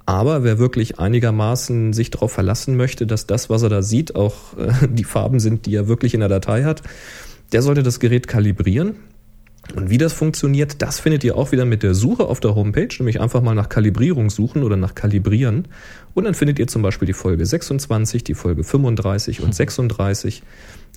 Aber 0.06 0.44
wer 0.44 0.58
wirklich 0.58 1.00
einigermaßen 1.00 1.92
sich 1.92 2.12
darauf 2.12 2.32
verlassen 2.32 2.78
möchte, 2.78 3.06
dass 3.06 3.28
das, 3.28 3.50
was 3.50 3.64
er 3.64 3.70
da 3.70 3.82
sieht, 3.82 4.16
auch 4.16 4.58
äh, 4.58 4.88
die 4.90 5.04
Farben 5.04 5.40
sind, 5.40 5.66
die 5.66 5.76
er 5.76 5.88
wirklich 5.88 6.14
in 6.14 6.22
der 6.22 6.30
Datei 6.30 6.64
hat, 6.64 6.82
der 7.52 7.62
sollte 7.62 7.84
das 7.84 8.00
Gerät 8.00 8.28
kalibrieren. 8.28 8.96
Und 9.76 9.90
wie 9.90 9.98
das 9.98 10.14
funktioniert, 10.14 10.82
das 10.82 11.00
findet 11.00 11.24
ihr 11.24 11.36
auch 11.36 11.52
wieder 11.52 11.66
mit 11.66 11.84
der 11.84 11.94
Suche 11.94 12.26
auf 12.26 12.40
der 12.40 12.56
Homepage, 12.56 12.90
nämlich 13.00 13.20
einfach 13.20 13.42
mal 13.42 13.54
nach 13.54 13.70
Kalibrierung 13.70 14.30
suchen 14.30 14.64
oder 14.64 14.78
nach 14.78 14.96
Kalibrieren. 14.96 15.68
Und 16.14 16.24
dann 16.24 16.34
findet 16.34 16.58
ihr 16.60 16.68
zum 16.68 16.82
Beispiel 16.82 17.06
die 17.06 17.14
Folge 17.14 17.46
26, 17.46 18.24
die 18.24 18.34
Folge 18.34 18.64
35 18.64 19.42
und 19.42 19.54
36. 19.54 20.44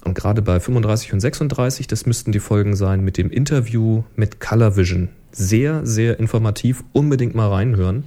Und 0.04 0.14
gerade 0.14 0.40
bei 0.40 0.60
35 0.60 1.12
und 1.12 1.20
36, 1.20 1.86
das 1.88 2.06
müssten 2.06 2.32
die 2.32 2.40
Folgen 2.40 2.76
sein 2.76 3.04
mit 3.04 3.18
dem 3.18 3.30
Interview 3.30 4.04
mit 4.16 4.40
Color 4.40 4.76
Vision. 4.76 5.08
Sehr, 5.32 5.84
sehr 5.84 6.18
informativ, 6.18 6.82
unbedingt 6.92 7.34
mal 7.34 7.48
reinhören 7.48 8.04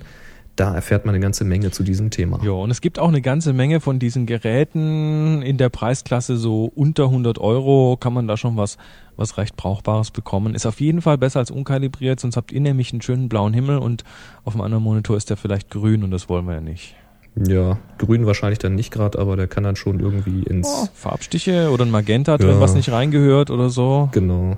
da 0.55 0.75
erfährt 0.75 1.05
man 1.05 1.15
eine 1.15 1.21
ganze 1.21 1.43
Menge 1.45 1.71
zu 1.71 1.83
diesem 1.83 2.11
Thema. 2.11 2.39
Ja, 2.43 2.51
und 2.51 2.69
es 2.69 2.79
gibt 2.79 2.99
auch 2.99 3.07
eine 3.07 3.21
ganze 3.21 3.53
Menge 3.53 3.79
von 3.79 3.97
diesen 3.97 4.25
Geräten 4.25 5.41
in 5.41 5.57
der 5.57 5.69
Preisklasse 5.69 6.37
so 6.37 6.71
unter 6.75 7.05
100 7.05 7.39
Euro 7.39 7.97
kann 7.99 8.13
man 8.13 8.27
da 8.27 8.37
schon 8.37 8.55
was, 8.55 8.77
was 9.17 9.37
recht 9.37 9.55
Brauchbares 9.55 10.11
bekommen. 10.11 10.53
Ist 10.53 10.65
auf 10.65 10.79
jeden 10.79 11.01
Fall 11.01 11.17
besser 11.17 11.39
als 11.39 11.49
unkalibriert, 11.49 12.19
sonst 12.19 12.37
habt 12.37 12.51
ihr 12.51 12.61
nämlich 12.61 12.91
einen 12.93 13.01
schönen 13.01 13.29
blauen 13.29 13.53
Himmel 13.53 13.79
und 13.79 14.03
auf 14.43 14.53
dem 14.53 14.61
anderen 14.61 14.83
Monitor 14.83 15.17
ist 15.17 15.29
der 15.29 15.37
vielleicht 15.37 15.71
grün 15.71 16.03
und 16.03 16.11
das 16.11 16.29
wollen 16.29 16.45
wir 16.45 16.53
ja 16.53 16.61
nicht. 16.61 16.95
Ja, 17.35 17.79
grün 17.97 18.27
wahrscheinlich 18.27 18.59
dann 18.59 18.75
nicht 18.75 18.91
gerade, 18.91 19.17
aber 19.17 19.35
der 19.35 19.47
kann 19.47 19.63
dann 19.63 19.75
schon 19.75 19.99
irgendwie 19.99 20.43
ins... 20.43 20.67
Oh, 20.67 20.87
Farbstiche 20.93 21.71
oder 21.71 21.83
ein 21.83 21.89
Magenta 21.89 22.37
drin, 22.37 22.49
ja. 22.49 22.59
was 22.59 22.75
nicht 22.75 22.91
reingehört 22.91 23.49
oder 23.49 23.69
so. 23.69 24.09
Genau. 24.11 24.55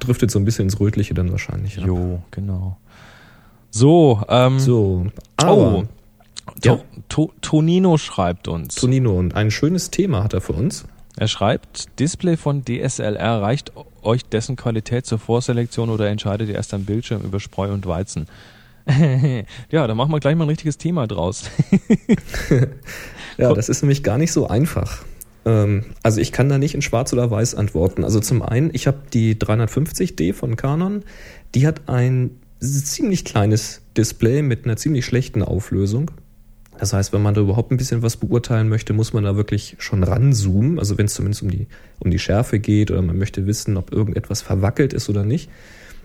Driftet 0.00 0.32
so 0.32 0.40
ein 0.40 0.44
bisschen 0.44 0.64
ins 0.64 0.80
Rötliche 0.80 1.14
dann 1.14 1.30
wahrscheinlich. 1.30 1.76
Jo, 1.76 2.20
genau. 2.32 2.78
So, 3.76 4.22
ähm, 4.30 4.58
so. 4.58 5.06
Aber, 5.36 5.52
oh, 5.52 5.84
ja. 6.64 6.78
to, 7.10 7.30
Tonino 7.42 7.98
schreibt 7.98 8.48
uns. 8.48 8.76
Tonino, 8.76 9.18
und 9.18 9.34
ein 9.34 9.50
schönes 9.50 9.90
Thema 9.90 10.24
hat 10.24 10.32
er 10.32 10.40
für 10.40 10.54
uns. 10.54 10.86
Er 11.18 11.28
schreibt, 11.28 11.98
Display 12.00 12.38
von 12.38 12.64
DSLR 12.64 13.42
reicht 13.42 13.72
euch 14.02 14.24
dessen 14.24 14.56
Qualität 14.56 15.04
zur 15.04 15.18
Vorselektion 15.18 15.90
oder 15.90 16.08
entscheidet 16.08 16.48
ihr 16.48 16.54
erst 16.54 16.72
am 16.72 16.84
Bildschirm 16.86 17.20
über 17.20 17.38
Spreu 17.38 17.70
und 17.70 17.84
Weizen? 17.84 18.28
ja, 19.70 19.86
da 19.86 19.94
machen 19.94 20.10
wir 20.10 20.20
gleich 20.20 20.36
mal 20.36 20.44
ein 20.44 20.50
richtiges 20.50 20.78
Thema 20.78 21.06
draus. 21.06 21.50
ja, 23.36 23.52
das 23.52 23.68
ist 23.68 23.82
nämlich 23.82 24.02
gar 24.02 24.16
nicht 24.16 24.32
so 24.32 24.46
einfach. 24.46 25.04
Ähm, 25.44 25.84
also 26.02 26.22
ich 26.22 26.32
kann 26.32 26.48
da 26.48 26.56
nicht 26.56 26.74
in 26.74 26.80
schwarz 26.80 27.12
oder 27.12 27.30
weiß 27.30 27.56
antworten. 27.56 28.04
Also 28.04 28.20
zum 28.20 28.40
einen, 28.40 28.70
ich 28.72 28.86
habe 28.86 29.02
die 29.12 29.34
350D 29.34 30.32
von 30.32 30.56
Canon, 30.56 31.02
die 31.54 31.66
hat 31.66 31.90
ein 31.90 32.40
ziemlich 32.60 33.24
kleines 33.24 33.82
Display 33.96 34.42
mit 34.42 34.64
einer 34.64 34.76
ziemlich 34.76 35.04
schlechten 35.04 35.42
Auflösung. 35.42 36.10
Das 36.78 36.92
heißt, 36.92 37.12
wenn 37.12 37.22
man 37.22 37.34
da 37.34 37.40
überhaupt 37.40 37.70
ein 37.70 37.76
bisschen 37.76 38.02
was 38.02 38.16
beurteilen 38.16 38.68
möchte, 38.68 38.92
muss 38.92 39.12
man 39.12 39.24
da 39.24 39.36
wirklich 39.36 39.76
schon 39.78 40.02
ranzoomen. 40.02 40.78
Also 40.78 40.98
wenn 40.98 41.06
es 41.06 41.14
zumindest 41.14 41.42
um 41.42 41.50
die, 41.50 41.66
um 42.00 42.10
die 42.10 42.18
Schärfe 42.18 42.58
geht 42.58 42.90
oder 42.90 43.02
man 43.02 43.18
möchte 43.18 43.46
wissen, 43.46 43.76
ob 43.76 43.92
irgendetwas 43.92 44.42
verwackelt 44.42 44.92
ist 44.92 45.08
oder 45.08 45.24
nicht, 45.24 45.50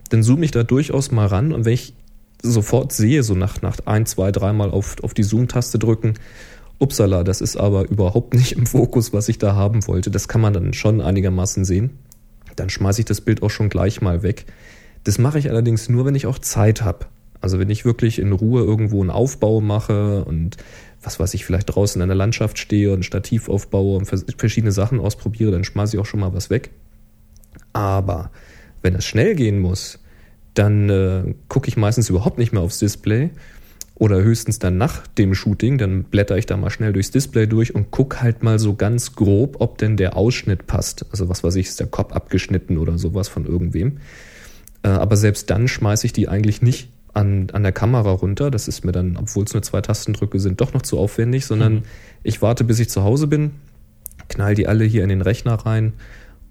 dann 0.10 0.24
zoome 0.24 0.46
ich 0.46 0.52
da 0.52 0.64
durchaus 0.64 1.12
mal 1.12 1.28
ran. 1.28 1.52
Und 1.52 1.66
wenn 1.66 1.74
ich 1.74 1.94
sofort 2.42 2.94
sehe, 2.94 3.24
so 3.24 3.36
nach, 3.36 3.62
nach 3.62 3.78
ein, 3.86 4.06
zwei, 4.06 4.32
dreimal 4.32 4.72
auf, 4.72 4.96
auf 5.04 5.14
die 5.14 5.24
Zoom-Taste 5.24 5.78
drücken, 5.78 6.14
upsala, 6.80 7.24
das 7.24 7.42
ist 7.42 7.58
aber 7.58 7.90
überhaupt 7.90 8.34
nicht 8.34 8.54
im 8.54 8.66
Fokus, 8.66 9.14
was 9.14 9.30
ich 9.30 9.38
da 9.38 9.56
haben 9.56 9.86
wollte. 9.88 10.10
Das 10.10 10.28
kann 10.28 10.42
man 10.42 10.54
dann 10.54 10.74
schon 10.74 11.02
einigermaßen 11.02 11.66
sehen. 11.66 11.92
Dann 12.56 12.70
schmeiße 12.70 13.02
ich 13.02 13.06
das 13.06 13.22
Bild 13.22 13.44
auch 13.44 13.50
schon 13.50 13.70
gleich 13.70 14.02
mal 14.02 14.24
weg. 14.24 14.46
Das 15.04 15.18
mache 15.18 15.40
ich 15.40 15.50
allerdings 15.50 15.90
nur, 15.90 16.06
wenn 16.06 16.16
ich 16.16 16.28
auch 16.28 16.40
Zeit 16.40 16.82
habe. 16.82 17.06
Also 17.42 17.58
wenn 17.58 17.70
ich 17.70 17.86
wirklich 17.86 18.20
in 18.20 18.32
Ruhe 18.32 18.62
irgendwo 18.62 19.02
einen 19.02 19.10
Aufbau 19.10 19.62
mache 19.62 20.24
und 20.26 20.58
was 21.02 21.20
weiß 21.20 21.34
ich, 21.34 21.44
vielleicht 21.44 21.74
draußen 21.76 22.00
in 22.02 22.08
der 22.08 22.16
Landschaft 22.16 22.60
stehe 22.60 22.94
und 22.94 23.00
ein 23.00 23.04
Stativ 23.04 23.50
aufbaue 23.50 23.98
und 23.98 24.06
verschiedene 24.06 24.72
Sachen 24.72 25.00
ausprobiere, 25.00 25.52
dann 25.52 25.64
schmeiße 25.64 25.96
ich 25.96 26.02
auch 26.02 26.06
schon 26.06 26.20
mal 26.20 26.34
was 26.34 26.52
weg. 26.52 26.70
Aber 27.74 28.32
wenn 28.84 28.94
es 28.94 29.06
schnell 29.06 29.36
gehen 29.36 29.60
muss, 29.60 30.00
dann 30.54 30.90
äh, 30.90 31.34
gucke 31.48 31.68
ich 31.68 31.78
meistens 31.78 32.10
überhaupt 32.10 32.38
nicht 32.38 32.52
mehr 32.52 32.62
aufs 32.62 32.80
Display 32.80 33.32
oder 33.96 34.22
höchstens 34.22 34.60
dann 34.60 34.78
nach 34.78 35.06
dem 35.08 35.34
Shooting, 35.34 35.78
dann 35.78 36.04
blätter 36.04 36.38
ich 36.38 36.46
da 36.46 36.58
mal 36.58 36.70
schnell 36.70 36.94
durchs 36.94 37.12
Display 37.12 37.48
durch 37.48 37.74
und 37.74 37.92
gucke 37.92 38.22
halt 38.22 38.44
mal 38.44 38.60
so 38.60 38.76
ganz 38.76 39.16
grob, 39.16 39.58
ob 39.60 39.78
denn 39.78 39.98
der 39.98 40.18
Ausschnitt 40.18 40.68
passt. 40.68 41.06
Also 41.12 41.30
was 41.30 41.44
weiß 41.44 41.56
ich, 41.56 41.68
ist 41.68 41.80
der 41.80 41.88
Kopf 41.88 42.12
abgeschnitten 42.12 42.78
oder 42.78 42.98
sowas 42.98 43.28
von 43.28 43.46
irgendwem. 43.46 44.00
Äh, 44.84 44.90
aber 44.90 45.16
selbst 45.16 45.50
dann 45.50 45.68
schmeiße 45.68 46.06
ich 46.06 46.14
die 46.14 46.28
eigentlich 46.28 46.62
nicht 46.62 46.90
an, 47.14 47.48
an 47.54 47.64
der 47.64 47.72
Kamera 47.72 48.12
runter. 48.12 48.52
Das 48.52 48.68
ist 48.68 48.86
mir 48.86 48.92
dann, 48.92 49.18
obwohl 49.18 49.46
es 49.46 49.54
nur 49.54 49.64
zwei 49.64 49.82
Tastendrücke 49.82 50.40
sind, 50.40 50.62
doch 50.62 50.74
noch 50.74 50.82
zu 50.82 50.98
aufwendig, 50.98 51.46
sondern 51.46 51.74
mhm. 51.74 51.84
ich 52.24 52.42
warte, 52.42 52.64
bis 52.64 52.80
ich 52.80 52.90
zu 52.90 53.04
Hause 53.04 53.28
bin, 53.28 53.52
knall 54.30 54.56
die 54.56 54.68
alle 54.68 54.86
hier 54.86 55.04
in 55.04 55.10
den 55.10 55.22
Rechner 55.22 55.54
rein 55.54 55.94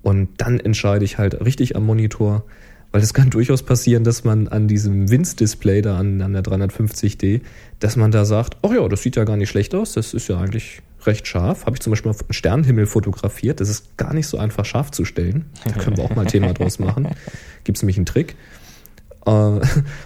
und 0.03 0.29
dann 0.39 0.61
entscheide 0.61 1.05
ich 1.05 1.19
halt 1.19 1.45
richtig 1.45 1.77
am 1.77 1.87
Monitor, 1.87 2.45
weil 2.93 3.03
es 3.03 3.15
kann 3.15 3.31
durchaus 3.31 3.63
passieren, 3.63 4.05
dass 4.05 4.25
man 4.25 4.49
an 4.49 4.69
diesem 4.69 5.11
Winz-Display 5.11 5.83
da 5.83 5.99
an, 5.99 6.21
an 6.23 6.33
der 6.33 6.43
350D, 6.43 7.41
dass 7.79 7.97
man 7.97 8.11
da 8.11 8.25
sagt, 8.25 8.59
oh 8.63 8.73
ja, 8.73 8.87
das 8.89 9.03
sieht 9.03 9.17
ja 9.17 9.25
gar 9.25 9.37
nicht 9.37 9.51
schlecht 9.51 9.75
aus, 9.75 9.93
das 9.93 10.15
ist 10.15 10.29
ja 10.29 10.39
eigentlich 10.39 10.83
recht 11.07 11.27
scharf. 11.27 11.67
Habe 11.67 11.77
ich 11.77 11.81
zum 11.81 11.91
Beispiel 11.91 12.11
auf 12.11 12.21
einen 12.21 12.33
Sternenhimmel 12.33 12.87
fotografiert. 12.87 13.61
Das 13.61 13.69
ist 13.69 13.97
gar 13.97 14.15
nicht 14.15 14.27
so 14.27 14.39
einfach 14.39 14.65
scharf 14.65 14.91
zu 14.91 15.05
stellen. 15.05 15.47
Da 15.65 15.73
können 15.73 15.97
wir 15.97 16.05
auch 16.05 16.15
mal 16.15 16.23
ein 16.23 16.29
Thema 16.29 16.53
draus 16.53 16.79
machen. 16.79 17.09
Gibt 17.65 17.79
es 17.79 17.83
nämlich 17.83 17.97
einen 17.97 18.07
Trick. 18.07 18.37
Äh, 19.27 19.31
und 19.31 19.65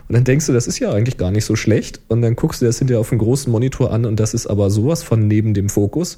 dann 0.08 0.24
denkst 0.24 0.46
du, 0.46 0.52
das 0.52 0.66
ist 0.66 0.78
ja 0.78 0.92
eigentlich 0.92 1.16
gar 1.16 1.30
nicht 1.30 1.44
so 1.44 1.56
schlecht. 1.56 2.00
Und 2.08 2.22
dann 2.22 2.36
guckst 2.36 2.62
du 2.62 2.66
das 2.66 2.78
hinterher 2.78 3.00
auf 3.00 3.10
einem 3.10 3.20
großen 3.20 3.50
Monitor 3.50 3.92
an 3.92 4.04
und 4.04 4.20
das 4.20 4.34
ist 4.34 4.46
aber 4.46 4.70
sowas 4.70 5.02
von 5.02 5.26
neben 5.26 5.54
dem 5.54 5.68
Fokus. 5.68 6.16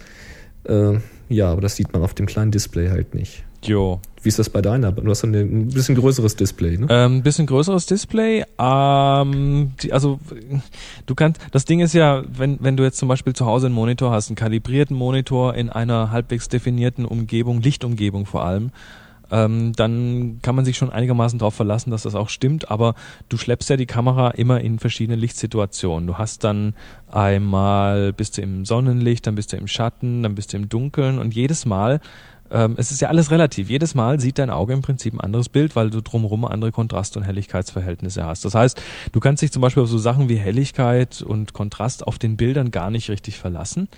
Äh, 0.68 0.98
ja, 1.29 1.50
aber 1.50 1.61
das 1.61 1.76
sieht 1.76 1.92
man 1.92 2.02
auf 2.02 2.14
dem 2.14 2.26
kleinen 2.26 2.50
Display 2.50 2.88
halt 2.88 3.14
nicht. 3.14 3.44
Jo. 3.62 4.00
Wie 4.22 4.29
ist 4.29 4.38
das 4.38 4.50
bei 4.50 4.61
deiner? 4.61 4.92
Du 4.92 5.09
hast 5.09 5.24
ein 5.24 5.68
bisschen 5.68 5.94
größeres 5.94 6.37
Display, 6.37 6.79
ne? 6.79 6.88
Ein 6.88 7.12
ähm, 7.12 7.22
bisschen 7.22 7.46
größeres 7.46 7.87
Display. 7.87 8.44
Ähm, 8.59 9.72
die, 9.81 9.92
also 9.92 10.18
du 11.07 11.14
kannst, 11.14 11.40
das 11.52 11.64
Ding 11.64 11.81
ist 11.81 11.94
ja, 11.94 12.24
wenn, 12.29 12.59
wenn 12.61 12.76
du 12.76 12.83
jetzt 12.83 12.98
zum 12.98 13.09
Beispiel 13.09 13.35
zu 13.35 13.46
Hause 13.46 13.66
einen 13.66 13.74
Monitor 13.74 14.11
hast, 14.11 14.29
einen 14.29 14.37
kalibrierten 14.37 14.96
Monitor 14.96 15.55
in 15.55 15.70
einer 15.70 16.11
halbwegs 16.11 16.48
definierten 16.48 17.05
Umgebung, 17.05 17.61
Lichtumgebung 17.61 18.26
vor 18.26 18.44
allem, 18.44 18.70
ähm, 19.31 19.73
dann 19.75 20.39
kann 20.43 20.55
man 20.55 20.65
sich 20.65 20.77
schon 20.77 20.91
einigermaßen 20.91 21.39
darauf 21.39 21.55
verlassen, 21.55 21.91
dass 21.91 22.03
das 22.03 22.15
auch 22.15 22.29
stimmt, 22.29 22.71
aber 22.71 22.95
du 23.29 23.37
schleppst 23.37 23.69
ja 23.71 23.77
die 23.77 23.87
Kamera 23.87 24.31
immer 24.31 24.61
in 24.61 24.79
verschiedene 24.79 25.17
Lichtsituationen. 25.17 26.07
Du 26.07 26.19
hast 26.19 26.45
dann 26.45 26.75
einmal 27.11 28.12
bist 28.12 28.39
du 28.39 28.43
im 28.43 28.65
Sonnenlicht, 28.65 29.27
dann 29.27 29.35
bist 29.35 29.53
du 29.53 29.57
im 29.57 29.67
Schatten, 29.67 30.23
dann 30.23 30.35
bist 30.35 30.53
du 30.53 30.57
im 30.57 30.69
Dunkeln 30.69 31.19
und 31.19 31.35
jedes 31.35 31.67
Mal 31.67 32.01
ähm, 32.50 32.74
es 32.76 32.90
ist 32.90 33.00
ja 33.00 33.09
alles 33.09 33.30
relativ. 33.30 33.68
Jedes 33.70 33.94
Mal 33.94 34.20
sieht 34.20 34.38
dein 34.38 34.50
Auge 34.50 34.72
im 34.72 34.82
Prinzip 34.82 35.14
ein 35.14 35.20
anderes 35.20 35.48
Bild, 35.48 35.76
weil 35.76 35.90
du 35.90 36.00
drumherum 36.00 36.44
andere 36.44 36.72
Kontrast- 36.72 37.16
und 37.16 37.22
Helligkeitsverhältnisse 37.22 38.24
hast. 38.24 38.44
Das 38.44 38.54
heißt, 38.54 38.80
du 39.12 39.20
kannst 39.20 39.42
dich 39.42 39.52
zum 39.52 39.62
Beispiel 39.62 39.82
auf 39.82 39.88
so 39.88 39.98
Sachen 39.98 40.28
wie 40.28 40.37
Helligkeit 40.37 41.22
und 41.22 41.52
Kontrast 41.52 42.06
auf 42.06 42.18
den 42.18 42.37
Bildern 42.37 42.70
gar 42.70 42.90
nicht 42.90 43.11
richtig 43.11 43.38
verlassen. 43.38 43.88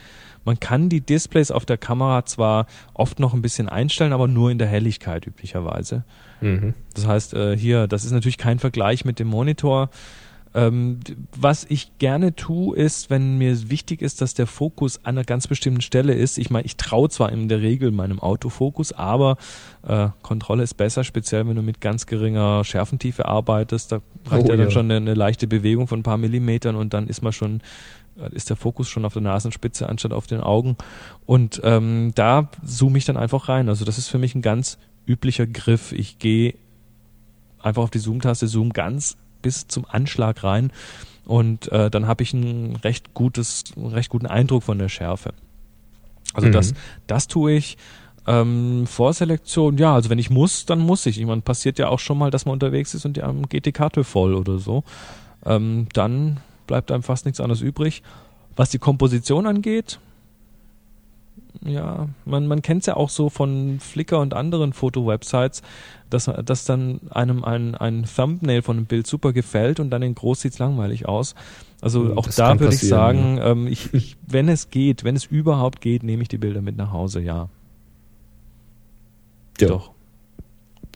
Man 0.44 0.60
kann 0.60 0.88
die 0.88 1.00
Displays 1.00 1.50
auf 1.50 1.66
der 1.66 1.76
Kamera 1.76 2.24
zwar 2.24 2.66
oft 2.94 3.20
noch 3.20 3.34
ein 3.34 3.42
bisschen 3.42 3.68
einstellen, 3.68 4.12
aber 4.12 4.28
nur 4.28 4.50
in 4.50 4.58
der 4.58 4.68
Helligkeit 4.68 5.26
üblicherweise. 5.26 6.04
Mhm. 6.40 6.74
Das 6.94 7.06
heißt, 7.06 7.34
äh, 7.34 7.56
hier, 7.56 7.86
das 7.86 8.04
ist 8.04 8.12
natürlich 8.12 8.38
kein 8.38 8.58
Vergleich 8.58 9.04
mit 9.04 9.18
dem 9.18 9.28
Monitor. 9.28 9.90
Ähm, 10.58 10.98
was 11.36 11.66
ich 11.68 11.98
gerne 11.98 12.34
tue, 12.34 12.76
ist, 12.76 13.10
wenn 13.10 13.38
mir 13.38 13.70
wichtig 13.70 14.02
ist, 14.02 14.20
dass 14.20 14.34
der 14.34 14.48
Fokus 14.48 15.04
an 15.04 15.16
einer 15.16 15.24
ganz 15.24 15.46
bestimmten 15.46 15.82
Stelle 15.82 16.14
ist. 16.14 16.36
Ich 16.36 16.50
meine, 16.50 16.66
ich 16.66 16.76
traue 16.76 17.08
zwar 17.08 17.30
in 17.30 17.48
der 17.48 17.60
Regel 17.60 17.92
meinem 17.92 18.18
Autofokus, 18.18 18.92
aber 18.92 19.36
äh, 19.86 20.08
Kontrolle 20.22 20.64
ist 20.64 20.74
besser, 20.74 21.04
speziell 21.04 21.46
wenn 21.46 21.54
du 21.54 21.62
mit 21.62 21.80
ganz 21.80 22.06
geringer 22.06 22.64
Schärfentiefe 22.64 23.26
arbeitest. 23.26 23.92
Da 23.92 24.00
reicht 24.26 24.46
oh, 24.46 24.50
ja 24.50 24.56
dann 24.56 24.72
schon 24.72 24.86
eine, 24.86 24.96
eine, 24.96 25.14
leichte 25.14 25.46
Bewegung 25.46 25.86
von 25.86 26.00
ein 26.00 26.02
paar 26.02 26.18
Millimetern 26.18 26.74
und 26.74 26.92
dann 26.92 27.06
ist 27.06 27.22
man 27.22 27.32
schon 27.32 27.62
ist 28.32 28.50
der 28.50 28.56
Fokus 28.56 28.88
schon 28.88 29.04
auf 29.04 29.12
der 29.12 29.22
Nasenspitze 29.22 29.88
anstatt 29.88 30.12
auf 30.12 30.26
den 30.26 30.40
Augen. 30.40 30.76
Und 31.24 31.60
ähm, 31.62 32.10
da 32.16 32.50
zoome 32.64 32.98
ich 32.98 33.04
dann 33.04 33.16
einfach 33.16 33.48
rein. 33.48 33.68
Also 33.68 33.84
das 33.84 33.96
ist 33.96 34.08
für 34.08 34.18
mich 34.18 34.34
ein 34.34 34.42
ganz 34.42 34.76
üblicher 35.06 35.46
Griff. 35.46 35.92
Ich 35.92 36.18
gehe 36.18 36.56
einfach 37.62 37.84
auf 37.84 37.90
die 37.90 38.00
Zoom-Taste, 38.00 38.48
zoom 38.48 38.72
ganz 38.72 39.16
bis 39.42 39.66
zum 39.68 39.84
Anschlag 39.88 40.42
rein 40.44 40.72
und 41.28 41.70
äh, 41.72 41.90
dann 41.90 42.06
habe 42.06 42.22
ich 42.22 42.32
ein 42.32 42.76
recht 42.76 43.12
gutes, 43.12 43.64
einen 43.76 43.88
recht 43.88 44.08
guten 44.08 44.26
Eindruck 44.26 44.62
von 44.62 44.78
der 44.78 44.88
Schärfe. 44.88 45.34
Also 46.32 46.48
mhm. 46.48 46.52
das, 46.52 46.74
das 47.06 47.28
tue 47.28 47.52
ich. 47.52 47.76
Ähm, 48.26 48.86
Vorselektion, 48.86 49.78
ja, 49.78 49.94
also 49.94 50.10
wenn 50.10 50.18
ich 50.18 50.30
muss, 50.30 50.66
dann 50.66 50.80
muss 50.80 51.06
ich. 51.06 51.18
Ich 51.18 51.26
meine, 51.26 51.42
passiert 51.42 51.78
ja 51.78 51.88
auch 51.88 51.98
schon 51.98 52.18
mal, 52.18 52.30
dass 52.30 52.46
man 52.46 52.54
unterwegs 52.54 52.94
ist 52.94 53.04
und 53.04 53.16
ja, 53.16 53.30
geht 53.48 53.66
die 53.66 53.72
Karte 53.72 54.04
voll 54.04 54.34
oder 54.34 54.58
so. 54.58 54.84
Ähm, 55.44 55.86
dann 55.92 56.40
bleibt 56.66 56.90
einem 56.92 57.02
fast 57.02 57.26
nichts 57.26 57.40
anderes 57.40 57.60
übrig. 57.60 58.02
Was 58.56 58.70
die 58.70 58.78
Komposition 58.78 59.46
angeht, 59.46 59.98
ja, 61.64 62.08
man, 62.24 62.46
man 62.46 62.62
kennt 62.62 62.82
es 62.82 62.86
ja 62.86 62.96
auch 62.96 63.10
so 63.10 63.30
von 63.30 63.80
Flickr 63.80 64.20
und 64.20 64.34
anderen 64.34 64.72
Foto-Websites, 64.72 65.62
dass, 66.10 66.30
dass 66.44 66.64
dann 66.64 67.00
einem 67.10 67.44
ein, 67.44 67.74
ein 67.74 68.04
Thumbnail 68.04 68.62
von 68.62 68.76
einem 68.76 68.86
Bild 68.86 69.06
super 69.06 69.32
gefällt 69.32 69.80
und 69.80 69.90
dann 69.90 70.02
in 70.02 70.14
groß 70.14 70.40
sieht 70.40 70.52
es 70.52 70.58
langweilig 70.58 71.06
aus. 71.06 71.34
Also 71.80 72.04
hm, 72.04 72.18
auch 72.18 72.26
das 72.26 72.36
da 72.36 72.58
würde 72.58 72.74
ich 72.74 72.80
sagen, 72.80 73.38
ähm, 73.42 73.66
ich, 73.66 73.92
ich, 73.92 74.16
wenn 74.26 74.48
es 74.48 74.70
geht, 74.70 75.04
wenn 75.04 75.16
es 75.16 75.24
überhaupt 75.24 75.80
geht, 75.80 76.02
nehme 76.02 76.22
ich 76.22 76.28
die 76.28 76.38
Bilder 76.38 76.62
mit 76.62 76.76
nach 76.76 76.92
Hause, 76.92 77.20
ja. 77.20 77.48
Ja. 79.60 79.68
Doch. 79.68 79.92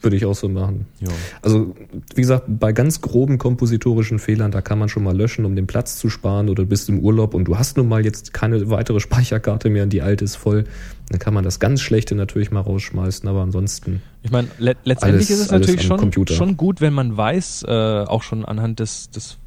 Würde 0.02 0.16
ich 0.16 0.24
auch 0.24 0.34
so 0.34 0.48
machen. 0.48 0.86
Ja. 1.00 1.08
Also, 1.42 1.76
wie 2.14 2.20
gesagt, 2.20 2.46
bei 2.48 2.72
ganz 2.72 3.00
groben 3.00 3.38
kompositorischen 3.38 4.18
Fehlern, 4.18 4.50
da 4.50 4.60
kann 4.60 4.78
man 4.78 4.88
schon 4.88 5.04
mal 5.04 5.16
löschen, 5.16 5.44
um 5.44 5.54
den 5.54 5.68
Platz 5.68 5.96
zu 5.96 6.10
sparen 6.10 6.48
oder 6.48 6.64
du 6.64 6.68
bist 6.68 6.88
im 6.88 6.98
Urlaub 6.98 7.34
und 7.34 7.44
du 7.44 7.56
hast 7.56 7.76
nun 7.76 7.88
mal 7.88 8.04
jetzt 8.04 8.32
keine 8.32 8.68
weitere 8.68 8.98
Speicherkarte 9.00 9.70
mehr 9.70 9.84
und 9.84 9.92
die 9.92 10.02
alte 10.02 10.24
ist 10.24 10.36
voll. 10.36 10.64
Dann 11.08 11.20
kann 11.20 11.34
man 11.34 11.44
das 11.44 11.60
ganz 11.60 11.80
Schlechte 11.80 12.14
natürlich 12.14 12.50
mal 12.50 12.60
rausschmeißen, 12.60 13.28
aber 13.28 13.42
ansonsten. 13.42 14.02
Ich 14.22 14.30
meine, 14.30 14.48
le 14.58 14.74
letztendlich 14.82 15.28
alles, 15.28 15.30
ist 15.30 15.46
es 15.46 15.50
natürlich 15.50 15.82
schon, 15.82 16.12
schon 16.28 16.56
gut, 16.56 16.80
wenn 16.80 16.94
man 16.94 17.16
weiß, 17.16 17.64
äh, 17.68 18.04
auch 18.06 18.22
schon 18.22 18.44
anhand 18.44 18.80
des, 18.80 19.10
des, 19.10 19.38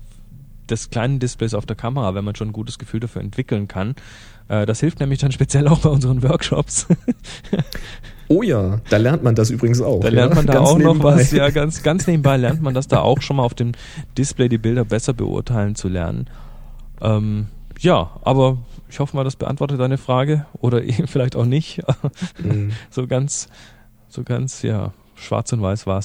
des 0.69 0.89
kleinen 0.89 1.19
Displays 1.19 1.53
auf 1.53 1.65
der 1.65 1.75
Kamera, 1.75 2.15
wenn 2.15 2.23
man 2.23 2.35
schon 2.35 2.49
ein 2.49 2.53
gutes 2.53 2.79
Gefühl 2.79 3.01
dafür 3.01 3.21
entwickeln 3.21 3.67
kann. 3.67 3.95
Äh, 4.47 4.65
das 4.65 4.79
hilft 4.79 4.99
nämlich 4.99 5.19
dann 5.19 5.31
speziell 5.31 5.67
auch 5.67 5.79
bei 5.79 5.89
unseren 5.89 6.23
Workshops. 6.23 6.87
Oh 8.27 8.41
ja, 8.41 8.81
da 8.89 8.97
lernt 8.97 9.23
man 9.23 9.35
das 9.35 9.49
übrigens 9.49 9.81
auch. 9.81 9.99
Da 9.99 10.09
lernt 10.09 10.35
man 10.35 10.45
da 10.45 10.53
ganz 10.53 10.69
auch 10.69 10.77
nebenbei. 10.77 11.11
noch 11.11 11.19
was, 11.19 11.31
ja, 11.31 11.49
ganz, 11.49 11.83
ganz 11.83 12.07
nebenbei 12.07 12.37
lernt 12.37 12.61
man 12.61 12.73
das 12.73 12.87
da 12.87 12.99
auch 12.99 13.21
schon 13.21 13.37
mal 13.37 13.43
auf 13.43 13.53
dem 13.53 13.73
Display 14.17 14.49
die 14.49 14.57
Bilder 14.57 14.85
besser 14.85 15.13
beurteilen 15.13 15.75
zu 15.75 15.87
lernen. 15.87 16.27
Ähm, 17.01 17.47
ja, 17.79 18.11
aber 18.23 18.57
ich 18.89 18.99
hoffe 18.99 19.15
mal, 19.15 19.23
das 19.23 19.35
beantwortet 19.35 19.79
deine 19.79 19.97
Frage 19.97 20.45
oder 20.53 20.83
eben 20.83 21.07
vielleicht 21.07 21.35
auch 21.35 21.45
nicht. 21.45 21.81
Mhm. 22.41 22.71
So 22.89 23.07
ganz, 23.07 23.49
so 24.07 24.23
ganz, 24.23 24.61
ja, 24.61 24.93
schwarz 25.15 25.51
und 25.53 25.61
weiß 25.61 25.85
war 25.85 25.99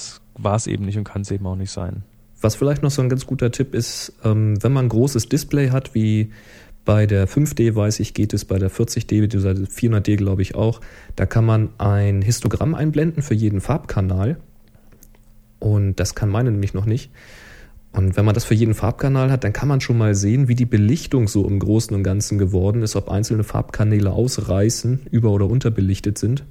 es 0.55 0.67
eben 0.67 0.85
nicht 0.85 0.97
und 0.97 1.03
kann 1.03 1.21
es 1.21 1.31
eben 1.31 1.45
auch 1.47 1.55
nicht 1.55 1.71
sein. 1.71 2.03
Was 2.41 2.55
vielleicht 2.55 2.81
noch 2.81 2.91
so 2.91 3.01
ein 3.01 3.09
ganz 3.09 3.27
guter 3.27 3.51
Tipp 3.51 3.75
ist, 3.75 4.13
ähm, 4.23 4.61
wenn 4.63 4.73
man 4.73 4.85
ein 4.85 4.89
großes 4.89 5.29
Display 5.29 5.69
hat, 5.69 5.93
wie 5.93 6.31
bei 6.83 7.05
der 7.05 7.27
5D 7.27 7.75
weiß 7.75 7.99
ich, 7.99 8.13
geht 8.13 8.33
es 8.33 8.45
bei 8.45 8.57
der 8.57 8.71
40D, 8.71 9.21
bzw. 9.21 9.65
400D 9.65 10.15
glaube 10.15 10.41
ich 10.41 10.55
auch. 10.55 10.81
Da 11.15 11.25
kann 11.25 11.45
man 11.45 11.69
ein 11.77 12.21
Histogramm 12.21 12.73
einblenden 12.73 13.21
für 13.21 13.35
jeden 13.35 13.61
Farbkanal. 13.61 14.37
Und 15.59 15.99
das 15.99 16.15
kann 16.15 16.29
meine 16.29 16.51
nämlich 16.51 16.73
noch 16.73 16.85
nicht. 16.85 17.11
Und 17.91 18.15
wenn 18.15 18.25
man 18.25 18.33
das 18.33 18.45
für 18.45 18.55
jeden 18.55 18.73
Farbkanal 18.73 19.31
hat, 19.31 19.43
dann 19.43 19.53
kann 19.53 19.67
man 19.67 19.81
schon 19.81 19.97
mal 19.97 20.15
sehen, 20.15 20.47
wie 20.47 20.55
die 20.55 20.65
Belichtung 20.65 21.27
so 21.27 21.45
im 21.45 21.59
Großen 21.59 21.95
und 21.95 22.03
Ganzen 22.03 22.37
geworden 22.37 22.81
ist, 22.81 22.95
ob 22.95 23.09
einzelne 23.09 23.43
Farbkanäle 23.43 24.11
ausreißen, 24.11 25.01
über- 25.11 25.31
oder 25.31 25.47
unterbelichtet 25.47 26.17
sind. 26.17 26.45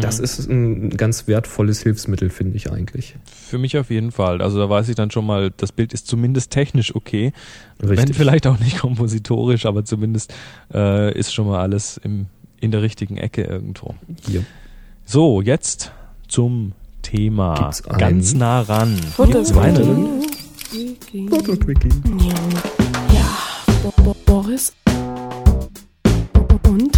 Das 0.00 0.18
ist 0.18 0.48
ein 0.48 0.90
ganz 0.90 1.26
wertvolles 1.28 1.82
Hilfsmittel, 1.82 2.30
finde 2.30 2.56
ich 2.56 2.70
eigentlich. 2.72 3.14
Für 3.26 3.58
mich 3.58 3.76
auf 3.76 3.90
jeden 3.90 4.10
Fall. 4.12 4.40
Also 4.40 4.58
da 4.58 4.68
weiß 4.70 4.88
ich 4.88 4.94
dann 4.96 5.10
schon 5.10 5.26
mal, 5.26 5.50
das 5.56 5.72
Bild 5.72 5.92
ist 5.92 6.06
zumindest 6.06 6.50
technisch 6.50 6.94
okay. 6.94 7.32
Wenn 7.78 7.90
Richtig. 7.98 8.16
vielleicht 8.16 8.46
auch 8.46 8.58
nicht 8.58 8.78
kompositorisch, 8.80 9.66
aber 9.66 9.84
zumindest 9.84 10.32
äh, 10.72 11.16
ist 11.18 11.34
schon 11.34 11.46
mal 11.46 11.60
alles 11.60 11.98
im, 12.02 12.26
in 12.60 12.70
der 12.70 12.82
richtigen 12.82 13.16
Ecke 13.18 13.42
irgendwo. 13.42 13.94
Hier. 14.26 14.44
So, 15.04 15.42
jetzt 15.42 15.92
zum 16.28 16.72
Thema. 17.02 17.54
Gibt's 17.54 17.86
ein 17.86 17.98
Ganz 17.98 18.34
nah 18.34 18.60
ran. 18.62 18.98
Meine- 19.16 20.20
Fotoquickie. 21.28 21.88
Ja, 23.12 23.24
Bo 23.82 23.92
Bo 24.02 24.16
Boris. 24.24 24.72
Und 26.68 26.92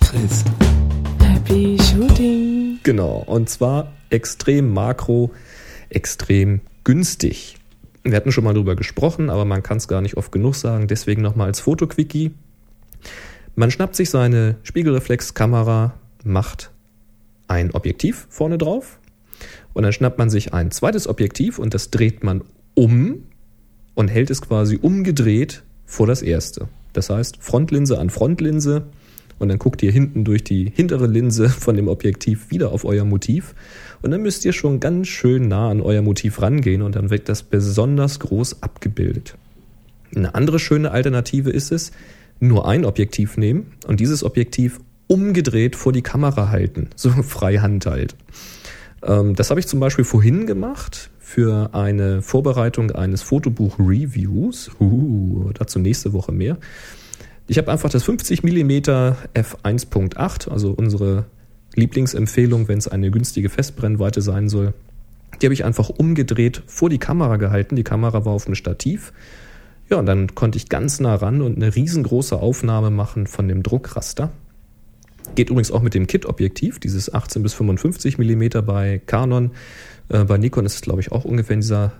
Chris. 0.00 0.44
Shooting. 1.92 2.78
Genau, 2.84 3.22
und 3.26 3.50
zwar 3.50 3.92
extrem 4.08 4.72
makro, 4.72 5.30
extrem 5.90 6.62
günstig. 6.84 7.56
Wir 8.02 8.16
hatten 8.16 8.32
schon 8.32 8.44
mal 8.44 8.54
drüber 8.54 8.76
gesprochen, 8.76 9.28
aber 9.28 9.44
man 9.44 9.62
kann 9.62 9.76
es 9.76 9.88
gar 9.88 10.00
nicht 10.00 10.16
oft 10.16 10.32
genug 10.32 10.54
sagen, 10.54 10.88
deswegen 10.88 11.20
nochmal 11.20 11.48
als 11.48 11.60
Fotoquickie. 11.60 12.32
Man 13.56 13.70
schnappt 13.70 13.94
sich 13.94 14.08
seine 14.08 14.56
Spiegelreflexkamera, 14.62 15.92
macht 16.24 16.70
ein 17.46 17.72
Objektiv 17.72 18.26
vorne 18.30 18.56
drauf 18.56 18.98
und 19.74 19.82
dann 19.82 19.92
schnappt 19.92 20.16
man 20.16 20.30
sich 20.30 20.54
ein 20.54 20.70
zweites 20.70 21.06
Objektiv 21.06 21.58
und 21.58 21.74
das 21.74 21.90
dreht 21.90 22.24
man 22.24 22.42
um 22.72 23.24
und 23.94 24.08
hält 24.08 24.30
es 24.30 24.40
quasi 24.40 24.78
umgedreht 24.80 25.62
vor 25.84 26.06
das 26.06 26.22
erste. 26.22 26.68
Das 26.94 27.10
heißt, 27.10 27.36
Frontlinse 27.40 27.98
an 27.98 28.08
Frontlinse 28.08 28.86
und 29.42 29.48
dann 29.48 29.58
guckt 29.58 29.82
ihr 29.82 29.90
hinten 29.90 30.24
durch 30.24 30.44
die 30.44 30.70
hintere 30.74 31.06
Linse 31.06 31.48
von 31.48 31.74
dem 31.76 31.88
Objektiv 31.88 32.50
wieder 32.50 32.70
auf 32.70 32.84
euer 32.84 33.04
Motiv 33.04 33.54
und 34.00 34.12
dann 34.12 34.22
müsst 34.22 34.44
ihr 34.44 34.52
schon 34.52 34.78
ganz 34.78 35.08
schön 35.08 35.48
nah 35.48 35.68
an 35.68 35.80
euer 35.80 36.00
Motiv 36.00 36.40
rangehen 36.40 36.80
und 36.80 36.94
dann 36.94 37.10
wird 37.10 37.28
das 37.28 37.42
besonders 37.42 38.20
groß 38.20 38.62
abgebildet. 38.62 39.34
Eine 40.14 40.34
andere 40.36 40.58
schöne 40.58 40.92
Alternative 40.92 41.50
ist 41.50 41.72
es, 41.72 41.90
nur 42.38 42.68
ein 42.68 42.84
Objektiv 42.84 43.36
nehmen 43.36 43.72
und 43.88 43.98
dieses 43.98 44.22
Objektiv 44.22 44.80
umgedreht 45.08 45.74
vor 45.74 45.92
die 45.92 46.02
Kamera 46.02 46.48
halten, 46.48 46.90
so 46.94 47.10
frei 47.22 47.58
Hand 47.58 47.86
halt. 47.86 48.14
Ähm, 49.02 49.34
das 49.34 49.50
habe 49.50 49.58
ich 49.58 49.66
zum 49.66 49.80
Beispiel 49.80 50.04
vorhin 50.04 50.46
gemacht 50.46 51.10
für 51.18 51.74
eine 51.74 52.22
Vorbereitung 52.22 52.92
eines 52.92 53.22
Fotobuch-Reviews. 53.22 54.70
Uh, 54.78 55.50
dazu 55.54 55.78
nächste 55.78 56.12
Woche 56.12 56.30
mehr. 56.30 56.58
Ich 57.46 57.58
habe 57.58 57.70
einfach 57.70 57.90
das 57.90 58.04
50 58.04 58.42
mm 58.42 58.70
f1.8, 59.34 60.48
also 60.48 60.72
unsere 60.72 61.26
Lieblingsempfehlung, 61.74 62.68
wenn 62.68 62.78
es 62.78 62.88
eine 62.88 63.10
günstige 63.10 63.48
Festbrennweite 63.48 64.22
sein 64.22 64.48
soll. 64.48 64.74
Die 65.40 65.46
habe 65.46 65.54
ich 65.54 65.64
einfach 65.64 65.88
umgedreht 65.88 66.62
vor 66.66 66.88
die 66.88 66.98
Kamera 66.98 67.36
gehalten. 67.36 67.76
Die 67.76 67.84
Kamera 67.84 68.24
war 68.24 68.32
auf 68.32 68.44
dem 68.44 68.54
Stativ. 68.54 69.12
Ja, 69.88 69.98
und 69.98 70.06
dann 70.06 70.34
konnte 70.34 70.56
ich 70.56 70.68
ganz 70.68 71.00
nah 71.00 71.14
ran 71.14 71.42
und 71.42 71.56
eine 71.56 71.74
riesengroße 71.74 72.38
Aufnahme 72.38 72.90
machen 72.90 73.26
von 73.26 73.48
dem 73.48 73.62
Druckraster. 73.62 74.30
Geht 75.34 75.50
übrigens 75.50 75.70
auch 75.70 75.82
mit 75.82 75.94
dem 75.94 76.06
Kit-Objektiv, 76.06 76.78
dieses 76.78 77.12
18 77.12 77.42
bis 77.42 77.54
55 77.54 78.18
mm 78.18 78.64
bei 78.64 79.00
Canon. 79.04 79.50
Äh, 80.08 80.24
bei 80.24 80.38
Nikon 80.38 80.66
ist 80.66 80.74
es, 80.74 80.80
glaube 80.82 81.00
ich, 81.00 81.10
auch 81.10 81.24
ungefähr 81.24 81.54
in 81.54 81.60
dieser 81.60 81.92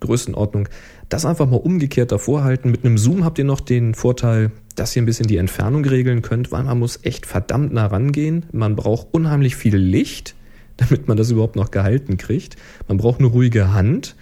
Größenordnung. 0.00 0.68
Das 1.08 1.24
einfach 1.24 1.48
mal 1.48 1.56
umgekehrt 1.56 2.10
davor 2.10 2.42
halten. 2.42 2.70
Mit 2.70 2.84
einem 2.84 2.98
Zoom 2.98 3.24
habt 3.24 3.38
ihr 3.38 3.44
noch 3.44 3.60
den 3.60 3.94
Vorteil, 3.94 4.50
dass 4.74 4.94
ihr 4.96 5.02
ein 5.02 5.06
bisschen 5.06 5.28
die 5.28 5.36
Entfernung 5.36 5.84
regeln 5.84 6.22
könnt, 6.22 6.50
weil 6.50 6.64
man 6.64 6.78
muss 6.78 7.00
echt 7.02 7.26
verdammt 7.26 7.72
nah 7.72 7.86
rangehen. 7.86 8.46
Man 8.52 8.74
braucht 8.74 9.08
unheimlich 9.12 9.56
viel 9.56 9.76
Licht, 9.76 10.34
damit 10.76 11.08
man 11.08 11.16
das 11.16 11.30
überhaupt 11.30 11.56
noch 11.56 11.70
gehalten 11.70 12.16
kriegt. 12.16 12.56
Man 12.88 12.98
braucht 12.98 13.20
eine 13.20 13.28
ruhige 13.28 13.72
Hand, 13.72 14.16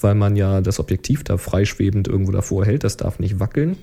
weil 0.00 0.14
man 0.14 0.36
ja 0.36 0.60
das 0.60 0.78
Objektiv 0.78 1.24
da 1.24 1.36
freischwebend 1.36 2.08
irgendwo 2.08 2.32
davor 2.32 2.64
hält. 2.64 2.84
Das 2.84 2.96
darf 2.96 3.18
nicht 3.18 3.40
wackeln. 3.40 3.76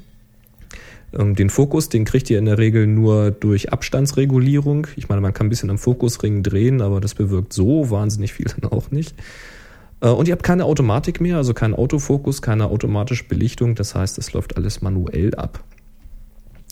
Ähm, 1.17 1.35
Den 1.35 1.49
Fokus, 1.49 1.89
den 1.89 2.05
kriegt 2.05 2.29
ihr 2.29 2.39
in 2.39 2.45
der 2.45 2.57
Regel 2.57 2.87
nur 2.87 3.31
durch 3.31 3.71
Abstandsregulierung. 3.71 4.87
Ich 4.95 5.09
meine, 5.09 5.21
man 5.21 5.33
kann 5.33 5.47
ein 5.47 5.49
bisschen 5.49 5.69
am 5.69 5.77
Fokusring 5.77 6.43
drehen, 6.43 6.81
aber 6.81 7.01
das 7.01 7.13
bewirkt 7.13 7.53
so 7.53 7.89
wahnsinnig 7.89 8.33
viel 8.33 8.47
dann 8.57 8.71
auch 8.71 8.89
nicht. 8.89 9.15
Äh, 10.01 10.09
Und 10.09 10.27
ihr 10.27 10.31
habt 10.33 10.43
keine 10.43 10.65
Automatik 10.65 11.21
mehr, 11.21 11.37
also 11.37 11.53
keinen 11.53 11.73
Autofokus, 11.73 12.41
keine 12.41 12.67
automatische 12.67 13.23
Belichtung. 13.25 13.75
Das 13.75 13.95
heißt, 13.95 14.17
es 14.17 14.33
läuft 14.33 14.57
alles 14.57 14.81
manuell 14.81 15.33
ab. 15.35 15.63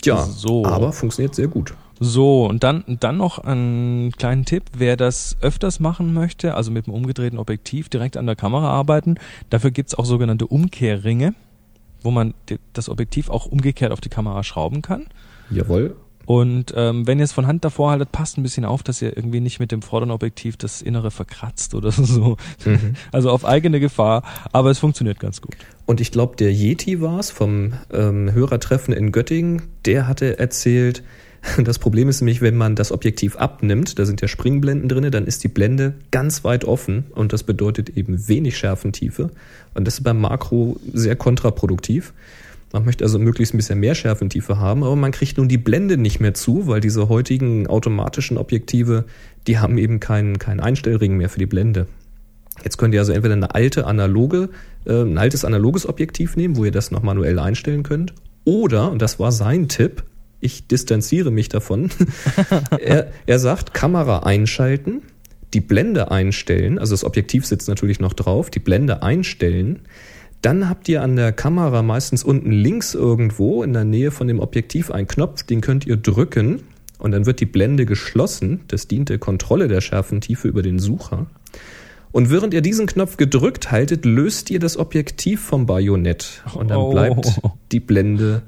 Tja, 0.01 0.23
So. 0.23 0.65
aber 0.65 0.93
funktioniert 0.93 1.35
sehr 1.35 1.47
gut. 1.47 1.73
So, 1.99 2.45
und 2.45 2.63
dann, 2.63 2.83
dann 2.99 3.17
noch 3.17 3.39
einen 3.39 4.11
kleinen 4.11 4.43
Tipp. 4.43 4.63
Wer 4.77 4.97
das 4.97 5.37
öfters 5.39 5.79
machen 5.79 6.13
möchte, 6.13 6.55
also 6.55 6.69
mit 6.69 6.87
einem 6.87 6.95
umgedrehten 6.95 7.39
Objektiv 7.39 7.87
direkt 7.87 8.17
an 8.17 8.25
der 8.25 8.35
Kamera 8.35 8.69
arbeiten, 8.69 9.15
dafür 9.49 9.71
gibt's 9.71 9.95
auch 9.95 10.05
sogenannte 10.05 10.45
Umkehrringe, 10.45 11.33
wo 12.01 12.11
man 12.11 12.33
das 12.73 12.89
Objektiv 12.89 13.29
auch 13.29 13.45
umgekehrt 13.45 13.93
auf 13.93 14.01
die 14.01 14.09
Kamera 14.09 14.43
schrauben 14.43 14.81
kann. 14.81 15.05
Jawohl. 15.49 15.95
Und 16.25 16.73
ähm, 16.75 17.07
wenn 17.07 17.19
ihr 17.19 17.25
es 17.25 17.31
von 17.31 17.47
Hand 17.47 17.63
davor 17.65 17.91
haltet, 17.91 18.11
passt 18.11 18.37
ein 18.37 18.43
bisschen 18.43 18.65
auf, 18.65 18.83
dass 18.83 19.01
ihr 19.01 19.15
irgendwie 19.15 19.39
nicht 19.39 19.59
mit 19.59 19.71
dem 19.71 19.81
vorderen 19.81 20.11
Objektiv 20.11 20.57
das 20.57 20.81
Innere 20.81 21.11
verkratzt 21.11 21.75
oder 21.75 21.91
so. 21.91 22.37
Also 23.11 23.29
auf 23.29 23.45
eigene 23.45 23.79
Gefahr, 23.79 24.23
aber 24.51 24.71
es 24.71 24.79
funktioniert 24.79 25.19
ganz 25.19 25.41
gut. 25.41 25.55
Und 25.85 26.01
ich 26.01 26.11
glaube, 26.11 26.35
der 26.35 26.51
Yeti 26.51 27.01
war 27.01 27.19
es 27.19 27.31
vom 27.31 27.73
ähm, 27.93 28.31
Hörertreffen 28.33 28.93
in 28.93 29.11
Göttingen, 29.11 29.63
der 29.85 30.07
hatte 30.07 30.39
erzählt, 30.39 31.03
das 31.63 31.79
Problem 31.79 32.09
ist 32.09 32.21
nämlich, 32.21 32.41
wenn 32.41 32.55
man 32.55 32.75
das 32.75 32.91
Objektiv 32.91 33.35
abnimmt, 33.37 33.99
da 33.99 34.05
sind 34.05 34.21
ja 34.21 34.27
Springblenden 34.27 34.89
drinne, 34.89 35.11
dann 35.11 35.25
ist 35.25 35.43
die 35.43 35.47
Blende 35.47 35.93
ganz 36.11 36.43
weit 36.43 36.65
offen 36.65 37.05
und 37.13 37.33
das 37.33 37.43
bedeutet 37.43 37.89
eben 37.89 38.27
wenig 38.27 38.57
Schärfentiefe. 38.57 39.29
Und 39.73 39.85
das 39.85 39.95
ist 39.95 40.03
beim 40.03 40.19
Makro 40.19 40.79
sehr 40.93 41.15
kontraproduktiv. 41.15 42.13
Man 42.75 42.83
möchte 42.83 43.05
also 43.05 43.19
möglichst 43.19 43.53
ein 43.53 43.57
bisschen 43.57 43.79
mehr 43.79 43.95
Schärfentiefe 43.95 44.59
haben, 44.59 44.83
aber 44.83 44.97
man 44.97 45.13
kriegt 45.13 45.37
nun 45.37 45.47
die 45.47 45.57
Blende 45.57 45.95
nicht 45.95 46.19
mehr 46.19 46.33
zu, 46.33 46.67
weil 46.67 46.81
diese 46.81 47.07
heutigen 47.07 47.67
automatischen 47.67 48.37
Objektive, 48.37 49.05
die 49.47 49.59
haben 49.59 49.77
eben 49.77 50.01
keinen, 50.01 50.39
keinen 50.39 50.59
Einstellring 50.59 51.15
mehr 51.15 51.29
für 51.29 51.39
die 51.39 51.45
Blende. 51.45 51.87
Jetzt 52.65 52.75
könnt 52.77 52.93
ihr 52.93 52.99
also 52.99 53.13
entweder 53.13 53.35
eine 53.35 53.55
alte 53.55 53.87
analoge, 53.87 54.49
äh, 54.83 55.03
ein 55.03 55.17
altes 55.17 55.45
analoges 55.45 55.87
Objektiv 55.87 56.35
nehmen, 56.35 56.57
wo 56.57 56.65
ihr 56.65 56.71
das 56.71 56.91
noch 56.91 57.01
manuell 57.01 57.39
einstellen 57.39 57.83
könnt. 57.83 58.13
Oder, 58.43 58.91
und 58.91 59.01
das 59.01 59.21
war 59.21 59.31
sein 59.31 59.69
Tipp, 59.69 60.03
ich 60.41 60.67
distanziere 60.67 61.31
mich 61.31 61.47
davon, 61.47 61.89
er, 62.77 63.07
er 63.25 63.39
sagt, 63.39 63.73
Kamera 63.73 64.23
einschalten, 64.23 65.01
die 65.53 65.61
Blende 65.61 66.11
einstellen, 66.11 66.77
also 66.77 66.91
das 66.91 67.05
Objektiv 67.05 67.45
sitzt 67.45 67.69
natürlich 67.69 68.01
noch 68.01 68.11
drauf, 68.11 68.49
die 68.49 68.59
Blende 68.59 69.01
einstellen, 69.01 69.79
dann 70.45 70.69
habt 70.69 70.87
ihr 70.89 71.01
an 71.01 71.15
der 71.15 71.31
Kamera 71.31 71.81
meistens 71.81 72.23
unten 72.23 72.51
links 72.51 72.93
irgendwo 72.93 73.63
in 73.63 73.73
der 73.73 73.83
Nähe 73.83 74.11
von 74.11 74.27
dem 74.27 74.39
Objektiv 74.39 74.91
einen 74.91 75.07
Knopf, 75.07 75.41
den 75.41 75.61
könnt 75.61 75.87
ihr 75.87 75.97
drücken 75.97 76.61
und 76.99 77.11
dann 77.11 77.25
wird 77.25 77.39
die 77.39 77.47
Blende 77.47 77.87
geschlossen. 77.87 78.59
Das 78.67 78.87
dient 78.87 79.09
der 79.09 79.17
Kontrolle 79.17 79.67
der 79.67 79.81
Schärfentiefe 79.81 80.47
über 80.47 80.61
den 80.61 80.77
Sucher. 80.77 81.25
Und 82.11 82.29
während 82.29 82.53
ihr 82.53 82.61
diesen 82.61 82.85
Knopf 82.85 83.17
gedrückt 83.17 83.71
haltet, 83.71 84.05
löst 84.05 84.51
ihr 84.51 84.59
das 84.59 84.77
Objektiv 84.77 85.41
vom 85.41 85.65
Bajonett 85.65 86.43
und 86.53 86.69
dann 86.69 86.77
Oh. 86.77 86.91
bleibt 86.91 87.41
die 87.71 87.79
Blende 87.79 88.43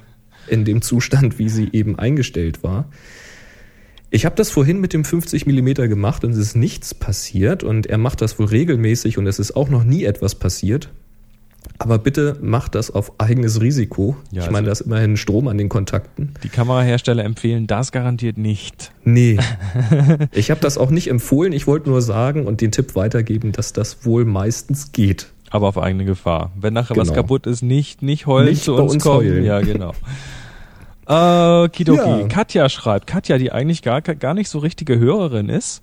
in 0.47 0.65
dem 0.65 0.83
Zustand, 0.83 1.39
wie 1.39 1.49
sie 1.49 1.69
eben 1.73 1.97
eingestellt 1.97 2.61
war. 2.63 2.89
Ich 4.11 4.25
habe 4.25 4.35
das 4.35 4.51
vorhin 4.51 4.79
mit 4.79 4.93
dem 4.93 5.03
50 5.03 5.47
Millimeter 5.47 5.87
gemacht 5.87 6.23
und 6.23 6.29
es 6.31 6.37
ist 6.37 6.55
nichts 6.55 6.93
passiert 6.93 7.63
und 7.63 7.87
er 7.87 7.97
macht 7.97 8.21
das 8.21 8.37
wohl 8.37 8.45
regelmäßig 8.45 9.17
und 9.17 9.25
es 9.25 9.39
ist 9.39 9.55
auch 9.55 9.67
noch 9.67 9.83
nie 9.83 10.05
etwas 10.05 10.35
passiert. 10.35 10.89
Aber 11.79 11.99
bitte 11.99 12.37
macht 12.41 12.73
das 12.75 12.89
auf 12.89 13.11
eigenes 13.19 13.61
Risiko. 13.61 14.15
Ja, 14.31 14.43
ich 14.43 14.49
meine, 14.49 14.65
da 14.65 14.71
also- 14.71 14.83
ist 14.83 14.87
immerhin 14.87 15.15
Strom 15.15 15.47
an 15.47 15.57
den 15.59 15.69
Kontakten. 15.69 16.33
Die 16.43 16.49
Kamerahersteller 16.49 17.23
empfehlen 17.23 17.67
das 17.67 17.91
garantiert 17.91 18.37
nicht. 18.37 18.91
Nee, 19.03 19.37
ich 20.31 20.49
habe 20.49 20.59
das 20.59 20.77
auch 20.77 20.89
nicht 20.89 21.07
empfohlen. 21.09 21.53
Ich 21.53 21.67
wollte 21.67 21.89
nur 21.89 22.01
sagen 22.01 22.47
und 22.47 22.61
den 22.61 22.71
Tipp 22.71 22.95
weitergeben, 22.95 23.51
dass 23.51 23.73
das 23.73 24.05
wohl 24.05 24.25
meistens 24.25 24.91
geht. 24.91 25.27
Aber 25.51 25.67
auf 25.67 25.77
eigene 25.77 26.03
Gefahr. 26.03 26.51
Wenn 26.59 26.73
nachher 26.73 26.97
was 26.97 27.09
Genau. 27.09 27.21
kaputt 27.21 27.45
ist, 27.47 27.61
nicht, 27.61 28.01
nicht 28.01 28.25
heulen 28.25 28.49
Nicht 28.49 28.63
zu 28.63 28.75
uns, 28.75 28.93
uns 28.95 29.03
kommen. 29.03 29.19
heulen. 29.19 29.43
Ja, 29.45 29.59
genau. 29.61 29.93
Äh, 31.09 31.69
Kidoki. 31.69 31.99
Ja. 32.21 32.27
Katja 32.27 32.67
schreibt. 32.67 33.07
Katja, 33.07 33.37
die 33.37 33.51
eigentlich 33.53 33.81
gar, 33.81 34.01
gar 34.01 34.33
nicht 34.33 34.49
so 34.49 34.59
richtige 34.59 34.99
Hörerin 34.99 35.47
ist. 35.47 35.81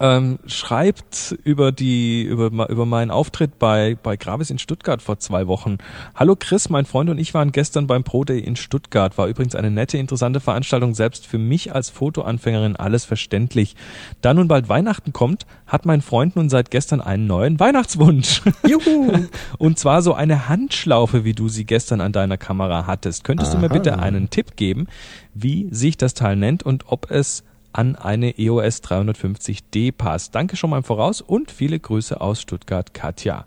Ähm, 0.00 0.38
schreibt 0.46 1.36
über 1.44 1.72
die 1.72 2.22
über, 2.22 2.46
über 2.68 2.86
meinen 2.86 3.10
Auftritt 3.10 3.58
bei 3.58 3.96
bei 4.02 4.16
Gravis 4.16 4.50
in 4.50 4.58
Stuttgart 4.58 5.00
vor 5.00 5.18
zwei 5.18 5.46
Wochen. 5.46 5.78
Hallo 6.14 6.36
Chris, 6.38 6.68
mein 6.68 6.84
Freund 6.84 7.10
und 7.10 7.18
ich 7.18 7.34
waren 7.34 7.52
gestern 7.52 7.86
beim 7.86 8.04
Pro 8.04 8.24
Day 8.24 8.40
in 8.40 8.56
Stuttgart. 8.56 9.16
War 9.18 9.28
übrigens 9.28 9.54
eine 9.54 9.70
nette, 9.70 9.98
interessante 9.98 10.40
Veranstaltung. 10.40 10.94
Selbst 10.94 11.26
für 11.26 11.38
mich 11.38 11.74
als 11.74 11.90
Fotoanfängerin 11.90 12.76
alles 12.76 13.04
verständlich. 13.04 13.76
Da 14.20 14.34
nun 14.34 14.48
bald 14.48 14.68
Weihnachten 14.68 15.12
kommt, 15.12 15.46
hat 15.66 15.86
mein 15.86 16.02
Freund 16.02 16.36
nun 16.36 16.48
seit 16.48 16.70
gestern 16.70 17.00
einen 17.00 17.26
neuen 17.26 17.60
Weihnachtswunsch. 17.60 18.42
Juhu! 18.66 19.26
Und 19.58 19.78
zwar 19.78 20.02
so 20.02 20.14
eine 20.14 20.48
Handschlaufe, 20.48 21.24
wie 21.24 21.34
du 21.34 21.48
sie 21.48 21.64
gestern 21.64 22.00
an 22.00 22.12
deiner 22.12 22.36
Kamera 22.36 22.86
hattest. 22.86 23.24
Könntest 23.24 23.54
du 23.54 23.58
mir 23.58 23.66
Aha. 23.66 23.74
bitte 23.74 23.98
einen 23.98 24.30
Tipp 24.30 24.56
geben, 24.56 24.86
wie 25.34 25.68
sich 25.70 25.96
das 25.96 26.14
Teil 26.14 26.36
nennt 26.36 26.62
und 26.62 26.84
ob 26.88 27.10
es 27.10 27.44
an 27.74 27.96
eine 27.96 28.38
EOS 28.38 28.82
350D 28.82 29.92
passt? 29.92 30.34
Danke 30.34 30.56
schon 30.56 30.70
mal 30.70 30.78
im 30.78 30.84
Voraus 30.84 31.20
und 31.20 31.50
viele 31.50 31.78
Grüße 31.78 32.20
aus 32.20 32.40
Stuttgart, 32.40 32.94
Katja. 32.94 33.44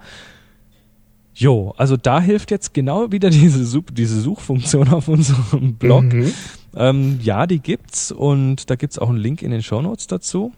Jo, 1.34 1.74
also 1.78 1.98
da 1.98 2.20
hilft 2.20 2.50
jetzt 2.52 2.74
genau 2.74 3.12
wieder 3.12 3.30
diese, 3.32 3.64
Such- 3.66 3.92
diese 3.92 4.20
Suchfunktion 4.22 4.90
auf 4.90 5.08
unserem 5.08 5.76
Blog. 5.76 6.04
Mhm. 6.06 6.34
Ähm, 6.76 7.20
ja, 7.22 7.48
die 7.48 7.60
gibt's 7.60 8.12
und 8.12 8.70
da 8.70 8.76
gibt's 8.76 9.00
auch 9.00 9.10
einen 9.10 9.18
Link 9.20 9.42
in 9.42 9.52
den 9.52 9.64
Shownotes 9.64 10.08
dazu. 10.08 10.52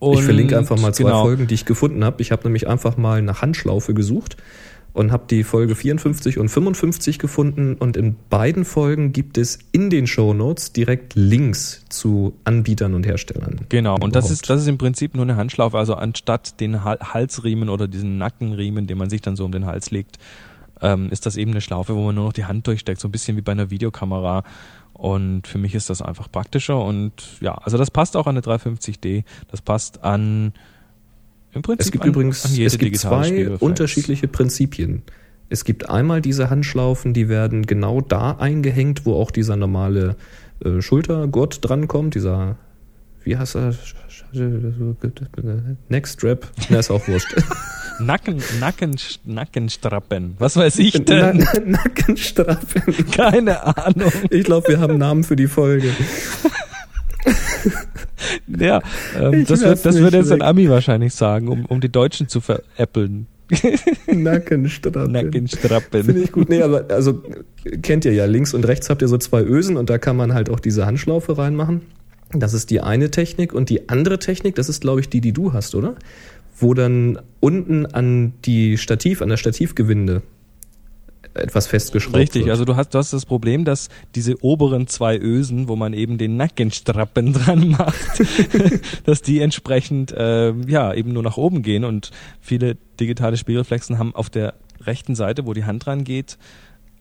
ich 0.00 0.22
verlinke 0.22 0.54
Und 0.54 0.60
einfach 0.60 0.78
mal 0.78 0.94
zwei 0.94 1.04
genau. 1.04 1.22
Folgen, 1.22 1.46
die 1.46 1.54
ich 1.54 1.64
gefunden 1.64 2.04
habe. 2.04 2.22
Ich 2.22 2.30
habe 2.32 2.44
nämlich 2.44 2.68
einfach 2.68 2.96
mal 2.96 3.20
nach 3.22 3.42
Handschlaufe 3.42 3.94
gesucht 3.94 4.36
und 4.92 5.12
habe 5.12 5.24
die 5.30 5.44
Folge 5.44 5.74
54 5.74 6.38
und 6.38 6.48
55 6.48 7.18
gefunden 7.18 7.74
und 7.74 7.96
in 7.96 8.16
beiden 8.28 8.64
Folgen 8.64 9.12
gibt 9.12 9.38
es 9.38 9.58
in 9.72 9.90
den 9.90 10.06
Shownotes 10.06 10.72
direkt 10.72 11.14
Links 11.14 11.84
zu 11.88 12.34
Anbietern 12.44 12.94
und 12.94 13.06
Herstellern. 13.06 13.60
Genau, 13.68 13.96
und 14.00 14.16
das 14.16 14.30
ist, 14.30 14.50
das 14.50 14.62
ist 14.62 14.68
im 14.68 14.78
Prinzip 14.78 15.14
nur 15.14 15.24
eine 15.24 15.36
Handschlaufe. 15.36 15.78
Also 15.78 15.94
anstatt 15.94 16.60
den 16.60 16.84
Hal- 16.84 16.98
Halsriemen 17.00 17.68
oder 17.68 17.88
diesen 17.88 18.18
Nackenriemen, 18.18 18.86
den 18.86 18.98
man 18.98 19.10
sich 19.10 19.20
dann 19.20 19.36
so 19.36 19.44
um 19.44 19.52
den 19.52 19.66
Hals 19.66 19.90
legt, 19.90 20.18
ähm, 20.82 21.10
ist 21.10 21.26
das 21.26 21.36
eben 21.36 21.50
eine 21.52 21.60
Schlaufe, 21.60 21.94
wo 21.94 22.06
man 22.06 22.14
nur 22.14 22.24
noch 22.24 22.32
die 22.32 22.46
Hand 22.46 22.66
durchsteckt, 22.66 23.00
so 23.00 23.08
ein 23.08 23.12
bisschen 23.12 23.36
wie 23.36 23.42
bei 23.42 23.52
einer 23.52 23.70
Videokamera. 23.70 24.44
Und 24.92 25.46
für 25.46 25.58
mich 25.58 25.74
ist 25.74 25.88
das 25.88 26.02
einfach 26.02 26.30
praktischer. 26.30 26.82
Und 26.84 27.12
ja, 27.40 27.54
also 27.54 27.78
das 27.78 27.90
passt 27.90 28.16
auch 28.16 28.26
an 28.26 28.36
eine 28.36 28.40
350D. 28.40 29.24
Das 29.50 29.62
passt 29.62 30.04
an 30.04 30.52
im 31.52 31.62
Prinzip 31.62 31.86
Es 31.86 31.92
gibt 31.92 32.04
an, 32.04 32.10
übrigens 32.10 32.44
an 32.44 32.60
es 32.60 32.78
gibt 32.78 32.96
zwei 32.96 33.50
unterschiedliche 33.58 34.28
Prinzipien. 34.28 35.02
Es 35.48 35.64
gibt 35.64 35.90
einmal 35.90 36.20
diese 36.20 36.48
Handschlaufen, 36.48 37.12
die 37.12 37.28
werden 37.28 37.66
genau 37.66 38.00
da 38.00 38.32
eingehängt, 38.32 39.04
wo 39.04 39.14
auch 39.14 39.32
dieser 39.32 39.56
normale 39.56 40.16
äh, 40.64 40.80
Schultergurt 40.80 41.58
drankommt, 41.68 42.14
dieser, 42.14 42.56
wie 43.24 43.36
heißt 43.36 43.56
er? 43.56 43.74
Neckstrap? 45.88 46.46
Na, 46.68 46.78
ist 46.78 46.90
auch 46.90 47.06
wurscht. 47.08 47.34
Nacken, 48.00 48.40
Nacken, 48.60 48.96
Nackenstrappen. 49.24 50.36
Was 50.38 50.56
weiß 50.56 50.78
ich 50.78 50.92
denn? 51.04 51.36
Na, 51.36 51.60
Nackenstrappen. 51.64 53.10
Keine 53.10 53.76
Ahnung. 53.76 54.12
Ich 54.30 54.44
glaube, 54.44 54.68
wir 54.68 54.78
haben 54.78 54.90
einen 54.90 55.00
Namen 55.00 55.24
für 55.24 55.36
die 55.36 55.48
Folge. 55.48 55.92
Ja, 58.58 58.82
ähm, 59.18 59.44
das 59.46 59.62
wird, 59.62 59.84
das 59.84 59.96
wird 59.96 60.12
jetzt 60.12 60.32
ein. 60.32 60.42
Ami 60.42 60.68
wahrscheinlich 60.68 61.14
sagen, 61.14 61.48
um, 61.48 61.64
um 61.64 61.80
die 61.80 61.90
Deutschen 61.90 62.28
zu 62.28 62.40
veräppeln. 62.40 63.26
Nackenstrappen. 64.06 65.12
Nackenstrappen. 65.12 66.04
Finde 66.04 66.22
ich 66.22 66.32
gut. 66.32 66.48
Nee, 66.48 66.62
aber 66.62 66.86
also 66.90 67.22
kennt 67.82 68.04
ihr 68.04 68.12
ja, 68.12 68.26
links 68.26 68.54
und 68.54 68.66
rechts 68.66 68.90
habt 68.90 69.02
ihr 69.02 69.08
so 69.08 69.18
zwei 69.18 69.42
Ösen 69.42 69.76
und 69.76 69.90
da 69.90 69.98
kann 69.98 70.16
man 70.16 70.34
halt 70.34 70.50
auch 70.50 70.60
diese 70.60 70.86
Handschlaufe 70.86 71.36
reinmachen. 71.36 71.82
Das 72.32 72.54
ist 72.54 72.70
die 72.70 72.80
eine 72.80 73.10
Technik 73.10 73.52
und 73.52 73.70
die 73.70 73.88
andere 73.88 74.18
Technik, 74.18 74.54
das 74.54 74.68
ist 74.68 74.82
glaube 74.82 75.00
ich 75.00 75.08
die, 75.08 75.20
die 75.20 75.32
du 75.32 75.52
hast, 75.52 75.74
oder? 75.74 75.96
Wo 76.56 76.74
dann 76.74 77.18
unten 77.40 77.86
an 77.86 78.34
die 78.44 78.78
Stativ, 78.78 79.22
an 79.22 79.30
der 79.30 79.36
Stativgewinde 79.36 80.22
etwas 81.34 81.66
festgeschraubt 81.66 82.16
Richtig, 82.16 82.42
wird. 82.42 82.50
also 82.50 82.64
du 82.64 82.76
hast, 82.76 82.94
du 82.94 82.98
hast 82.98 83.12
das 83.12 83.24
Problem, 83.26 83.64
dass 83.64 83.88
diese 84.14 84.42
oberen 84.44 84.86
zwei 84.88 85.18
Ösen, 85.18 85.68
wo 85.68 85.76
man 85.76 85.92
eben 85.92 86.18
den 86.18 86.36
Nackenstrappen 86.36 87.32
dran 87.34 87.68
macht, 87.68 88.22
dass 89.04 89.22
die 89.22 89.40
entsprechend 89.40 90.14
ähm, 90.16 90.68
ja 90.68 90.92
eben 90.94 91.12
nur 91.12 91.22
nach 91.22 91.36
oben 91.36 91.62
gehen 91.62 91.84
und 91.84 92.10
viele 92.40 92.76
digitale 92.98 93.36
Spiegelreflexen 93.36 93.98
haben 93.98 94.14
auf 94.14 94.30
der 94.30 94.54
rechten 94.82 95.14
Seite, 95.14 95.46
wo 95.46 95.52
die 95.52 95.64
Hand 95.64 95.86
dran 95.86 96.04
geht, 96.04 96.38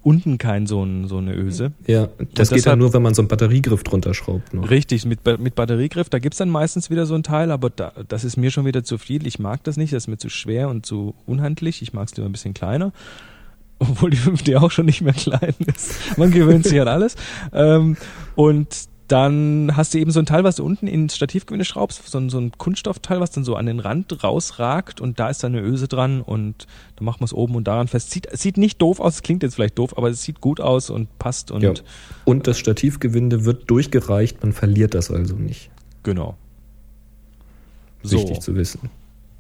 unten 0.02 0.38
kein 0.38 0.65
so, 0.65 0.82
ein, 0.84 1.08
so 1.08 1.18
eine 1.18 1.34
Öse. 1.36 1.74
Ja, 1.86 2.08
das 2.34 2.50
geht 2.50 2.52
ja 2.52 2.56
deshalb- 2.56 2.80
nur, 2.80 2.94
wenn 2.94 3.02
man 3.02 3.13
so 3.13 3.22
einen 3.22 3.28
Batteriegriff 3.28 3.84
drunter 3.84 4.13
schraubt. 4.13 4.54
Noch. 4.54 4.70
Richtig, 4.70 5.06
mit, 5.06 5.20
mit 5.39 5.56
Batteriegriff, 5.56 6.08
da 6.10 6.20
gibt's 6.20 6.38
dann 6.38 6.50
meistens 6.50 6.89
wieder 6.89 7.06
so 7.06 7.15
ein 7.15 7.24
Teil, 7.24 7.52
aber 7.52 7.70
da, 7.70 7.92
das 8.08 8.24
ist 8.24 8.38
mir 8.38 8.50
schon 8.52 8.65
wieder 8.65 8.84
zu 8.84 8.98
viel. 8.98 9.28
Ich 9.28 9.39
mag 9.39 9.63
das 9.65 9.76
nicht, 9.76 9.92
das 9.92 10.04
ist 10.04 10.08
mir 10.08 10.18
zu 10.18 10.30
schwer 10.30 10.70
und 10.70 10.86
zu 10.86 11.15
unhandlich. 11.26 11.82
Ich 11.82 11.92
mag's 11.94 12.15
lieber 12.15 12.30
ein 12.30 12.32
bisschen 12.32 12.54
kleiner. 12.54 12.94
Obwohl 13.80 14.10
die 14.10 14.18
5D 14.18 14.58
auch 14.58 14.72
schon 14.72 14.86
nicht 14.86 15.02
mehr 15.02 15.13
klein 15.13 15.56
ist. 15.74 16.18
Man 16.18 16.32
gewöhnt 16.32 16.65
sich 16.65 16.80
an 16.80 16.88
alles. 16.88 17.15
Ähm, 17.54 17.96
und 18.36 18.89
dann 19.10 19.76
hast 19.76 19.94
du 19.94 19.98
eben 19.98 20.12
so 20.12 20.20
ein 20.20 20.28
Teil, 20.28 20.44
was 20.44 20.58
du 20.58 20.63
unten 20.63 20.86
ins 20.86 21.15
Stativgewinde 21.15 21.65
schraubst, 21.65 22.08
so 22.08 22.18
ein, 22.20 22.30
so 22.30 22.38
ein 22.38 22.52
Kunststoffteil, 22.58 23.20
was 23.20 23.32
dann 23.32 23.44
so 23.44 23.56
an 23.56 23.65
den 23.65 23.80
Rand 23.80 24.24
rausragt 24.24 25.02
und 25.02 25.20
da 25.20 25.30
ist 25.30 25.44
dann 25.44 25.56
eine 25.56 25.65
Öse 25.65 25.88
dran 25.88 26.22
und 26.22 26.68
dann 26.96 27.06
macht 27.06 27.20
man 27.20 27.26
es 27.26 27.34
oben 27.34 27.56
und 27.56 27.68
daran 27.68 27.88
fest. 27.88 28.12
Sieht, 28.12 28.28
sieht 28.38 28.58
nicht 28.58 28.80
doof 28.82 29.00
aus, 29.00 29.15
es 29.15 29.22
klingt 29.24 29.42
jetzt 29.42 29.56
vielleicht 29.56 29.80
doof, 29.80 29.98
aber 29.98 30.10
es 30.10 30.22
sieht 30.22 30.42
gut 30.42 30.62
aus 30.62 30.92
und 30.92 31.18
passt 31.18 31.50
und 31.50 31.63
Ja. 31.63 31.74
Und 32.24 32.46
das 32.46 32.60
Stativgewinde 32.60 33.46
wird 33.46 33.70
durchgereicht, 33.72 34.44
man 34.44 34.54
verliert 34.54 34.94
das 34.94 35.10
also 35.10 35.36
nicht. 35.36 35.72
genau. 36.04 36.38
Wichtig 38.04 38.39
zu 38.39 38.56
wissen. 38.56 38.89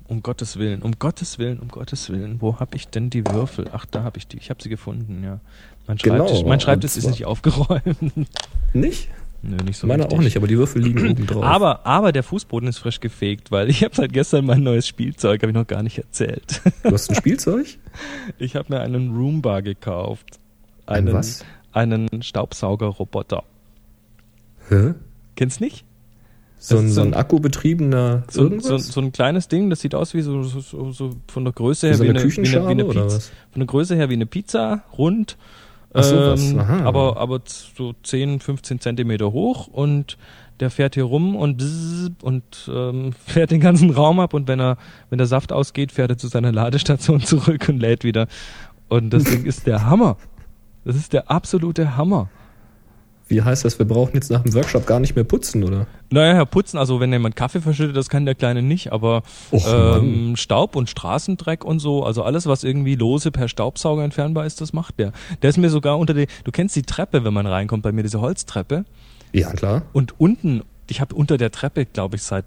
Um 0.09 0.23
Gottes 0.23 0.57
Willen, 0.57 0.81
um 0.81 0.93
Gottes 0.97 1.37
Willen, 1.37 1.59
um 1.59 1.67
Gottes 1.67 2.09
Willen. 2.09 2.41
Wo 2.41 2.59
habe 2.59 2.75
ich 2.75 2.87
denn 2.87 3.11
die 3.11 3.23
Würfel? 3.25 3.69
Ach, 3.71 3.85
da 3.85 4.03
habe 4.03 4.17
ich 4.17 4.27
die. 4.27 4.37
Ich 4.37 4.49
habe 4.49 4.61
sie 4.61 4.69
gefunden, 4.69 5.23
ja. 5.23 5.39
Mein 5.87 5.97
Genau, 5.97 6.17
Schreibtisch, 6.27 6.41
mein 6.43 6.51
und 6.53 6.61
Schreibtisch 6.63 6.97
ist 6.97 7.07
nicht 7.09 7.25
aufgeräumt. 7.25 7.83
Nicht? 8.73 9.07
Nö, 9.41 9.55
nicht 9.63 9.77
so 9.77 9.87
Meine 9.87 10.03
richtig. 10.03 10.17
auch 10.19 10.21
nicht, 10.21 10.35
aber 10.35 10.47
die 10.47 10.57
Würfel 10.57 10.81
liegen 10.81 11.11
oben 11.11 11.25
drauf. 11.25 11.43
Aber, 11.43 11.85
aber 11.85 12.11
der 12.11 12.23
Fußboden 12.23 12.67
ist 12.67 12.79
frisch 12.79 12.99
gefegt, 12.99 13.51
weil 13.51 13.69
ich 13.69 13.83
habe 13.85 13.95
seit 13.95 14.11
gestern 14.11 14.45
mein 14.45 14.63
neues 14.63 14.85
Spielzeug, 14.85 15.41
habe 15.41 15.51
ich 15.51 15.55
noch 15.55 15.65
gar 15.65 15.81
nicht 15.81 15.97
erzählt. 15.97 16.61
Du 16.83 16.91
hast 16.91 17.09
ein 17.09 17.15
Spielzeug? 17.15 17.65
Ich 18.37 18.55
habe 18.55 18.73
mir 18.73 18.81
einen 18.81 19.15
Roomba 19.15 19.61
gekauft. 19.61 20.39
Ein 20.85 21.07
Einen, 21.07 21.13
was? 21.13 21.45
Einen 21.71 22.07
Staubsaugerroboter. 22.21 23.43
Hä? 24.69 24.93
Kennst 25.35 25.61
nicht? 25.61 25.85
So 26.61 26.75
Das 26.75 26.83
ein, 26.83 26.87
so 26.89 26.93
so 26.95 27.01
ein 27.01 27.13
akkubetriebener 27.13 28.23
So, 28.29 28.41
irgendwas? 28.43 28.67
so, 28.67 28.77
so 28.77 29.01
ein 29.01 29.11
kleines 29.11 29.47
Ding, 29.47 29.69
das 29.69 29.79
sieht 29.79 29.95
aus 29.95 30.13
wie 30.13 30.21
so, 30.21 30.43
so, 30.43 30.59
so, 30.59 30.91
so 30.91 31.11
von 31.27 31.45
der 31.45 31.53
Größe 31.53 31.87
her 31.87 31.95
so 31.97 32.03
wie 32.03 32.09
eine 32.09 32.19
eine, 32.19 32.29
wie 32.29 32.37
eine, 32.37 32.67
wie 32.67 32.71
eine 32.71 32.85
oder 32.85 33.01
Pizza. 33.03 33.15
was? 33.15 33.31
Von 33.51 33.59
der 33.61 33.67
Größe 33.67 33.95
her 33.95 34.09
wie 34.09 34.13
eine 34.13 34.25
Pizza, 34.25 34.83
rund. 34.97 35.37
So, 35.93 36.15
ähm, 36.33 36.59
aber, 36.59 37.17
aber 37.17 37.41
so 37.45 37.95
10, 38.03 38.41
15 38.41 38.79
Zentimeter 38.79 39.31
hoch 39.31 39.65
und 39.67 40.17
der 40.59 40.69
fährt 40.69 40.93
hier 40.93 41.05
rum 41.05 41.35
und 41.35 41.63
und 42.21 42.43
ähm, 42.71 43.13
fährt 43.25 43.49
den 43.51 43.59
ganzen 43.61 43.89
Raum 43.89 44.19
ab 44.19 44.33
und 44.35 44.47
wenn 44.47 44.59
er, 44.59 44.77
wenn 45.09 45.17
der 45.17 45.25
Saft 45.27 45.51
ausgeht, 45.51 45.91
fährt 45.91 46.11
er 46.11 46.17
zu 46.17 46.27
seiner 46.27 46.51
Ladestation 46.51 47.21
zurück 47.23 47.69
und 47.69 47.79
lädt 47.79 48.03
wieder. 48.03 48.27
Und 48.87 49.11
das 49.11 49.23
Ding 49.23 49.45
ist 49.45 49.65
der 49.65 49.85
Hammer. 49.85 50.17
Das 50.85 50.95
ist 50.95 51.13
der 51.13 51.31
absolute 51.31 51.95
Hammer. 51.97 52.29
Wie 53.29 53.43
heißt 53.43 53.63
das, 53.63 53.77
wir 53.77 53.87
brauchen 53.87 54.15
jetzt 54.15 54.31
nach 54.31 54.41
dem 54.41 54.55
Workshop 54.55 54.87
gar 54.87 54.99
nicht 54.99 55.15
mehr 55.15 55.23
putzen, 55.23 55.63
oder? 55.63 55.85
Naja, 56.09 56.33
Herr 56.33 56.47
Putzen, 56.47 56.79
also 56.79 56.99
wenn 56.99 57.11
jemand 57.13 57.35
Kaffee 57.35 57.61
verschüttet, 57.61 57.95
das 57.95 58.09
kann 58.09 58.25
der 58.25 58.33
Kleine 58.33 58.63
nicht, 58.63 58.91
aber 58.91 59.21
Och, 59.51 59.67
ähm, 59.71 60.35
Staub 60.35 60.75
und 60.75 60.89
Straßendreck 60.89 61.63
und 61.63 61.77
so, 61.77 62.03
also 62.03 62.23
alles, 62.23 62.47
was 62.47 62.63
irgendwie 62.63 62.95
lose 62.95 63.29
per 63.29 63.47
Staubsauger 63.47 64.03
entfernbar 64.03 64.47
ist, 64.47 64.61
das 64.61 64.73
macht 64.73 64.97
der. 64.97 65.11
Der 65.43 65.51
ist 65.51 65.57
mir 65.57 65.69
sogar 65.69 65.99
unter 65.99 66.15
die, 66.15 66.25
du 66.43 66.51
kennst 66.51 66.75
die 66.75 66.81
Treppe, 66.81 67.23
wenn 67.23 67.33
man 67.33 67.45
reinkommt, 67.45 67.83
bei 67.83 67.91
mir 67.91 68.01
diese 68.01 68.19
Holztreppe. 68.19 68.85
Ja, 69.31 69.51
klar. 69.53 69.83
Und 69.93 70.19
unten, 70.19 70.63
ich 70.89 70.99
habe 70.99 71.13
unter 71.13 71.37
der 71.37 71.51
Treppe, 71.51 71.85
glaube 71.85 72.15
ich, 72.15 72.23
seit 72.23 72.45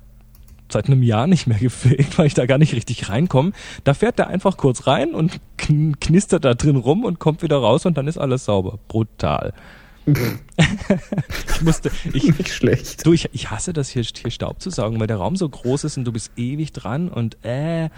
seit 0.72 0.86
einem 0.86 1.02
Jahr 1.02 1.26
nicht 1.26 1.46
mehr 1.46 1.58
gefegt, 1.60 2.18
weil 2.18 2.26
ich 2.26 2.34
da 2.34 2.46
gar 2.46 2.58
nicht 2.58 2.74
richtig 2.74 3.08
reinkomme. 3.08 3.52
Da 3.84 3.94
fährt 3.94 4.18
der 4.18 4.28
einfach 4.28 4.56
kurz 4.56 4.86
rein 4.86 5.14
und 5.14 5.38
kn 5.58 6.00
knistert 6.00 6.44
da 6.44 6.54
drin 6.54 6.76
rum 6.76 7.04
und 7.04 7.18
kommt 7.20 7.42
wieder 7.42 7.58
raus 7.58 7.86
und 7.86 7.96
dann 7.96 8.08
ist 8.08 8.18
alles 8.18 8.46
sauber. 8.46 8.78
Brutal. 8.88 9.52
Ich 10.06 11.60
musste, 11.62 11.90
ich, 12.12 12.36
Nicht 12.38 12.48
schlecht. 12.48 13.06
Du, 13.06 13.12
ich, 13.12 13.28
ich 13.32 13.50
hasse 13.50 13.72
das 13.72 13.88
hier, 13.88 14.02
hier 14.02 14.30
Staub 14.30 14.60
zu 14.60 14.70
saugen, 14.70 14.98
weil 15.00 15.06
der 15.06 15.16
Raum 15.18 15.36
so 15.36 15.48
groß 15.48 15.84
ist 15.84 15.96
und 15.96 16.04
du 16.04 16.12
bist 16.12 16.32
ewig 16.36 16.72
dran 16.72 17.08
und 17.08 17.36
äh. 17.44 17.88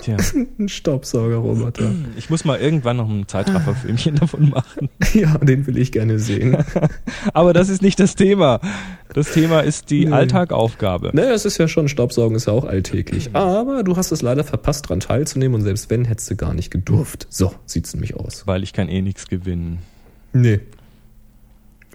Tja, 0.00 0.16
Ein 0.58 0.68
Staubsaugerroboter. 0.68 1.92
ich 2.16 2.30
muss 2.30 2.44
mal 2.44 2.58
irgendwann 2.58 2.96
noch 2.96 3.08
ein 3.08 3.28
Zeitrafferfilmchen 3.28 4.16
davon 4.16 4.48
machen. 4.50 4.88
ja, 5.14 5.36
den 5.38 5.66
will 5.66 5.76
ich 5.76 5.92
gerne 5.92 6.18
sehen. 6.18 6.56
Aber 7.34 7.52
das 7.52 7.68
ist 7.68 7.82
nicht 7.82 8.00
das 8.00 8.14
Thema. 8.16 8.60
Das 9.12 9.32
Thema 9.32 9.60
ist 9.60 9.90
die 9.90 10.06
Nee. 10.06 10.12
Alltagaufgabe. 10.12 11.10
Naja, 11.12 11.32
es 11.32 11.44
ist 11.44 11.58
ja 11.58 11.68
schon, 11.68 11.88
Staubsaugen 11.88 12.36
ist 12.36 12.46
ja 12.46 12.52
auch 12.54 12.64
alltäglich. 12.64 13.30
Aber 13.34 13.82
du 13.84 13.96
hast 13.96 14.10
es 14.12 14.22
leider 14.22 14.44
verpasst, 14.44 14.86
daran 14.86 15.00
teilzunehmen 15.00 15.54
und 15.56 15.62
selbst 15.62 15.90
wenn, 15.90 16.04
hättest 16.06 16.30
du 16.30 16.36
gar 16.36 16.54
nicht 16.54 16.70
gedurft. 16.70 17.26
So 17.30 17.54
sieht's 17.66 17.92
nämlich 17.92 18.16
aus. 18.16 18.46
Weil 18.46 18.62
ich 18.62 18.72
kann 18.72 18.88
eh 18.88 19.02
nichts 19.02 19.28
gewinnen. 19.28 19.78
Nee. 20.32 20.60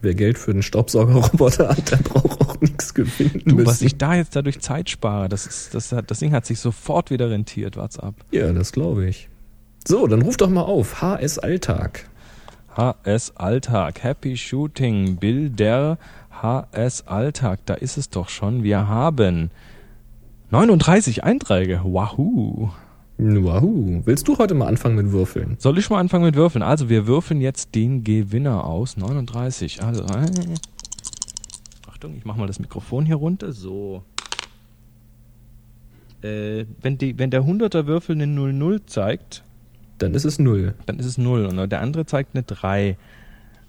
Wer 0.01 0.13
Geld 0.13 0.37
für 0.37 0.51
einen 0.51 0.61
Staubsaugerroboter 0.61 1.69
hat, 1.69 1.89
der 1.91 1.97
braucht 1.97 2.39
auch 2.41 2.61
nichts 2.61 2.93
gewinnen 2.93 3.41
Du, 3.45 3.55
müssen. 3.55 3.67
was 3.67 3.81
ich 3.81 3.97
da 3.97 4.13
jetzt 4.15 4.35
dadurch 4.35 4.59
Zeit 4.59 4.89
spare, 4.91 5.27
das, 5.27 5.47
ist, 5.47 5.73
das, 5.73 5.91
hat, 5.91 6.11
das 6.11 6.19
Ding 6.19 6.33
hat 6.33 6.45
sich 6.45 6.59
sofort 6.59 7.09
wieder 7.09 7.29
rentiert, 7.31 7.77
WhatsApp. 7.77 8.13
ja, 8.31 8.51
das 8.53 8.71
glaube 8.71 9.07
ich. 9.07 9.27
So, 9.87 10.05
dann 10.05 10.21
ruf 10.21 10.37
doch 10.37 10.49
mal 10.49 10.61
auf. 10.61 11.01
HS 11.01 11.39
Alltag. 11.39 12.07
HS 12.75 13.37
Alltag, 13.37 14.03
Happy 14.03 14.37
Shooting, 14.37 15.15
Bilder, 15.15 15.97
HS 16.43 17.07
Alltag, 17.07 17.61
da 17.65 17.73
ist 17.73 17.97
es 17.97 18.09
doch 18.11 18.29
schon. 18.29 18.61
Wir 18.63 18.87
haben 18.87 19.49
39 20.51 21.23
Einträge. 21.23 21.81
Wahoo. 21.83 22.69
Wahoo. 23.17 24.01
Willst 24.05 24.27
du 24.27 24.37
heute 24.37 24.53
mal 24.53 24.67
anfangen 24.67 24.95
mit 24.95 25.11
Würfeln? 25.11 25.55
Soll 25.59 25.77
ich 25.79 25.89
mal 25.89 25.99
anfangen 25.99 26.23
mit 26.25 26.35
Würfeln? 26.35 26.61
Also, 26.61 26.87
wir 26.89 27.07
würfeln 27.07 27.41
jetzt 27.41 27.73
den 27.73 28.03
Gewinner 28.03 28.63
aus. 28.63 28.95
39. 28.97 29.81
Also, 29.83 30.03
äh, 30.03 30.25
Achtung, 31.89 32.15
ich 32.17 32.25
mach 32.25 32.35
mal 32.35 32.45
das 32.47 32.59
Mikrofon 32.59 33.05
hier 33.07 33.15
runter. 33.15 33.51
So. 33.53 34.03
Äh, 36.21 36.65
wenn, 36.81 36.97
die, 36.99 37.17
wenn 37.17 37.31
der 37.31 37.43
100er 37.43 37.87
Würfel 37.87 38.15
eine 38.15 38.27
00 38.27 38.85
zeigt, 38.85 39.43
Dann 39.97 40.13
ist 40.13 40.25
es 40.25 40.37
null. 40.37 40.75
dann 40.85 40.99
ist 40.99 41.05
es 41.07 41.17
0. 41.17 41.45
Und 41.45 41.71
der 41.71 41.81
andere 41.81 42.05
zeigt 42.05 42.35
eine 42.35 42.43
3. 42.43 42.97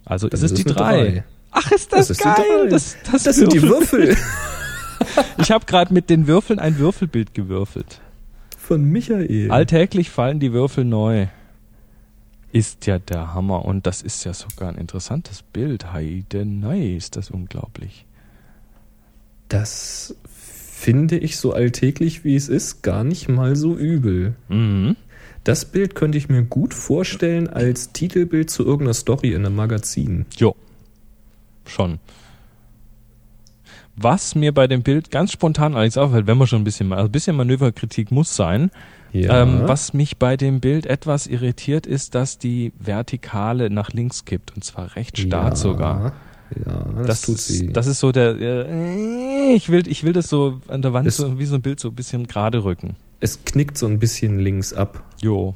Also 0.04 0.28
Dann 0.28 0.38
ist 0.42 0.52
es 0.52 0.54
die 0.54 0.64
eine 0.66 0.74
3. 0.74 0.82
drei. 1.10 1.24
Ach, 1.52 1.72
ist 1.72 1.92
das, 1.92 2.08
Das 2.08 2.10
ist 2.10 2.22
geil. 2.22 2.34
drei. 2.36 2.68
Das, 2.68 2.96
das, 3.10 3.22
Das 3.22 3.36
sind 3.36 3.52
die 3.52 3.62
Würfel 3.62 4.14
Ich 5.38 5.50
habe 5.50 5.64
gerade 5.64 5.92
mit 5.94 6.10
den 6.10 6.26
Würfeln 6.26 6.58
ein 6.58 6.78
Würfelbild 6.78 7.32
gewürfelt. 7.32 8.00
Von 8.68 8.84
Michael. 8.84 9.50
Alltäglich 9.50 10.10
fallen 10.10 10.40
die 10.40 10.52
Würfel 10.52 10.84
neu. 10.84 11.28
Ist 12.52 12.86
ja 12.86 12.98
der 12.98 13.32
Hammer. 13.32 13.64
Und 13.64 13.86
das 13.86 14.02
ist 14.02 14.24
ja 14.24 14.34
sogar 14.34 14.68
ein 14.68 14.76
interessantes 14.76 15.42
Bild. 15.42 15.92
Heide 15.94 16.44
nice, 16.44 16.98
ist 16.98 17.16
das 17.16 17.30
unglaublich. 17.30 18.04
Das 19.48 20.14
finde 20.28 21.16
ich 21.16 21.38
so 21.38 21.52
alltäglich, 21.54 22.24
wie 22.24 22.36
es 22.36 22.50
ist, 22.50 22.82
gar 22.82 23.04
nicht 23.04 23.30
mal 23.30 23.56
so 23.56 23.74
übel. 23.74 24.34
Mhm. 24.48 24.96
Das 25.44 25.64
Bild 25.64 25.94
könnte 25.94 26.18
ich 26.18 26.28
mir 26.28 26.42
gut 26.42 26.74
vorstellen 26.74 27.48
als 27.48 27.92
Titelbild 27.92 28.50
zu 28.50 28.64
irgendeiner 28.66 28.92
Story 28.92 29.32
in 29.32 29.46
einem 29.46 29.56
Magazin. 29.56 30.26
Jo. 30.36 30.54
Schon. 31.64 32.00
Was 34.00 34.34
mir 34.34 34.52
bei 34.52 34.66
dem 34.66 34.82
Bild 34.82 35.10
ganz 35.10 35.32
spontan 35.32 35.74
allerdings 35.74 35.96
auffällt, 35.98 36.26
wenn 36.26 36.38
man 36.38 36.46
schon 36.46 36.60
ein 36.60 36.64
bisschen, 36.64 36.92
also 36.92 37.06
ein 37.06 37.12
bisschen 37.12 37.36
Manöverkritik 37.36 38.10
muss 38.10 38.34
sein, 38.36 38.70
Ja. 39.12 39.42
ähm, 39.42 39.62
was 39.64 39.94
mich 39.94 40.18
bei 40.18 40.36
dem 40.36 40.60
Bild 40.60 40.86
etwas 40.86 41.26
irritiert, 41.26 41.86
ist, 41.86 42.14
dass 42.14 42.38
die 42.38 42.72
Vertikale 42.78 43.70
nach 43.70 43.90
links 43.92 44.24
kippt 44.24 44.54
und 44.54 44.62
zwar 44.64 44.94
recht 44.96 45.18
stark 45.18 45.50
ja, 45.50 45.56
sogar. 45.56 46.12
Ja, 46.64 46.84
das, 46.96 47.06
Das, 47.06 47.22
tut 47.22 47.38
sie. 47.38 47.72
das 47.72 47.86
ist 47.86 48.00
so 48.00 48.10
der, 48.12 48.36
äh, 48.40 49.52
ich 49.54 49.68
will, 49.70 49.86
ich 49.88 50.04
will 50.04 50.12
das 50.12 50.28
so 50.28 50.60
an 50.68 50.80
der 50.82 50.92
Wand 50.92 51.06
Es- 51.06 51.16
so, 51.16 51.38
wie 51.38 51.44
so 51.44 51.56
ein 51.56 51.62
Bild 51.62 51.80
so 51.80 51.88
ein 51.88 51.94
bisschen 51.94 52.26
gerade 52.26 52.64
rücken. 52.64 52.96
es 53.20 53.44
knickt 53.44 53.76
so 53.76 53.86
ein 53.86 53.98
bisschen 53.98 54.38
links 54.38 54.72
ab. 54.72 55.02
Jo. 55.20 55.54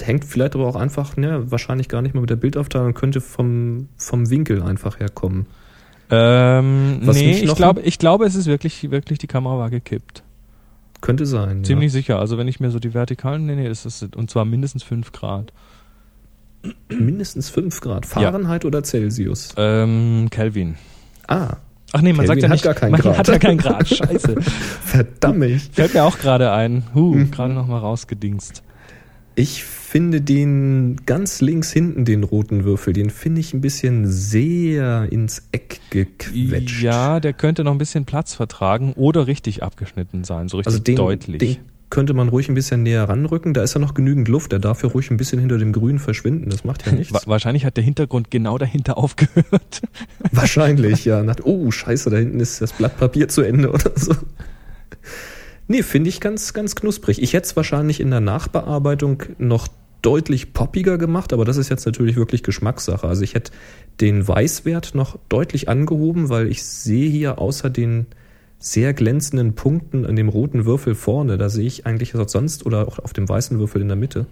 Hängt 0.00 0.24
vielleicht 0.24 0.54
aber 0.54 0.66
auch 0.68 0.76
einfach, 0.76 1.16
ne, 1.16 1.50
wahrscheinlich 1.50 1.88
gar 1.88 2.02
nicht 2.02 2.14
mal 2.14 2.20
mit 2.20 2.30
der 2.30 2.36
Bildaufteilung, 2.36 2.94
könnte 2.94 3.20
vom, 3.20 3.88
vom 3.96 4.30
Winkel 4.30 4.62
einfach 4.62 5.00
herkommen. 5.00 5.46
Ähm, 6.14 7.00
Was 7.04 7.16
nee, 7.16 7.32
ich 7.42 7.54
glaube, 7.54 7.80
ich 7.80 7.98
glaube, 7.98 8.26
es 8.26 8.34
ist 8.34 8.46
wirklich, 8.46 8.90
wirklich 8.90 9.18
die 9.18 9.26
Kamera 9.26 9.56
war 9.58 9.70
gekippt. 9.70 10.22
Könnte 11.00 11.24
sein. 11.26 11.64
Ziemlich 11.64 11.90
sicher. 11.90 12.18
Also 12.18 12.36
wenn 12.38 12.46
ich 12.46 12.60
mir 12.60 12.70
so 12.70 12.78
die 12.78 12.92
Vertikalen, 12.94 13.46
nee, 13.46 13.56
nee, 13.56 13.66
das 13.68 13.86
ist, 13.86 14.14
und 14.14 14.30
zwar 14.30 14.44
mindestens 14.44 14.82
5 14.82 15.10
Grad. 15.12 15.52
Ja. 16.64 16.70
Mindestens 16.96 17.48
5 17.48 17.80
Grad. 17.80 18.06
Fahrenheit 18.06 18.64
oder 18.64 18.84
Celsius? 18.84 19.54
Ähm, 19.56 20.28
Kelvin. 20.30 20.76
Ah, 21.26 21.56
Ach 21.94 22.00
nee, 22.02 22.12
man 22.12 22.24
Kelvin 22.26 22.40
sagt 22.40 22.42
ja 22.42 22.48
hat 22.48 22.52
nicht, 22.52 22.64
gar 22.64 22.74
keinen 22.74 22.90
man 22.92 23.00
Grad. 23.00 23.18
hat 23.18 23.28
ja 23.28 23.38
keinen 23.38 23.58
Grad. 23.58 23.88
Scheiße. 23.88 24.40
verdammt. 24.84 25.44
Fällt 25.72 25.94
mir 25.94 26.04
auch 26.04 26.18
gerade 26.18 26.52
ein. 26.52 26.84
Huh, 26.94 27.14
Mhm. 27.14 27.30
gerade 27.30 27.52
noch 27.54 27.66
mal 27.66 27.78
rausgedingst. 27.78 28.62
Ich 29.34 29.64
finde 29.64 30.20
den 30.20 30.96
ganz 31.06 31.40
links 31.40 31.72
hinten, 31.72 32.04
den 32.04 32.22
roten 32.22 32.64
Würfel, 32.64 32.92
den 32.92 33.10
finde 33.10 33.40
ich 33.40 33.54
ein 33.54 33.60
bisschen 33.60 34.06
sehr 34.06 35.10
ins 35.10 35.42
Eck 35.52 35.80
gequetscht. 35.90 36.82
Ja, 36.82 37.20
der 37.20 37.32
könnte 37.32 37.64
noch 37.64 37.72
ein 37.72 37.78
bisschen 37.78 38.04
Platz 38.04 38.34
vertragen 38.34 38.92
oder 38.94 39.26
richtig 39.26 39.62
abgeschnitten 39.62 40.24
sein, 40.24 40.48
so 40.48 40.58
richtig 40.58 40.72
also 40.72 40.82
den, 40.82 40.96
deutlich. 40.96 41.38
den 41.38 41.56
könnte 41.92 42.14
man 42.14 42.30
ruhig 42.30 42.48
ein 42.48 42.54
bisschen 42.54 42.82
näher 42.82 43.06
ranrücken. 43.06 43.52
Da 43.52 43.62
ist 43.62 43.74
ja 43.74 43.80
noch 43.80 43.92
genügend 43.92 44.26
Luft. 44.26 44.52
Der 44.52 44.58
darf 44.58 44.82
ja 44.82 44.88
ruhig 44.88 45.10
ein 45.10 45.18
bisschen 45.18 45.38
hinter 45.38 45.58
dem 45.58 45.72
Grün 45.72 45.98
verschwinden. 45.98 46.48
Das 46.48 46.64
macht 46.64 46.86
ja 46.86 46.92
nichts. 46.96 47.12
Wa 47.12 47.20
wahrscheinlich 47.26 47.66
hat 47.66 47.76
der 47.76 47.84
Hintergrund 47.84 48.30
genau 48.30 48.56
dahinter 48.56 48.96
aufgehört. 48.96 49.82
Wahrscheinlich, 50.30 51.04
ja. 51.04 51.22
Nach, 51.22 51.36
oh, 51.44 51.70
scheiße, 51.70 52.08
da 52.08 52.16
hinten 52.16 52.40
ist 52.40 52.62
das 52.62 52.72
Blatt 52.72 52.96
Papier 52.96 53.28
zu 53.28 53.42
Ende 53.42 53.70
oder 53.70 53.92
so. 53.94 54.14
Nee, 55.72 55.82
finde 55.82 56.10
ich 56.10 56.20
ganz, 56.20 56.52
ganz 56.52 56.74
knusprig. 56.74 57.22
Ich 57.22 57.32
hätte 57.32 57.46
es 57.46 57.56
wahrscheinlich 57.56 57.98
in 57.98 58.10
der 58.10 58.20
Nachbearbeitung 58.20 59.22
noch 59.38 59.68
deutlich 60.02 60.52
poppiger 60.52 60.98
gemacht, 60.98 61.32
aber 61.32 61.46
das 61.46 61.56
ist 61.56 61.70
jetzt 61.70 61.86
natürlich 61.86 62.16
wirklich 62.16 62.42
Geschmackssache. 62.42 63.08
Also 63.08 63.22
ich 63.22 63.32
hätte 63.32 63.52
den 63.98 64.28
Weißwert 64.28 64.94
noch 64.94 65.18
deutlich 65.30 65.70
angehoben, 65.70 66.28
weil 66.28 66.48
ich 66.48 66.62
sehe 66.62 67.08
hier 67.08 67.38
außer 67.38 67.70
den 67.70 68.04
sehr 68.58 68.92
glänzenden 68.92 69.54
Punkten 69.54 70.04
an 70.04 70.14
dem 70.14 70.28
roten 70.28 70.66
Würfel 70.66 70.94
vorne, 70.94 71.38
da 71.38 71.48
sehe 71.48 71.66
ich 71.66 71.86
eigentlich 71.86 72.12
sonst 72.26 72.66
oder 72.66 72.86
auch 72.86 72.98
auf 72.98 73.14
dem 73.14 73.26
weißen 73.26 73.58
Würfel 73.58 73.80
in 73.80 73.88
der 73.88 73.96
Mitte. 73.96 74.26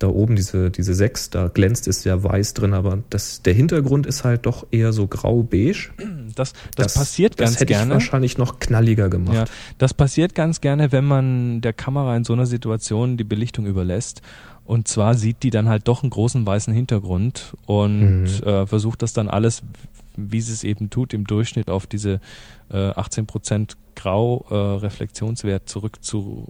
Da 0.00 0.08
oben 0.08 0.34
diese, 0.34 0.70
diese 0.70 0.94
sechs, 0.94 1.30
da 1.30 1.46
glänzt 1.48 1.86
es 1.86 2.02
ja 2.04 2.20
weiß 2.24 2.54
drin, 2.54 2.74
aber 2.74 2.98
das, 3.10 3.42
der 3.42 3.54
Hintergrund 3.54 4.06
ist 4.06 4.24
halt 4.24 4.46
doch 4.46 4.66
eher 4.72 4.92
so 4.92 5.06
grau-beige. 5.06 5.90
Das, 6.36 6.52
das, 6.76 6.94
passiert 6.94 7.36
ganz 7.36 7.52
das 7.52 7.60
hätte 7.60 7.72
gerne. 7.72 7.86
ich 7.86 7.92
wahrscheinlich 7.94 8.38
noch 8.38 8.60
knalliger 8.60 9.08
gemacht. 9.10 9.34
Ja, 9.34 9.44
das 9.78 9.92
passiert 9.94 10.34
ganz 10.36 10.60
gerne, 10.60 10.92
wenn 10.92 11.04
man 11.04 11.60
der 11.60 11.72
Kamera 11.72 12.16
in 12.16 12.22
so 12.24 12.32
einer 12.32 12.46
Situation 12.46 13.16
die 13.16 13.24
Belichtung 13.24 13.66
überlässt. 13.66 14.22
Und 14.64 14.86
zwar 14.86 15.14
sieht 15.16 15.42
die 15.42 15.50
dann 15.50 15.68
halt 15.68 15.88
doch 15.88 16.02
einen 16.04 16.10
großen 16.10 16.46
weißen 16.46 16.72
Hintergrund 16.72 17.54
und 17.66 18.22
Mhm. 18.22 18.26
äh, 18.46 18.66
versucht 18.66 19.02
das 19.02 19.12
dann 19.12 19.28
alles, 19.28 19.62
wie 20.16 20.40
sie 20.40 20.52
es 20.52 20.62
eben 20.62 20.88
tut, 20.88 21.12
im 21.12 21.26
Durchschnitt 21.26 21.68
auf 21.68 21.88
diese 21.88 22.20
äh, 22.70 22.76
18% 22.92 23.74
Grau-Reflektionswert 23.96 25.68
zurück 25.68 25.96
zu, 26.02 26.46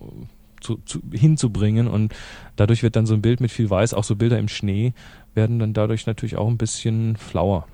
zu, 0.60 0.80
zu, 0.84 1.00
hinzubringen. 1.12 1.88
Und 1.88 2.14
dadurch 2.56 2.82
wird 2.82 2.96
dann 2.96 3.06
so 3.06 3.14
ein 3.14 3.22
Bild 3.22 3.40
mit 3.40 3.50
viel 3.50 3.70
Weiß, 3.70 3.94
auch 3.94 4.04
so 4.04 4.16
Bilder 4.16 4.38
im 4.38 4.48
Schnee, 4.48 4.92
werden 5.34 5.58
dann 5.58 5.72
dadurch 5.72 6.06
natürlich 6.06 6.36
auch 6.36 6.48
ein 6.48 6.58
bisschen 6.58 7.16
flauer. 7.16 7.66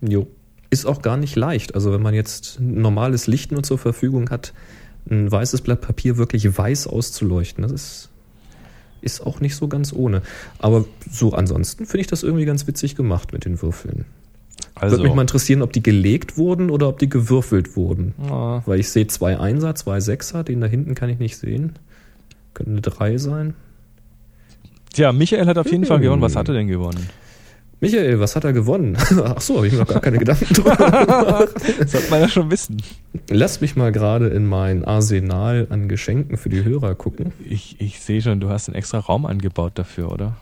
Jo. 0.00 0.26
Ist 0.70 0.86
auch 0.86 1.00
gar 1.00 1.16
nicht 1.16 1.36
leicht. 1.36 1.74
Also 1.74 1.92
wenn 1.92 2.02
man 2.02 2.14
jetzt 2.14 2.58
normales 2.60 3.26
Licht 3.26 3.52
nur 3.52 3.62
zur 3.62 3.78
Verfügung 3.78 4.30
hat, 4.30 4.52
ein 5.08 5.30
weißes 5.30 5.60
Blatt 5.60 5.80
Papier 5.80 6.16
wirklich 6.16 6.58
weiß 6.58 6.88
auszuleuchten, 6.88 7.62
das 7.62 7.72
ist, 7.72 8.08
ist 9.00 9.20
auch 9.24 9.40
nicht 9.40 9.54
so 9.54 9.68
ganz 9.68 9.92
ohne. 9.92 10.22
Aber 10.58 10.84
so 11.08 11.32
ansonsten 11.32 11.86
finde 11.86 12.00
ich 12.00 12.06
das 12.08 12.24
irgendwie 12.24 12.44
ganz 12.44 12.66
witzig 12.66 12.96
gemacht 12.96 13.32
mit 13.32 13.44
den 13.44 13.62
Würfeln. 13.62 14.04
Also, 14.74 14.96
Würde 14.96 15.04
mich 15.04 15.14
mal 15.14 15.22
interessieren, 15.22 15.62
ob 15.62 15.72
die 15.72 15.82
gelegt 15.82 16.36
wurden 16.36 16.68
oder 16.70 16.88
ob 16.88 16.98
die 16.98 17.08
gewürfelt 17.08 17.76
wurden. 17.76 18.14
ah, 18.28 18.62
Weil 18.66 18.78
ich 18.80 18.90
sehe 18.90 19.06
zwei 19.06 19.38
Einser, 19.38 19.74
zwei 19.74 20.00
Sechser, 20.00 20.44
den 20.44 20.60
da 20.60 20.66
hinten 20.66 20.94
kann 20.94 21.08
ich 21.08 21.18
nicht 21.18 21.38
sehen. 21.38 21.72
Könnte 22.56 22.72
eine 22.72 22.80
Drei 22.80 23.18
sein. 23.18 23.52
tja, 24.94 25.12
Michael 25.12 25.46
hat 25.46 25.58
auf 25.58 25.70
jeden 25.70 25.84
Fall 25.84 25.98
Hm. 25.98 26.04
gewonnen. 26.04 26.22
Was 26.22 26.36
hat 26.36 26.48
er 26.48 26.54
denn 26.54 26.68
gewonnen? 26.68 27.06
Michael, 27.80 28.18
was 28.18 28.34
hat 28.34 28.44
er 28.44 28.54
gewonnen? 28.54 28.96
Ach 29.24 29.38
so, 29.42 29.56
habe 29.58 29.66
ich 29.66 29.74
mir 29.74 29.80
noch 29.80 29.86
gar 29.88 30.00
keine 30.00 30.16
Gedanken 30.16 30.46
drüber 30.54 30.74
gemacht. 30.76 31.48
Das 31.78 31.92
sollte 31.92 32.08
man 32.10 32.20
ja 32.22 32.28
schon 32.30 32.50
wissen. 32.50 32.82
Lass 33.28 33.60
mich 33.60 33.76
mal 33.76 33.92
gerade 33.92 34.28
in 34.28 34.46
mein 34.46 34.86
Arsenal 34.86 35.66
an 35.68 35.86
Geschenken 35.86 36.38
für 36.38 36.48
die 36.48 36.64
Hörer 36.64 36.94
gucken. 36.94 37.34
Ich, 37.46 37.78
ich 37.78 38.00
sehe 38.00 38.22
schon, 38.22 38.40
du 38.40 38.48
hast 38.48 38.68
einen 38.70 38.76
extra 38.76 39.00
Raum 39.00 39.26
angebaut 39.26 39.72
dafür, 39.74 40.10
oder? 40.10 40.36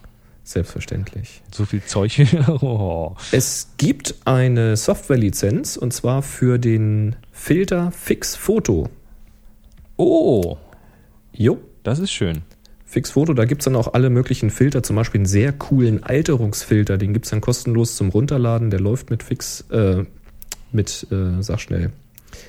Selbstverständlich. 0.44 1.42
So 1.50 1.64
viel 1.64 1.82
Zeug. 1.82 2.20
oh. 2.60 3.16
Es 3.32 3.70
gibt 3.78 4.14
eine 4.24 4.76
Softwarelizenz 4.76 5.76
und 5.76 5.92
zwar 5.92 6.22
für 6.22 6.58
den 6.58 7.16
Filter 7.32 7.90
Fix 7.90 8.36
Photo. 8.36 8.88
oh, 9.96 10.56
Jo, 11.36 11.58
das 11.85 12.01
ist 12.01 12.11
schön. 12.11 12.43
Fix 12.85 13.12
Photo, 13.12 13.35
da 13.35 13.45
gibt's 13.45 13.64
dann 13.64 13.76
auch 13.76 13.95
alle 13.95 14.11
möglichen 14.11 14.51
Filter, 14.51 14.82
zum 14.82 14.97
Beispiel 14.97 15.20
einen 15.20 15.26
sehr 15.26 15.53
coolen 15.53 16.03
Alterungsfilter, 16.03 16.99
den 16.99 17.12
gibt's 17.12 17.30
dann 17.30 17.41
kostenlos 17.41 17.97
zum 17.97 18.11
Runterladen, 18.11 18.70
der 18.70 18.80
läuft 18.80 19.11
mit 19.11 19.22
Fix, 19.22 19.62
äh, 19.70 20.05
mit, 20.70 21.07
äh, 21.11 21.43
sag 21.43 21.61
schnell, 21.61 21.91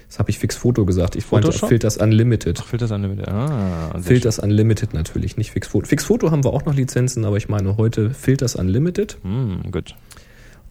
das 0.08 0.20
habe 0.20 0.30
ich 0.30 0.40
Fix 0.40 0.56
Photo 0.56 0.86
gesagt, 0.86 1.16
ich 1.16 1.26
meinte? 1.26 1.52
Filters 1.52 1.98
Unlimited. 1.98 2.60
Ach, 2.62 2.66
Filters 2.66 2.92
Unlimited. 2.92 3.28
Ah, 3.28 4.00
Filters 4.02 4.40
Unlimited 4.40 4.94
natürlich, 4.94 5.38
nicht 5.38 5.52
Fix 5.52 5.68
Photo. 5.68 5.88
Fix 5.88 6.06
Photo 6.06 6.32
haben 6.32 6.44
wir 6.44 6.54
auch 6.54 6.66
noch 6.66 6.74
Lizenzen, 6.74 7.26
aber 7.26 7.38
ich 7.38 7.50
meine 7.50 7.78
heute 7.78 8.12
Filters 8.12 8.56
Unlimited. 8.56 9.18
schön. 9.24 9.64
Hm, 9.64 9.72
gut. 9.72 9.96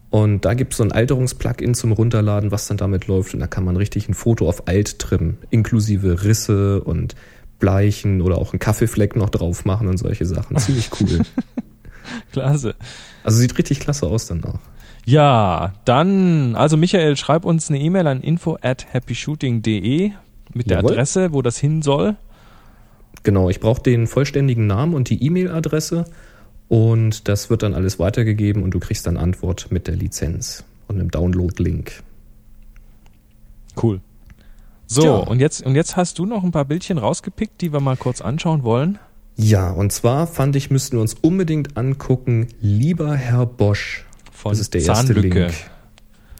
Und 0.09 0.45
da 0.45 0.53
gibt's 0.53 0.77
so 0.77 0.83
ein 0.83 0.91
Alterungsplugin 0.91 1.73
zum 1.73 1.91
Runterladen, 1.91 2.51
was 2.51 2.67
dann 2.67 2.77
damit 2.77 3.07
läuft. 3.07 3.33
Und 3.33 3.41
da 3.41 3.47
kann 3.47 3.65
man 3.65 3.75
richtig 3.75 4.07
ein 4.07 4.13
Foto 4.13 4.47
auf 4.47 4.67
alt 4.67 4.99
trimmen, 4.99 5.37
inklusive 5.49 6.23
Risse 6.23 6.81
und 6.81 7.15
Bleichen 7.59 8.21
oder 8.21 8.37
auch 8.37 8.53
einen 8.53 8.59
Kaffeefleck 8.59 9.15
noch 9.15 9.29
drauf 9.29 9.65
machen 9.65 9.87
und 9.87 9.97
solche 9.97 10.25
Sachen. 10.25 10.57
Ziemlich 10.57 10.89
cool. 10.99 11.21
Klasse. 12.31 12.75
also 13.23 13.37
sieht 13.39 13.57
richtig 13.57 13.79
klasse 13.79 14.05
aus 14.05 14.27
dann 14.27 14.43
auch. 14.43 14.59
Ja, 15.05 15.73
dann, 15.85 16.55
also 16.55 16.77
Michael, 16.77 17.15
schreib 17.15 17.45
uns 17.45 17.69
eine 17.69 17.79
E-Mail 17.79 18.07
an 18.07 18.21
info 18.21 18.57
at 18.61 18.93
happyshooting.de 18.93 20.11
mit 20.53 20.69
der 20.69 20.77
Jawohl. 20.77 20.91
Adresse, 20.91 21.33
wo 21.33 21.41
das 21.41 21.57
hin 21.57 21.81
soll. 21.81 22.15
Genau, 23.23 23.49
ich 23.49 23.59
brauche 23.59 23.81
den 23.81 24.07
vollständigen 24.07 24.67
Namen 24.67 24.93
und 24.93 25.09
die 25.09 25.23
E-Mail-Adresse 25.23 26.05
und 26.67 27.27
das 27.27 27.49
wird 27.49 27.63
dann 27.63 27.73
alles 27.73 27.99
weitergegeben 27.99 28.63
und 28.63 28.71
du 28.71 28.79
kriegst 28.79 29.05
dann 29.07 29.17
Antwort 29.17 29.71
mit 29.71 29.87
der 29.87 29.95
Lizenz 29.95 30.63
und 30.87 30.99
einem 30.99 31.11
Download-Link. 31.11 32.03
Cool. 33.81 34.01
So, 34.87 35.01
Tja. 35.01 35.11
und 35.15 35.39
jetzt, 35.39 35.65
und 35.65 35.75
jetzt 35.75 35.95
hast 35.97 36.19
du 36.19 36.25
noch 36.25 36.43
ein 36.43 36.51
paar 36.51 36.65
Bildchen 36.65 36.97
rausgepickt, 36.97 37.61
die 37.61 37.73
wir 37.73 37.79
mal 37.79 37.97
kurz 37.97 38.21
anschauen 38.21 38.63
wollen. 38.63 38.99
Ja, 39.35 39.71
und 39.71 39.91
zwar 39.91 40.27
fand 40.27 40.55
ich, 40.55 40.69
müssten 40.69 40.97
wir 40.97 41.01
uns 41.01 41.15
unbedingt 41.21 41.75
angucken, 41.77 42.47
lieber 42.61 43.15
Herr 43.15 43.45
Bosch. 43.45 44.05
Von 44.31 44.51
das 44.51 44.59
ist 44.59 44.73
der 44.73 44.81
Zahnlücke. 44.81 45.39
erste 45.39 45.39
Link. 45.41 45.53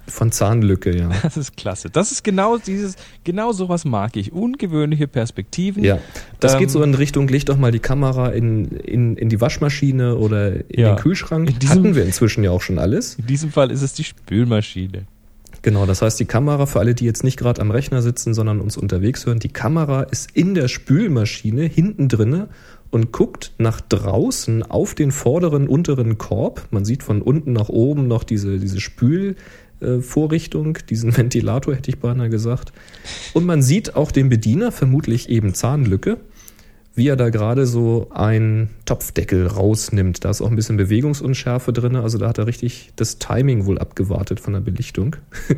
Von 0.08 0.32
Zahnlücke, 0.32 0.96
ja. 0.96 1.10
Das 1.24 1.36
ist 1.36 1.58
klasse. 1.58 1.90
Das 1.90 2.12
ist 2.12 2.24
genau 2.24 2.58
dieses, 2.58 2.96
genau 3.24 3.52
sowas 3.54 3.86
mag 3.86 4.16
ich. 4.18 4.32
Ungewöhnliche 4.32 5.08
Perspektiven. 5.08 5.84
Ja, 5.84 5.98
das 6.40 6.54
Ähm, 6.54 6.60
geht 6.60 6.70
so 6.72 6.84
in 6.84 6.94
Richtung, 6.94 7.28
leg 7.28 7.44
doch 7.48 7.58
mal 7.58 7.72
die 7.72 7.80
Kamera 7.80 8.30
in, 8.30 8.66
in, 8.66 9.18
in 9.18 9.30
die 9.30 9.42
Waschmaschine 9.42 10.16
oder 10.18 10.70
in 10.70 10.80
Ja. 10.82 10.94
den 10.94 10.98
Kühlschrank. 11.02 11.50
In 11.50 11.58
diesem- 11.60 11.78
Hatten 11.84 11.96
wir 11.96 12.06
inzwischen 12.06 12.44
ja 12.44 12.52
auch 12.52 12.62
schon 12.62 12.78
alles. 12.78 13.16
In 13.16 13.26
diesem 13.26 13.52
Fall 13.52 13.72
ist 13.72 13.82
es 13.82 13.94
die 13.94 14.04
Spülmaschine. 14.04 15.06
Genau, 15.66 15.88
das 15.88 16.04
heißt, 16.04 16.20
die 16.20 16.26
Kamera, 16.26 16.68
für 16.68 16.78
alle, 16.80 16.94
die 16.94 17.06
jetzt 17.06 17.24
nicht 17.24 17.38
gerade 17.38 17.60
am 17.60 17.72
Rechner 17.72 18.04
sitzen, 18.04 18.36
sondern 18.36 18.62
uns 18.62 18.78
unterwegs 18.78 19.26
hören, 19.26 19.40
die 19.40 19.50
Kamera 19.50 20.04
ist 20.04 20.30
in 20.36 20.54
der 20.54 20.68
Spülmaschine 20.68 21.64
hinten 21.64 22.08
drinne 22.08 22.50
und 22.92 23.12
guckt 23.12 23.52
nach 23.58 23.82
draußen 23.82 24.62
auf 24.62 24.94
den 24.94 25.10
vorderen, 25.10 25.68
unteren 25.68 26.20
Korb. 26.20 26.68
Man 26.70 26.86
sieht 26.86 27.02
von 27.02 27.24
unten 27.24 27.52
nach 27.52 27.70
oben 27.70 28.08
noch 28.08 28.24
diese, 28.24 28.60
diese 28.60 28.80
Spülvorrichtung, 28.80 30.78
diesen 30.88 31.18
Ventilator, 31.18 31.74
hätte 31.74 31.90
ich 31.90 31.98
beinahe 31.98 32.30
gesagt. 32.30 32.72
Und 33.34 33.48
man 33.48 33.64
sieht 33.64 33.96
auch 33.96 34.12
den 34.12 34.30
Bediener, 34.30 34.72
vermutlich 34.72 35.30
eben 35.30 35.56
Zahnlücke, 35.56 36.20
wie 36.96 37.10
er 37.10 37.18
da 37.18 37.30
gerade 37.30 37.68
so 37.68 38.08
einen 38.12 38.70
Topfdeckel 38.86 39.48
rausnimmt. 39.48 40.24
Da 40.24 40.30
ist 40.30 40.42
auch 40.42 40.50
ein 40.50 40.56
bisschen 40.56 40.78
Bewegungsunschärfe 40.78 41.74
drin, 41.74 41.96
also 41.96 42.18
da 42.18 42.30
hat 42.30 42.38
er 42.38 42.48
richtig 42.48 42.92
das 42.96 43.20
Timing 43.20 43.66
wohl 43.66 43.78
abgewartet 43.78 44.40
von 44.40 44.54
der 44.54 44.62
Belichtung. 44.62 45.18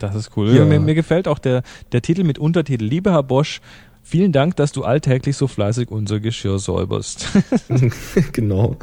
Das 0.00 0.14
ist 0.14 0.36
cool. 0.36 0.54
Ja. 0.54 0.64
Mir, 0.64 0.78
mir 0.78 0.94
gefällt 0.94 1.26
auch 1.26 1.40
der, 1.40 1.64
der 1.90 2.02
Titel 2.02 2.22
mit 2.22 2.38
Untertitel. 2.38 2.84
Lieber 2.84 3.10
Herr 3.10 3.24
Bosch, 3.24 3.60
vielen 4.04 4.30
Dank, 4.30 4.54
dass 4.54 4.70
du 4.70 4.84
alltäglich 4.84 5.36
so 5.36 5.48
fleißig 5.48 5.90
unser 5.90 6.20
Geschirr 6.20 6.60
säuberst. 6.60 7.26
genau. 8.32 8.76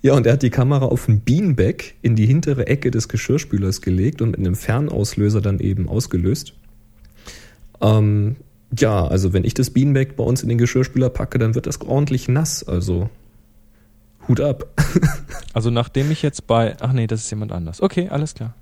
Ja, 0.00 0.14
und 0.14 0.26
er 0.26 0.32
hat 0.34 0.42
die 0.42 0.50
Kamera 0.50 0.86
auf 0.86 1.06
ein 1.06 1.20
Beanbag 1.20 1.94
in 2.02 2.16
die 2.16 2.26
hintere 2.26 2.66
Ecke 2.66 2.90
des 2.90 3.08
Geschirrspülers 3.08 3.82
gelegt 3.82 4.20
und 4.20 4.30
mit 4.30 4.40
einem 4.40 4.56
Fernauslöser 4.56 5.40
dann 5.40 5.60
eben 5.60 5.88
ausgelöst. 5.88 6.54
Ähm, 7.80 8.36
ja, 8.78 9.06
also 9.06 9.32
wenn 9.32 9.44
ich 9.44 9.54
das 9.54 9.70
Beanbag 9.70 10.16
bei 10.16 10.24
uns 10.24 10.42
in 10.42 10.48
den 10.48 10.58
Geschirrspüler 10.58 11.10
packe, 11.10 11.38
dann 11.38 11.54
wird 11.54 11.66
das 11.66 11.80
ordentlich 11.80 12.28
nass. 12.28 12.64
Also 12.64 13.10
Hut 14.28 14.40
ab. 14.40 14.66
Also 15.54 15.68
nachdem 15.68 16.10
ich 16.10 16.22
jetzt 16.22 16.46
bei, 16.46 16.76
ach 16.80 16.94
nee, 16.94 17.06
das 17.06 17.24
ist 17.24 17.30
jemand 17.30 17.52
anders. 17.52 17.82
Okay, 17.82 18.08
alles 18.08 18.32
klar. 18.32 18.54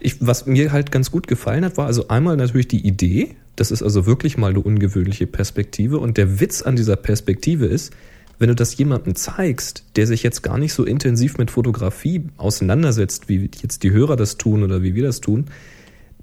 Ich, 0.00 0.26
was 0.26 0.46
mir 0.46 0.72
halt 0.72 0.90
ganz 0.90 1.10
gut 1.10 1.26
gefallen 1.26 1.66
hat, 1.66 1.76
war 1.76 1.84
also 1.84 2.08
einmal 2.08 2.38
natürlich 2.38 2.68
die 2.68 2.86
Idee. 2.86 3.36
Das 3.56 3.70
ist 3.70 3.82
also 3.82 4.06
wirklich 4.06 4.38
mal 4.38 4.48
eine 4.48 4.60
ungewöhnliche 4.60 5.26
Perspektive. 5.26 5.98
Und 5.98 6.16
der 6.16 6.40
Witz 6.40 6.62
an 6.62 6.76
dieser 6.76 6.96
Perspektive 6.96 7.66
ist, 7.66 7.92
wenn 8.38 8.48
du 8.48 8.54
das 8.54 8.74
jemandem 8.78 9.14
zeigst, 9.16 9.84
der 9.96 10.06
sich 10.06 10.22
jetzt 10.22 10.42
gar 10.42 10.56
nicht 10.56 10.72
so 10.72 10.84
intensiv 10.84 11.36
mit 11.36 11.50
Fotografie 11.50 12.24
auseinandersetzt, 12.38 13.28
wie 13.28 13.50
jetzt 13.60 13.82
die 13.82 13.90
Hörer 13.90 14.16
das 14.16 14.38
tun 14.38 14.62
oder 14.62 14.82
wie 14.82 14.94
wir 14.94 15.02
das 15.02 15.20
tun, 15.20 15.46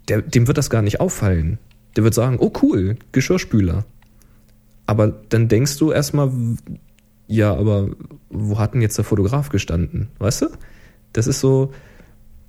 der, 0.07 0.24
dem 0.24 0.47
wird 0.47 0.57
das 0.57 0.71
gar 0.71 0.82
nicht 0.82 0.99
auffallen. 0.99 1.59
Der 1.95 2.03
wird 2.03 2.13
sagen, 2.13 2.37
oh 2.39 2.51
cool, 2.61 2.97
Geschirrspüler. 3.11 3.85
Aber 4.85 5.07
dann 5.29 5.47
denkst 5.47 5.77
du 5.77 5.91
erstmal, 5.91 6.31
ja, 7.27 7.53
aber 7.53 7.89
wo 8.29 8.59
hat 8.59 8.73
denn 8.73 8.81
jetzt 8.81 8.97
der 8.97 9.05
Fotograf 9.05 9.49
gestanden? 9.49 10.09
Weißt 10.19 10.41
du? 10.41 10.47
Das 11.13 11.27
ist 11.27 11.39
so, 11.39 11.71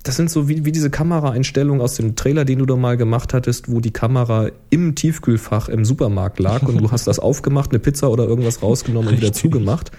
das 0.03 0.15
sind 0.15 0.29
so 0.29 0.47
wie, 0.47 0.65
wie 0.65 0.71
diese 0.71 0.89
Kameraeinstellungen 0.89 1.81
aus 1.81 1.95
dem 1.95 2.15
Trailer, 2.15 2.45
den 2.45 2.59
du 2.59 2.65
da 2.65 2.75
mal 2.75 2.97
gemacht 2.97 3.33
hattest, 3.33 3.71
wo 3.71 3.79
die 3.79 3.91
Kamera 3.91 4.49
im 4.69 4.95
Tiefkühlfach 4.95 5.69
im 5.69 5.85
Supermarkt 5.85 6.39
lag 6.39 6.63
und 6.63 6.79
du 6.79 6.91
hast 6.91 7.07
das 7.07 7.19
aufgemacht, 7.19 7.71
eine 7.71 7.79
Pizza 7.79 8.09
oder 8.11 8.25
irgendwas 8.25 8.61
rausgenommen 8.61 9.09
und 9.09 9.17
wieder 9.17 9.33
zugemacht. 9.33 9.91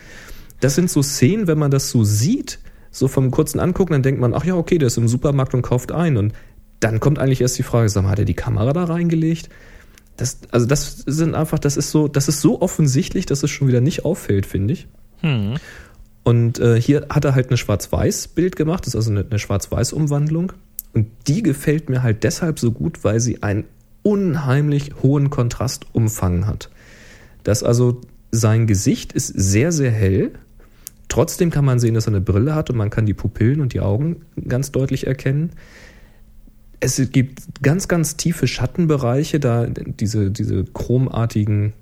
Das 0.61 0.75
sind 0.75 0.91
so 0.91 1.03
Szenen, 1.03 1.49
wenn 1.49 1.59
man 1.59 1.71
das 1.71 1.91
so 1.91 2.05
sieht, 2.05 2.61
so 2.91 3.09
vom 3.09 3.31
kurzen 3.31 3.61
Angucken, 3.61 3.93
dann 3.93 4.03
denkt 4.03 4.21
man, 4.21 4.33
ach 4.33 4.45
ja, 4.45 4.55
okay, 4.55 4.79
der 4.79 4.87
ist 4.87 4.97
im 4.97 5.09
Supermarkt 5.09 5.55
und 5.55 5.63
kauft 5.63 5.93
ein. 5.93 6.17
Und 6.17 6.33
dann 6.81 7.01
kommt 7.01 7.19
eigentlich 7.19 7.41
erst 7.41 7.59
die 7.59 7.63
Frage, 7.63 7.89
sag 7.89 8.03
mal, 8.03 8.11
hat 8.11 8.19
er 8.19 8.25
die 8.25 8.35
Kamera 8.35 8.73
da 8.73 8.85
reingelegt? 8.85 9.49
Das, 10.17 10.39
also 10.51 10.67
das 10.67 10.99
sind 11.07 11.35
einfach, 11.35 11.59
das 11.59 11.77
ist 11.77 11.91
so, 11.91 12.09
das 12.09 12.29
ist 12.29 12.41
so 12.41 12.61
offensichtlich, 12.61 13.27
dass 13.27 13.43
es 13.43 13.51
schon 13.51 13.69
wieder 13.69 13.81
nicht 13.81 14.05
auffällt, 14.05 14.47
finde 14.47 14.75
ich. 14.75 14.89
Hm. 15.21 15.55
Und 16.23 16.59
äh, 16.59 16.81
hier 16.81 17.07
hat 17.11 17.25
er 17.25 17.35
halt 17.35 17.49
eine 17.49 17.57
Schwarz-Weiß-Bild 17.57 18.57
gemacht, 18.57 18.87
das 18.87 18.95
ist 18.95 18.97
also 18.97 19.11
eine, 19.11 19.25
eine 19.29 19.39
Schwarz-Weiß-Umwandlung. 19.39 20.53
Und 20.93 21.09
die 21.29 21.43
gefällt 21.43 21.91
mir 21.91 22.03
halt 22.03 22.25
deshalb 22.25 22.59
so 22.59 22.73
gut, 22.73 23.05
weil 23.05 23.21
sie 23.21 23.43
einen 23.43 23.65
unheimlich 24.03 24.93
hohen 25.03 25.31
Kontrastumfang 25.31 26.47
hat. 26.47 26.71
Das 27.43 27.63
also, 27.63 28.01
sein 28.33 28.67
Gesicht 28.67 29.13
ist 29.13 29.29
sehr, 29.29 29.73
sehr 29.73 29.91
hell. 29.91 30.33
Trotzdem 31.09 31.51
kann 31.51 31.65
man 31.65 31.79
sehen, 31.79 31.95
dass 31.95 32.07
er 32.07 32.15
eine 32.15 32.21
Brille 32.21 32.55
hat 32.55 32.71
und 32.71 32.77
man 32.77 32.91
kann 32.91 33.07
die 33.07 33.15
Pupillen 33.15 33.61
und 33.61 33.73
die 33.73 33.81
Augen 33.81 34.23
ganz 34.49 34.73
deutlich 34.73 35.07
erkennen. 35.07 35.51
Es 36.81 37.01
gibt 37.11 37.63
ganz, 37.63 37.89
ganz 37.89 38.17
tiefe 38.17 38.47
Schattenbereiche, 38.47 39.41
da 39.41 39.67
diese, 39.67 40.31
diese 40.31 40.65
chromartigen 40.65 41.73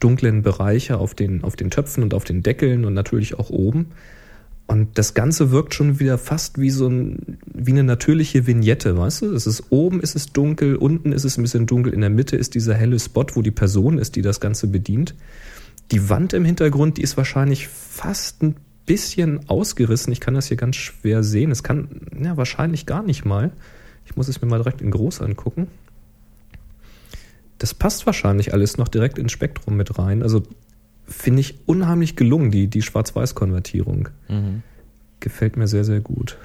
dunklen 0.00 0.42
Bereiche 0.42 0.98
auf 0.98 1.14
den, 1.14 1.44
auf 1.44 1.56
den 1.56 1.70
Töpfen 1.70 2.02
und 2.02 2.14
auf 2.14 2.24
den 2.24 2.42
Deckeln 2.42 2.84
und 2.84 2.94
natürlich 2.94 3.38
auch 3.38 3.50
oben. 3.50 3.88
Und 4.66 4.96
das 4.96 5.12
Ganze 5.12 5.50
wirkt 5.50 5.74
schon 5.74 6.00
wieder 6.00 6.16
fast 6.16 6.58
wie 6.58 6.70
so 6.70 6.88
ein, 6.88 7.38
wie 7.52 7.72
eine 7.72 7.84
natürliche 7.84 8.46
Vignette, 8.46 8.96
weißt 8.96 9.22
du? 9.22 9.34
Es 9.34 9.46
ist 9.46 9.64
oben 9.68 10.00
ist 10.00 10.16
es 10.16 10.32
dunkel, 10.32 10.76
unten 10.76 11.12
ist 11.12 11.24
es 11.24 11.36
ein 11.36 11.42
bisschen 11.42 11.66
dunkel, 11.66 11.92
in 11.92 12.00
der 12.00 12.08
Mitte 12.08 12.36
ist 12.36 12.54
dieser 12.54 12.74
helle 12.74 12.98
Spot, 12.98 13.26
wo 13.34 13.42
die 13.42 13.50
Person 13.50 13.98
ist, 13.98 14.16
die 14.16 14.22
das 14.22 14.40
Ganze 14.40 14.66
bedient. 14.68 15.14
Die 15.90 16.08
Wand 16.08 16.32
im 16.32 16.46
Hintergrund, 16.46 16.96
die 16.96 17.02
ist 17.02 17.18
wahrscheinlich 17.18 17.68
fast 17.68 18.42
ein 18.42 18.56
bisschen 18.86 19.48
ausgerissen. 19.50 20.12
Ich 20.14 20.20
kann 20.20 20.34
das 20.34 20.46
hier 20.48 20.56
ganz 20.56 20.76
schwer 20.76 21.22
sehen. 21.22 21.50
Es 21.50 21.62
kann, 21.62 21.88
ja, 22.22 22.38
wahrscheinlich 22.38 22.86
gar 22.86 23.02
nicht 23.02 23.26
mal. 23.26 23.52
Ich 24.04 24.16
muss 24.16 24.28
es 24.28 24.40
mir 24.40 24.48
mal 24.48 24.58
direkt 24.58 24.80
in 24.80 24.90
groß 24.90 25.20
angucken. 25.20 25.68
Das 27.58 27.74
passt 27.74 28.06
wahrscheinlich 28.06 28.52
alles 28.52 28.76
noch 28.76 28.88
direkt 28.88 29.18
ins 29.18 29.32
Spektrum 29.32 29.76
mit 29.76 29.98
rein. 29.98 30.22
Also 30.22 30.42
finde 31.06 31.40
ich 31.40 31.60
unheimlich 31.66 32.16
gelungen, 32.16 32.50
die, 32.50 32.68
die 32.68 32.82
Schwarz-Weiß-Konvertierung. 32.82 34.08
Mhm. 34.28 34.62
Gefällt 35.20 35.56
mir 35.56 35.68
sehr, 35.68 35.84
sehr 35.84 36.00
gut. 36.00 36.36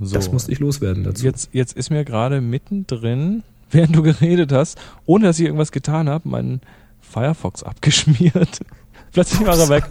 So. 0.00 0.14
Das 0.14 0.30
musste 0.30 0.52
ich 0.52 0.60
loswerden 0.60 1.04
dazu. 1.04 1.24
Jetzt, 1.24 1.50
jetzt 1.52 1.76
ist 1.76 1.90
mir 1.90 2.04
gerade 2.04 2.40
mittendrin, 2.40 3.42
während 3.70 3.96
du 3.96 4.02
geredet 4.02 4.52
hast, 4.52 4.78
ohne 5.06 5.26
dass 5.26 5.38
ich 5.38 5.46
irgendwas 5.46 5.72
getan 5.72 6.08
habe, 6.08 6.28
mein 6.28 6.60
Firefox 7.00 7.62
abgeschmiert. 7.62 8.60
Plötzlich 9.12 9.46
war 9.46 9.58
er 9.58 9.68
weg. 9.68 9.84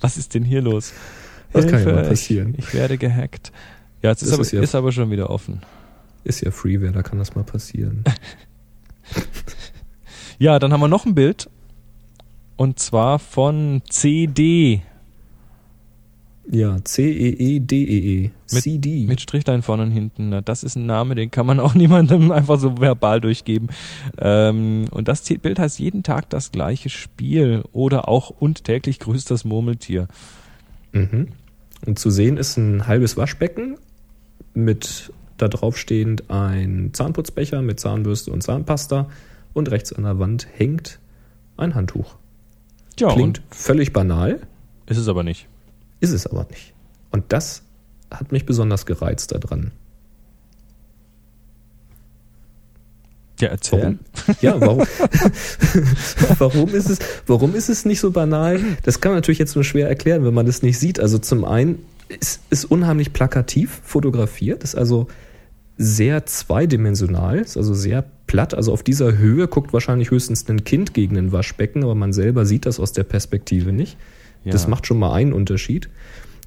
Was 0.00 0.16
ist 0.16 0.34
denn 0.34 0.44
hier 0.44 0.62
los? 0.62 0.92
Das 1.52 1.66
kann 1.66 1.84
ja 1.86 1.92
mal 1.92 2.04
passieren. 2.08 2.54
Ich, 2.56 2.68
ich 2.68 2.74
werde 2.74 2.96
gehackt. 2.98 3.52
Ja, 4.02 4.10
jetzt 4.10 4.22
ist 4.22 4.32
aber, 4.32 4.42
ist 4.42 4.52
ja- 4.52 4.62
ist 4.62 4.74
aber 4.74 4.92
schon 4.92 5.10
wieder 5.10 5.30
offen. 5.30 5.60
Ist 6.24 6.42
ja 6.42 6.50
Freeware, 6.50 6.92
da 6.92 7.02
kann 7.02 7.18
das 7.18 7.34
mal 7.34 7.44
passieren. 7.44 8.04
Ja, 10.38 10.58
dann 10.58 10.72
haben 10.72 10.80
wir 10.80 10.88
noch 10.88 11.04
ein 11.04 11.14
Bild. 11.14 11.50
Und 12.56 12.78
zwar 12.78 13.18
von 13.18 13.82
CD. 13.90 14.80
Ja, 16.50 16.76
E 16.76 16.80
C-E-E-D-E-E. 16.82 18.30
Mit- 18.50 18.62
CD. 18.62 19.04
Mit 19.06 19.20
Strichlein 19.20 19.60
vorne 19.62 19.82
und 19.82 19.90
hinten. 19.90 20.40
Das 20.44 20.62
ist 20.64 20.76
ein 20.76 20.86
Name, 20.86 21.14
den 21.14 21.30
kann 21.30 21.44
man 21.44 21.60
auch 21.60 21.74
niemandem 21.74 22.32
einfach 22.32 22.58
so 22.58 22.80
verbal 22.80 23.20
durchgeben. 23.20 23.68
Ähm, 24.18 24.86
und 24.90 25.08
das 25.08 25.22
Bild 25.24 25.58
heißt 25.58 25.78
jeden 25.78 26.02
Tag 26.02 26.30
das 26.30 26.50
gleiche 26.52 26.88
Spiel 26.88 27.62
oder 27.72 28.08
auch 28.08 28.30
und 28.30 28.64
täglich 28.64 28.98
grüßt 28.98 29.30
das 29.30 29.44
Murmeltier. 29.44 30.08
Mhm. 30.92 31.28
Und 31.86 31.98
zu 31.98 32.10
sehen 32.10 32.36
ist 32.36 32.56
ein 32.56 32.86
halbes 32.86 33.16
Waschbecken 33.16 33.78
mit 34.54 35.12
da 35.36 35.48
drauf 35.48 35.78
stehend 35.78 36.30
ein 36.30 36.90
Zahnputzbecher 36.92 37.62
mit 37.62 37.80
Zahnbürste 37.80 38.30
und 38.30 38.42
Zahnpasta 38.42 39.08
und 39.54 39.70
rechts 39.70 39.92
an 39.92 40.04
der 40.04 40.18
Wand 40.18 40.46
hängt 40.52 41.00
ein 41.56 41.74
Handtuch. 41.74 42.16
Ja, 42.98 43.12
Klingt 43.12 43.40
völlig 43.50 43.92
banal, 43.92 44.40
ist 44.86 44.98
es 44.98 45.08
aber 45.08 45.22
nicht. 45.22 45.48
ist 46.00 46.12
es 46.12 46.26
aber 46.26 46.46
nicht. 46.50 46.74
Und 47.10 47.24
das 47.32 47.62
hat 48.10 48.32
mich 48.32 48.44
besonders 48.44 48.84
gereizt 48.86 49.32
daran. 49.32 49.72
Ja, 53.40 53.48
erzähl. 53.48 53.80
Warum? 53.80 53.98
Ja, 54.40 54.60
warum? 54.60 54.78
warum 56.38 56.68
ist 56.74 56.90
es, 56.90 56.98
warum 57.26 57.54
ist 57.54 57.68
es 57.68 57.84
nicht 57.84 58.00
so 58.00 58.10
banal? 58.10 58.60
Das 58.82 59.00
kann 59.00 59.12
man 59.12 59.18
natürlich 59.18 59.38
jetzt 59.38 59.54
nur 59.54 59.64
schwer 59.64 59.88
erklären, 59.88 60.24
wenn 60.24 60.34
man 60.34 60.46
das 60.46 60.62
nicht 60.62 60.78
sieht. 60.78 61.00
Also 61.00 61.18
zum 61.18 61.44
einen 61.44 61.78
ist 62.08 62.42
es 62.50 62.64
unheimlich 62.64 63.12
plakativ 63.12 63.80
fotografiert, 63.84 64.64
ist 64.64 64.74
also 64.74 65.08
sehr 65.78 66.26
zweidimensional, 66.26 67.38
ist 67.38 67.56
also 67.56 67.72
sehr 67.72 68.04
platt. 68.26 68.52
Also 68.54 68.72
auf 68.72 68.82
dieser 68.82 69.16
Höhe 69.16 69.48
guckt 69.48 69.72
wahrscheinlich 69.72 70.10
höchstens 70.10 70.48
ein 70.48 70.64
Kind 70.64 70.92
gegen 70.92 71.16
ein 71.16 71.32
Waschbecken, 71.32 71.82
aber 71.82 71.94
man 71.94 72.12
selber 72.12 72.44
sieht 72.44 72.66
das 72.66 72.78
aus 72.78 72.92
der 72.92 73.04
Perspektive 73.04 73.72
nicht. 73.72 73.96
Ja. 74.44 74.52
Das 74.52 74.68
macht 74.68 74.86
schon 74.86 74.98
mal 74.98 75.12
einen 75.14 75.32
Unterschied. 75.32 75.88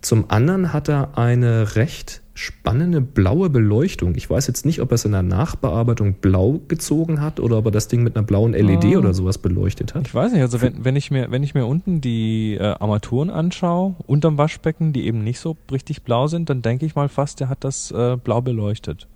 Zum 0.01 0.29
anderen 0.29 0.73
hat 0.73 0.89
er 0.89 1.17
eine 1.17 1.75
recht 1.75 2.22
spannende 2.35 2.99
blaue 2.99 3.49
Beleuchtung. 3.49 4.15
Ich 4.15 4.27
weiß 4.29 4.47
jetzt 4.47 4.65
nicht, 4.65 4.81
ob 4.81 4.91
er 4.91 4.95
es 4.95 5.05
in 5.05 5.11
der 5.11 5.21
Nachbearbeitung 5.21 6.15
blau 6.15 6.59
gezogen 6.67 7.21
hat 7.21 7.39
oder 7.39 7.57
ob 7.59 7.65
er 7.65 7.71
das 7.71 7.87
Ding 7.87 8.01
mit 8.03 8.15
einer 8.15 8.25
blauen 8.25 8.53
LED 8.53 8.85
Ah. 8.95 8.97
oder 8.97 9.13
sowas 9.13 9.37
beleuchtet 9.37 9.93
hat. 9.93 10.07
Ich 10.07 10.15
weiß 10.15 10.31
nicht, 10.33 10.41
also 10.41 10.59
wenn, 10.61 10.83
wenn 10.83 10.95
ich 10.95 11.11
mir, 11.11 11.29
wenn 11.29 11.43
ich 11.43 11.53
mir 11.53 11.65
unten 11.67 12.01
die 12.01 12.55
äh, 12.55 12.63
Armaturen 12.63 13.29
anschaue, 13.29 13.95
unterm 14.07 14.37
Waschbecken, 14.39 14.93
die 14.93 15.05
eben 15.05 15.23
nicht 15.23 15.39
so 15.39 15.57
richtig 15.71 16.01
blau 16.03 16.25
sind, 16.27 16.49
dann 16.49 16.61
denke 16.63 16.85
ich 16.87 16.95
mal 16.95 17.07
fast, 17.09 17.39
der 17.39 17.49
hat 17.49 17.63
das 17.63 17.91
äh, 17.91 18.17
blau 18.17 18.41
beleuchtet. 18.41 19.07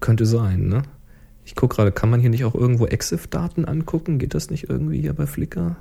Könnte 0.00 0.26
sein, 0.26 0.68
ne? 0.68 0.82
Ich 1.44 1.54
gucke 1.54 1.76
gerade, 1.76 1.92
kann 1.92 2.10
man 2.10 2.20
hier 2.20 2.30
nicht 2.30 2.44
auch 2.44 2.54
irgendwo 2.54 2.86
EXIF-Daten 2.86 3.64
angucken? 3.64 4.18
Geht 4.18 4.34
das 4.34 4.50
nicht 4.50 4.68
irgendwie 4.68 5.00
hier 5.00 5.12
bei 5.14 5.26
Flickr? 5.26 5.76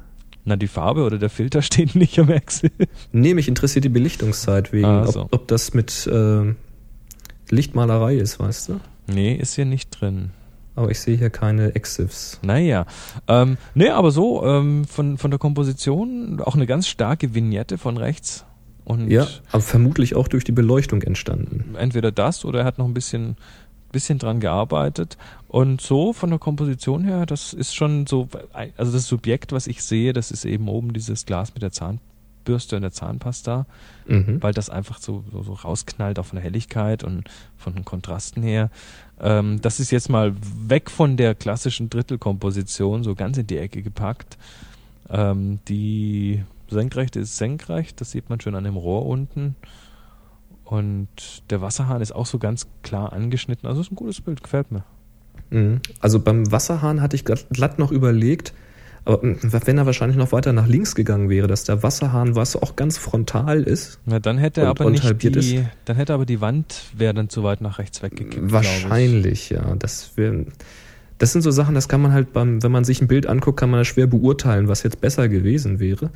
Na, 0.45 0.55
die 0.55 0.67
Farbe 0.67 1.03
oder 1.03 1.17
der 1.17 1.30
Filter 1.30 1.61
steht 1.63 1.95
nicht 1.95 2.17
am 2.19 2.30
Exit. 2.30 2.71
Nee, 3.11 3.34
mich 3.34 3.47
interessiert 3.49 3.84
die 3.84 3.89
Belichtungszeit 3.89 4.71
wegen, 4.71 4.86
Ah, 4.86 5.07
so. 5.07 5.23
ob, 5.23 5.34
ob 5.34 5.47
das 5.49 5.73
mit 5.73 6.07
äh, 6.07 6.53
Lichtmalerei 7.52 8.16
ist, 8.16 8.39
weißt 8.39 8.70
du? 8.70 8.80
Nee, 9.08 9.36
ist 9.36 9.56
hier 9.56 9.66
nicht 9.66 9.89
drin. 9.89 10.32
Aber 10.76 10.91
ich 10.91 11.00
sehe 11.00 11.18
hier 11.18 11.32
keine 11.32 11.76
EXIFs. 11.76 12.39
Naja, 12.43 12.86
ähm, 13.28 13.58
nee, 13.74 13.89
aber 13.89 14.12
so 14.12 14.45
ähm, 14.45 14.86
von, 14.86 15.18
von 15.18 15.32
der 15.32 15.39
Komposition 15.39 16.39
auch 16.41 16.54
eine 16.56 16.68
ganz 16.68 16.88
starke 16.88 17.34
Vignette 17.34 17.78
von 17.80 17.98
rechts. 17.98 18.45
Und 18.86 19.10
Ja, 19.10 19.28
aber 19.52 19.62
vermutlich 19.62 20.16
auch 20.16 20.28
durch 20.28 20.43
die 20.43 20.52
Beleuchtung 20.52 21.02
entstanden. 21.02 21.76
entweder 21.78 22.12
das 22.12 22.45
oder 22.45 22.60
er 22.60 22.66
hat 22.66 22.78
noch 22.78 22.86
ein 22.86 22.93
bisschen, 22.93 23.38
bisschen 23.91 24.20
dran 24.20 24.39
gearbeitet. 24.39 25.18
Und 25.48 25.82
so 25.82 26.14
von 26.14 26.30
der 26.30 26.39
Komposition 26.39 27.04
her, 27.04 27.26
das 27.26 27.54
ist 27.54 27.74
schon 27.76 28.06
so, 28.06 28.30
also 28.78 28.91
das 28.91 29.08
Subjekt, 29.08 29.52
was 29.52 29.66
ich 29.68 29.84
sehe, 29.84 30.14
das 30.14 30.30
ist 30.32 30.45
eben 30.45 30.70
oben 30.70 30.93
dieses 30.93 31.26
Glas 31.26 31.54
mit 31.54 31.64
der 31.64 31.72
Zahnbürste 32.48 32.76
und 32.78 32.82
der 32.82 32.91
Zahnpasta, 32.91 33.66
Mhm. 34.08 34.41
weil 34.41 34.54
das 34.54 34.70
einfach 34.70 35.00
so, 35.00 35.24
so, 35.32 35.43
so 35.43 35.54
rausknallt, 35.54 36.18
auch 36.20 36.26
von 36.26 36.38
der 36.38 36.43
Helligkeit 36.43 37.04
und 37.04 37.26
von 37.58 37.76
den 37.76 37.84
Kontrasten 37.84 38.41
her. 38.41 38.70
Ähm, 39.20 39.60
das 39.62 39.80
ist 39.80 39.91
jetzt 39.91 40.10
mal 40.10 40.34
weg 40.68 40.89
von 40.89 41.18
der 41.18 41.36
klassischen 41.36 41.89
Drittelkomposition, 41.89 43.04
so 43.04 43.16
ganz 43.16 43.38
in 43.38 43.48
die 43.48 43.58
Ecke 43.58 43.82
gepackt. 43.82 44.38
Ähm, 45.10 45.60
die 45.68 46.43
senkrechte 46.70 47.20
ist 47.20 47.38
senkrecht, 47.38 48.00
das 48.02 48.12
sieht 48.12 48.30
man 48.30 48.39
schön 48.39 48.56
an 48.56 48.64
dem 48.64 48.78
Rohr 48.78 49.06
unten. 49.06 49.56
Und 50.64 51.08
der 51.50 51.62
Wasserhahn 51.62 52.02
ist 52.02 52.14
auch 52.14 52.26
so 52.26 52.39
ganz 52.39 52.68
klar 52.84 53.14
angeschnitten. 53.14 53.68
Also 53.70 53.80
ist 53.82 53.91
ein 53.91 53.95
gutes 53.95 54.20
Bild, 54.20 54.43
gefällt 54.43 54.72
mir. 54.72 54.84
Mhm. 55.50 55.80
Also 56.02 56.20
beim 56.20 56.52
Wasserhahn 56.52 57.02
hatte 57.02 57.16
ich 57.16 57.24
glatt, 57.24 57.45
glatt 57.52 57.80
noch 57.80 57.91
überlegt, 57.91 58.54
aber 59.08 59.26
mm, 59.26 59.38
wenn 59.41 59.78
er 59.78 59.86
wahrscheinlich 59.86 60.18
noch 60.18 60.32
weiter 60.32 60.53
nach 60.53 60.68
links 60.68 60.93
gegangen 60.95 61.30
wäre, 61.30 61.47
dass 61.47 61.64
der 61.64 61.82
Wasserhahn, 61.84 62.36
was 62.36 62.55
auch 62.55 62.76
ganz 62.76 62.97
frontal 62.97 63.64
ist, 63.64 63.99
Na, 64.05 64.20
dann 64.20 64.38
hätte 64.38 64.62
er 64.62 64.72
Und- 64.72 64.82
aber 64.82 64.89
nicht 64.89 65.24
die, 65.24 65.64
dann 65.86 65.95
hätte 65.95 66.14
aber 66.14 66.26
die 66.26 66.41
Wand 66.41 66.84
wäre 66.97 67.14
dann 67.14 67.30
zu 67.30 67.43
weit 67.43 67.62
nach 67.62 67.80
rechts 67.80 68.03
weggekippt. 68.03 68.51
Wahrscheinlich, 68.51 69.49
ja. 69.49 69.76
Das, 69.80 70.12
wär, 70.16 70.34
das 71.18 71.32
sind 71.34 71.41
so 71.41 71.51
Sachen, 71.51 71.74
das 71.76 71.88
kann 71.88 72.01
man 72.01 72.14
halt 72.14 72.34
beim, 72.34 72.62
wenn 72.64 72.72
man 72.72 72.84
sich 72.84 73.01
ein 73.01 73.08
Bild 73.08 73.26
anguckt, 73.28 73.60
kann 73.60 73.70
man 73.72 73.80
das 73.80 73.88
schwer 73.88 74.08
beurteilen, 74.08 74.68
was 74.68 74.84
jetzt 74.84 75.01
besser 75.01 75.30
gewesen 75.30 75.80
wäre. 75.80 76.10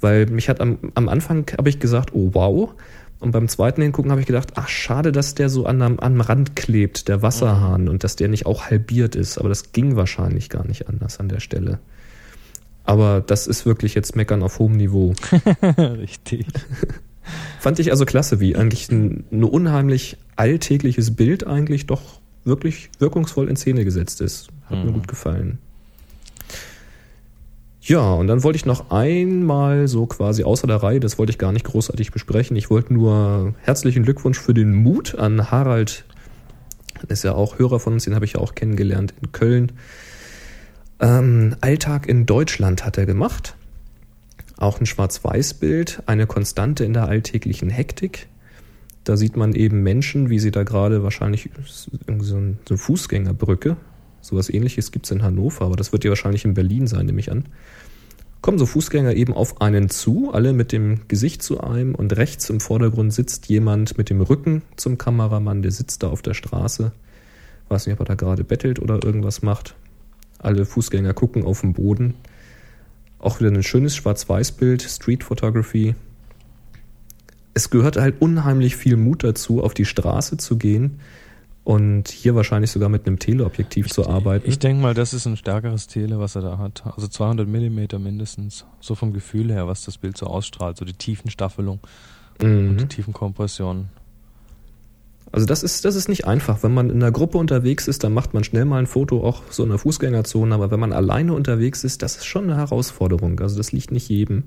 Weil 0.00 0.26
mich 0.26 0.48
hat 0.48 0.60
am, 0.60 0.78
am 0.94 1.08
Anfang 1.08 1.44
habe 1.58 1.68
ich 1.68 1.78
gesagt, 1.78 2.14
oh 2.14 2.30
wow. 2.32 2.70
Und 3.18 3.32
beim 3.32 3.48
zweiten 3.48 3.82
Hingucken 3.82 4.10
habe 4.10 4.22
ich 4.22 4.26
gedacht, 4.26 4.52
ach 4.54 4.68
schade, 4.68 5.12
dass 5.12 5.34
der 5.34 5.50
so 5.50 5.66
an, 5.66 5.82
am- 5.82 5.98
am 6.00 6.22
Rand 6.22 6.56
klebt, 6.56 7.06
der 7.08 7.20
Wasserhahn, 7.20 7.90
und 7.90 8.02
dass 8.02 8.16
der 8.16 8.28
nicht 8.28 8.46
auch 8.46 8.70
halbiert 8.70 9.14
ist. 9.14 9.36
Aber 9.36 9.50
das 9.50 9.72
ging 9.72 9.94
wahrscheinlich 9.96 10.48
gar 10.48 10.66
nicht 10.66 10.88
anders 10.88 11.20
an 11.20 11.28
der 11.28 11.40
Stelle. 11.40 11.80
Aber 12.90 13.20
das 13.24 13.46
ist 13.46 13.66
wirklich 13.66 13.94
jetzt 13.94 14.16
Meckern 14.16 14.42
auf 14.42 14.58
hohem 14.58 14.72
Niveau. 14.76 15.14
Richtig. 15.78 16.44
Fand 17.60 17.78
ich 17.78 17.92
also 17.92 18.04
klasse, 18.04 18.40
wie 18.40 18.56
eigentlich 18.56 18.90
ein, 18.90 19.22
ein 19.30 19.44
unheimlich 19.44 20.16
alltägliches 20.34 21.14
Bild 21.14 21.46
eigentlich 21.46 21.86
doch 21.86 22.02
wirklich 22.42 22.90
wirkungsvoll 22.98 23.48
in 23.48 23.54
Szene 23.54 23.84
gesetzt 23.84 24.20
ist. 24.20 24.48
Hat 24.64 24.78
mir 24.78 24.90
Mhm. 24.90 24.94
gut 24.94 25.06
gefallen. 25.06 25.58
Ja, 27.80 28.12
und 28.14 28.26
dann 28.26 28.42
wollte 28.42 28.56
ich 28.56 28.66
noch 28.66 28.90
einmal 28.90 29.86
so 29.86 30.06
quasi 30.06 30.42
außer 30.42 30.66
der 30.66 30.82
Reihe, 30.82 30.98
das 30.98 31.16
wollte 31.16 31.30
ich 31.30 31.38
gar 31.38 31.52
nicht 31.52 31.64
großartig 31.66 32.10
besprechen. 32.10 32.56
Ich 32.56 32.70
wollte 32.70 32.92
nur 32.92 33.54
herzlichen 33.62 34.02
Glückwunsch 34.02 34.38
für 34.40 34.52
den 34.52 34.74
Mut 34.74 35.14
an 35.16 35.52
Harald. 35.52 36.04
Ist 37.06 37.22
ja 37.22 37.34
auch 37.34 37.60
Hörer 37.60 37.78
von 37.78 37.92
uns, 37.92 38.04
den 38.04 38.16
habe 38.16 38.24
ich 38.24 38.32
ja 38.32 38.40
auch 38.40 38.56
kennengelernt 38.56 39.14
in 39.22 39.30
Köln. 39.30 39.70
Ähm, 41.00 41.56
Alltag 41.62 42.06
in 42.06 42.26
Deutschland 42.26 42.84
hat 42.84 42.98
er 42.98 43.06
gemacht. 43.06 43.56
Auch 44.58 44.78
ein 44.78 44.86
Schwarz-Weiß-Bild, 44.86 46.02
eine 46.04 46.26
Konstante 46.26 46.84
in 46.84 46.92
der 46.92 47.06
alltäglichen 47.06 47.70
Hektik. 47.70 48.28
Da 49.04 49.16
sieht 49.16 49.34
man 49.34 49.54
eben 49.54 49.82
Menschen, 49.82 50.28
wie 50.28 50.38
sie 50.38 50.50
da 50.50 50.62
gerade 50.62 51.02
wahrscheinlich 51.02 51.48
so, 51.64 51.90
ein, 52.06 52.20
so 52.20 52.36
eine 52.36 52.78
Fußgängerbrücke, 52.78 53.78
sowas 54.20 54.50
ähnliches 54.50 54.92
gibt's 54.92 55.10
in 55.10 55.22
Hannover, 55.22 55.64
aber 55.64 55.76
das 55.76 55.92
wird 55.92 56.04
ja 56.04 56.10
wahrscheinlich 56.10 56.44
in 56.44 56.52
Berlin 56.52 56.86
sein, 56.86 57.06
nehme 57.06 57.20
ich 57.20 57.32
an. 57.32 57.46
Kommen 58.42 58.58
so 58.58 58.66
Fußgänger 58.66 59.14
eben 59.14 59.32
auf 59.32 59.62
einen 59.62 59.88
zu, 59.88 60.30
alle 60.32 60.52
mit 60.52 60.72
dem 60.72 61.08
Gesicht 61.08 61.42
zu 61.42 61.60
einem 61.60 61.94
und 61.94 62.14
rechts 62.16 62.50
im 62.50 62.60
Vordergrund 62.60 63.14
sitzt 63.14 63.48
jemand 63.48 63.96
mit 63.96 64.10
dem 64.10 64.20
Rücken 64.20 64.62
zum 64.76 64.98
Kameramann, 64.98 65.62
der 65.62 65.72
sitzt 65.72 66.02
da 66.02 66.08
auf 66.08 66.20
der 66.20 66.34
Straße. 66.34 66.92
Weiß 67.68 67.86
nicht, 67.86 67.94
ob 67.94 68.00
er 68.00 68.06
da 68.06 68.14
gerade 68.14 68.44
bettelt 68.44 68.80
oder 68.80 69.02
irgendwas 69.02 69.40
macht. 69.40 69.74
Alle 70.42 70.64
Fußgänger 70.64 71.14
gucken 71.14 71.44
auf 71.44 71.60
den 71.60 71.74
Boden. 71.74 72.14
Auch 73.18 73.40
wieder 73.40 73.50
ein 73.50 73.62
schönes 73.62 73.94
Schwarz-Weiß-Bild, 73.96 74.82
Street 74.82 75.22
Photography. 75.22 75.94
Es 77.52 77.68
gehört 77.68 77.96
halt 77.96 78.20
unheimlich 78.20 78.76
viel 78.76 78.96
Mut 78.96 79.22
dazu, 79.22 79.62
auf 79.62 79.74
die 79.74 79.84
Straße 79.84 80.38
zu 80.38 80.56
gehen 80.56 81.00
und 81.64 82.08
hier 82.08 82.34
wahrscheinlich 82.34 82.70
sogar 82.70 82.88
mit 82.88 83.06
einem 83.06 83.18
Teleobjektiv 83.18 83.88
zu 83.88 84.08
arbeiten. 84.08 84.48
Ich 84.48 84.58
denke 84.58 84.82
mal, 84.82 84.94
das 84.94 85.12
ist 85.12 85.26
ein 85.26 85.36
stärkeres 85.36 85.86
Tele, 85.86 86.18
was 86.18 86.34
er 86.36 86.42
da 86.42 86.58
hat. 86.58 86.84
Also 86.86 87.06
200 87.06 87.46
Millimeter 87.46 87.98
mindestens. 87.98 88.64
So 88.80 88.94
vom 88.94 89.12
Gefühl 89.12 89.52
her, 89.52 89.66
was 89.66 89.84
das 89.84 89.98
Bild 89.98 90.16
so 90.16 90.26
ausstrahlt. 90.26 90.78
So 90.78 90.86
die 90.86 90.94
Tiefenstaffelung 90.94 91.80
und 92.40 92.78
die 92.78 92.84
mhm. 92.84 92.88
Tiefenkompression. 92.88 93.88
Also 95.32 95.46
das 95.46 95.62
ist, 95.62 95.84
das 95.84 95.94
ist 95.94 96.08
nicht 96.08 96.26
einfach. 96.26 96.62
Wenn 96.62 96.74
man 96.74 96.90
in 96.90 96.96
einer 96.96 97.12
Gruppe 97.12 97.38
unterwegs 97.38 97.86
ist, 97.86 98.02
dann 98.02 98.12
macht 98.12 98.34
man 98.34 98.42
schnell 98.42 98.64
mal 98.64 98.78
ein 98.78 98.86
Foto 98.86 99.24
auch 99.24 99.44
so 99.50 99.62
in 99.62 99.68
der 99.68 99.78
Fußgängerzone. 99.78 100.54
Aber 100.54 100.70
wenn 100.70 100.80
man 100.80 100.92
alleine 100.92 101.34
unterwegs 101.34 101.84
ist, 101.84 102.02
das 102.02 102.16
ist 102.16 102.26
schon 102.26 102.44
eine 102.44 102.56
Herausforderung. 102.56 103.38
Also 103.40 103.56
das 103.56 103.70
liegt 103.70 103.92
nicht 103.92 104.08
jedem. 104.08 104.44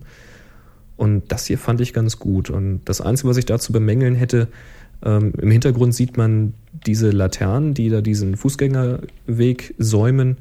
Und 0.97 1.31
das 1.31 1.45
hier 1.45 1.57
fand 1.57 1.79
ich 1.81 1.93
ganz 1.93 2.19
gut. 2.19 2.49
Und 2.49 2.81
das 2.85 2.99
Einzige, 2.99 3.29
was 3.29 3.37
ich 3.37 3.45
dazu 3.45 3.71
bemängeln 3.71 4.15
hätte, 4.15 4.49
ähm, 5.03 5.33
im 5.37 5.51
Hintergrund 5.51 5.95
sieht 5.95 6.17
man 6.17 6.53
diese 6.85 7.11
Laternen, 7.11 7.73
die 7.73 7.89
da 7.89 8.01
diesen 8.01 8.35
Fußgängerweg 8.35 9.75
säumen. 9.77 10.37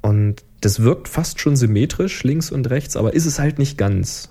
Und 0.00 0.44
das 0.60 0.82
wirkt 0.82 1.08
fast 1.08 1.40
schon 1.40 1.56
symmetrisch, 1.56 2.22
links 2.22 2.50
und 2.50 2.70
rechts, 2.70 2.96
aber 2.96 3.14
ist 3.14 3.26
es 3.26 3.38
halt 3.38 3.58
nicht 3.58 3.76
ganz. 3.76 4.30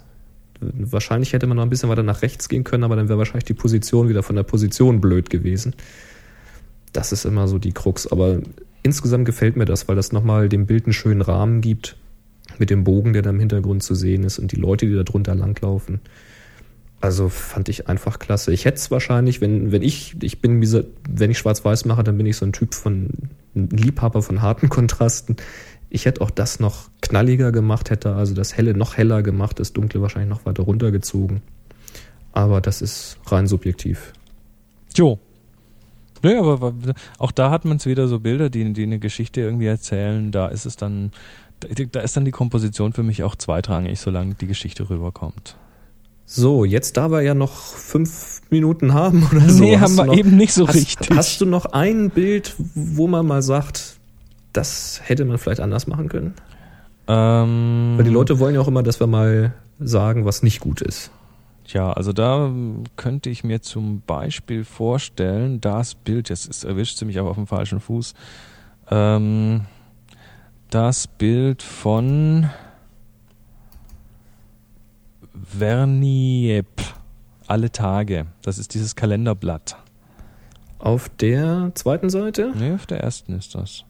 Wahrscheinlich 0.59 1.33
hätte 1.33 1.47
man 1.47 1.57
noch 1.57 1.63
ein 1.63 1.69
bisschen 1.69 1.89
weiter 1.89 2.03
nach 2.03 2.21
rechts 2.21 2.49
gehen 2.49 2.63
können, 2.63 2.83
aber 2.83 2.95
dann 2.95 3.09
wäre 3.09 3.17
wahrscheinlich 3.17 3.45
die 3.45 3.53
Position 3.53 4.09
wieder 4.09 4.23
von 4.23 4.35
der 4.35 4.43
Position 4.43 5.01
blöd 5.01 5.29
gewesen. 5.29 5.75
Das 6.93 7.11
ist 7.11 7.25
immer 7.25 7.47
so 7.47 7.59
die 7.59 7.73
Krux. 7.73 8.07
Aber 8.07 8.39
insgesamt 8.83 9.25
gefällt 9.25 9.57
mir 9.57 9.65
das, 9.65 9.87
weil 9.87 9.95
das 9.95 10.11
nochmal 10.11 10.49
dem 10.49 10.65
Bild 10.65 10.85
einen 10.85 10.93
schönen 10.93 11.21
Rahmen 11.21 11.61
gibt. 11.61 11.97
Mit 12.57 12.69
dem 12.69 12.83
Bogen, 12.83 13.13
der 13.13 13.21
da 13.21 13.31
im 13.31 13.39
Hintergrund 13.39 13.83
zu 13.83 13.95
sehen 13.95 14.23
ist 14.23 14.39
und 14.39 14.51
die 14.51 14.55
Leute, 14.55 14.85
die 14.85 14.93
da 14.93 15.03
drunter 15.03 15.35
langlaufen. 15.35 15.99
Also 17.01 17.27
fand 17.27 17.69
ich 17.69 17.87
einfach 17.87 18.19
klasse. 18.19 18.53
Ich 18.53 18.65
hätte 18.65 18.77
es 18.77 18.89
wahrscheinlich, 18.91 19.41
wenn, 19.41 19.71
wenn 19.71 19.81
ich, 19.81 20.15
ich 20.21 20.41
bin 20.41 20.61
wenn 21.09 21.31
ich 21.31 21.37
schwarz-weiß 21.37 21.85
mache, 21.85 22.03
dann 22.03 22.17
bin 22.17 22.25
ich 22.25 22.37
so 22.37 22.45
ein 22.45 22.53
Typ 22.53 22.73
von, 22.73 23.09
ein 23.55 23.69
Liebhaber 23.69 24.21
von 24.21 24.41
harten 24.41 24.69
Kontrasten. 24.69 25.35
Ich 25.95 26.03
hätte 26.03 26.19
auch 26.19 26.29
das 26.29 26.59
noch 26.59 26.89
knalliger 26.99 27.53
gemacht, 27.53 27.89
hätte 27.89 28.15
also 28.15 28.33
das 28.35 28.57
Helle 28.57 28.73
noch 28.73 28.97
heller 28.97 29.23
gemacht, 29.23 29.61
das 29.61 29.71
Dunkle 29.71 30.01
wahrscheinlich 30.01 30.29
noch 30.29 30.45
weiter 30.45 30.63
runtergezogen. 30.63 31.41
Aber 32.33 32.59
das 32.59 32.81
ist 32.81 33.17
rein 33.27 33.47
subjektiv. 33.47 34.11
Jo. 34.93 35.19
Nö, 36.21 36.37
aber 36.37 36.73
auch 37.17 37.31
da 37.31 37.49
hat 37.49 37.63
man 37.63 37.77
es 37.77 37.85
wieder 37.85 38.09
so 38.09 38.19
Bilder, 38.19 38.49
die, 38.49 38.73
die 38.73 38.83
eine 38.83 38.99
Geschichte 38.99 39.39
irgendwie 39.39 39.67
erzählen. 39.67 40.33
Da 40.33 40.49
ist 40.49 40.65
es 40.65 40.75
dann, 40.75 41.11
da, 41.61 42.01
ist 42.01 42.17
dann 42.17 42.25
die 42.25 42.31
Komposition 42.31 42.91
für 42.91 43.03
mich 43.03 43.23
auch 43.23 43.37
zweitrangig, 43.37 43.97
solange 43.97 44.33
die 44.33 44.47
Geschichte 44.47 44.89
rüberkommt. 44.89 45.55
So, 46.25 46.65
jetzt 46.65 46.97
da 46.97 47.09
wir 47.09 47.21
ja 47.21 47.35
noch 47.35 47.55
fünf 47.55 48.41
Minuten 48.49 48.93
haben 48.93 49.25
oder 49.31 49.49
so. 49.49 49.63
nee, 49.63 49.77
haben 49.77 49.95
wir 49.95 50.07
noch, 50.07 50.17
eben 50.17 50.35
nicht 50.35 50.51
so 50.51 50.67
hast, 50.67 50.75
richtig. 50.75 51.15
Hast 51.15 51.39
du 51.39 51.45
noch 51.45 51.67
ein 51.67 52.09
Bild, 52.09 52.53
wo 52.73 53.07
man 53.07 53.25
mal 53.25 53.41
sagt, 53.41 53.95
das 54.55 55.01
hätte 55.03 55.25
man 55.25 55.37
vielleicht 55.37 55.59
anders 55.59 55.87
machen 55.87 56.09
können? 56.09 56.33
Ähm, 57.07 57.93
Weil 57.97 58.05
die 58.05 58.11
Leute 58.11 58.39
wollen 58.39 58.55
ja 58.55 58.61
auch 58.61 58.67
immer, 58.67 58.83
dass 58.83 58.99
wir 58.99 59.07
mal 59.07 59.53
sagen, 59.79 60.25
was 60.25 60.43
nicht 60.43 60.59
gut 60.59 60.81
ist. 60.81 61.11
Tja, 61.65 61.91
also 61.91 62.13
da 62.13 62.51
könnte 62.95 63.29
ich 63.29 63.43
mir 63.43 63.61
zum 63.61 64.01
Beispiel 64.01 64.63
vorstellen, 64.63 65.61
das 65.61 65.95
Bild, 65.95 66.29
jetzt 66.29 66.47
ist, 66.47 66.63
erwischt 66.63 66.97
sie 66.97 67.05
mich 67.05 67.19
aber 67.19 67.29
auf 67.29 67.37
dem 67.37 67.47
falschen 67.47 67.79
Fuß, 67.79 68.13
ähm, 68.91 69.61
das 70.69 71.07
Bild 71.07 71.63
von 71.63 72.49
Verniep, 75.57 76.67
alle 77.47 77.71
Tage. 77.71 78.27
Das 78.41 78.57
ist 78.57 78.73
dieses 78.73 78.95
Kalenderblatt. 78.95 79.77
Auf 80.77 81.09
der 81.09 81.71
zweiten 81.73 82.09
Seite? 82.09 82.53
Nee, 82.55 82.73
auf 82.73 82.85
der 82.85 82.99
ersten 82.99 83.33
ist 83.33 83.55
das. 83.55 83.85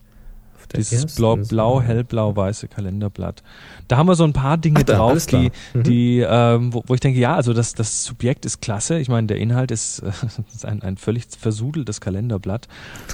Der 0.67 0.79
Dieses 0.79 1.15
blau, 1.15 1.35
blau, 1.35 1.81
hellblau, 1.81 2.35
weiße 2.35 2.67
Kalenderblatt. 2.67 3.43
Da 3.87 3.97
haben 3.97 4.07
wir 4.07 4.15
so 4.15 4.23
ein 4.23 4.33
paar 4.33 4.57
Dinge 4.57 4.79
Ach 4.81 4.83
da, 4.83 4.95
drauf, 4.97 5.25
die, 5.27 5.51
Mhm. 5.73 5.83
die 5.83 6.19
ähm, 6.27 6.73
wo, 6.73 6.83
wo 6.87 6.93
ich 6.93 6.99
denke, 6.99 7.19
ja, 7.19 7.35
also 7.35 7.53
das, 7.53 7.73
das 7.73 8.03
Subjekt 8.03 8.45
ist 8.45 8.61
klasse. 8.61 8.99
Ich 8.99 9.09
meine, 9.09 9.27
der 9.27 9.37
Inhalt 9.37 9.71
ist, 9.71 9.99
äh, 9.99 10.11
ist 10.53 10.65
ein, 10.65 10.81
ein 10.81 10.97
völlig 10.97 11.25
versudeltes 11.39 12.01
Kalenderblatt. 12.01 12.67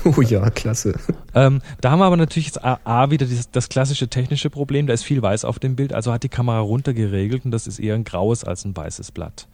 Oh 0.05 0.21
ja, 0.21 0.49
klasse. 0.49 0.93
Ähm, 1.33 1.61
da 1.81 1.91
haben 1.91 1.99
wir 1.99 2.05
aber 2.05 2.17
natürlich 2.17 2.47
jetzt 2.47 2.63
A, 2.63 2.79
A 2.83 3.11
wieder 3.11 3.25
dieses, 3.25 3.51
das 3.51 3.69
klassische 3.69 4.07
technische 4.07 4.49
Problem, 4.49 4.87
da 4.87 4.93
ist 4.93 5.03
viel 5.03 5.21
weiß 5.21 5.45
auf 5.45 5.59
dem 5.59 5.75
Bild, 5.75 5.93
also 5.93 6.11
hat 6.11 6.23
die 6.23 6.29
Kamera 6.29 6.59
runtergeregelt 6.59 7.45
und 7.45 7.51
das 7.51 7.67
ist 7.67 7.79
eher 7.79 7.95
ein 7.95 8.03
graues 8.03 8.43
als 8.43 8.65
ein 8.65 8.75
weißes 8.75 9.11
Blatt. 9.11 9.47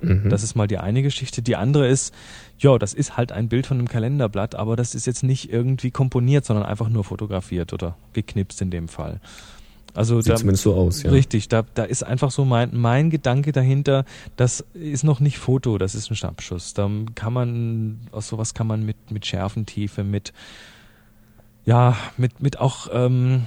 Mhm. 0.00 0.28
Das 0.28 0.42
ist 0.42 0.54
mal 0.54 0.66
die 0.66 0.78
eine 0.78 1.02
Geschichte. 1.02 1.42
Die 1.42 1.56
andere 1.56 1.88
ist, 1.88 2.14
ja, 2.58 2.78
das 2.78 2.94
ist 2.94 3.16
halt 3.16 3.32
ein 3.32 3.48
Bild 3.48 3.66
von 3.66 3.78
einem 3.78 3.88
Kalenderblatt, 3.88 4.54
aber 4.54 4.76
das 4.76 4.94
ist 4.94 5.06
jetzt 5.06 5.22
nicht 5.22 5.52
irgendwie 5.52 5.90
komponiert, 5.90 6.44
sondern 6.44 6.66
einfach 6.66 6.88
nur 6.88 7.04
fotografiert 7.04 7.72
oder 7.72 7.96
geknipst 8.12 8.60
in 8.62 8.70
dem 8.70 8.88
Fall. 8.88 9.20
Also 9.94 10.20
Sieht 10.20 10.32
da, 10.32 10.36
zumindest 10.36 10.64
so 10.64 10.74
aus, 10.74 11.04
ja. 11.04 11.10
Richtig, 11.10 11.48
da, 11.48 11.64
da 11.74 11.84
ist 11.84 12.02
einfach 12.02 12.32
so 12.32 12.44
mein, 12.44 12.70
mein 12.72 13.10
Gedanke 13.10 13.52
dahinter, 13.52 14.04
das 14.36 14.64
ist 14.74 15.04
noch 15.04 15.20
nicht 15.20 15.38
Foto, 15.38 15.78
das 15.78 15.94
ist 15.94 16.10
ein 16.10 16.16
Schnappschuss. 16.16 16.74
Da 16.74 16.90
kann 17.14 17.32
man, 17.32 18.00
aus 18.10 18.26
sowas 18.26 18.54
kann 18.54 18.66
man 18.66 18.84
mit, 18.84 19.12
mit 19.12 19.24
Schärfentiefe, 19.24 20.02
mit, 20.02 20.32
ja, 21.64 21.96
mit, 22.16 22.40
mit 22.40 22.58
auch, 22.58 22.88
ähm, 22.92 23.44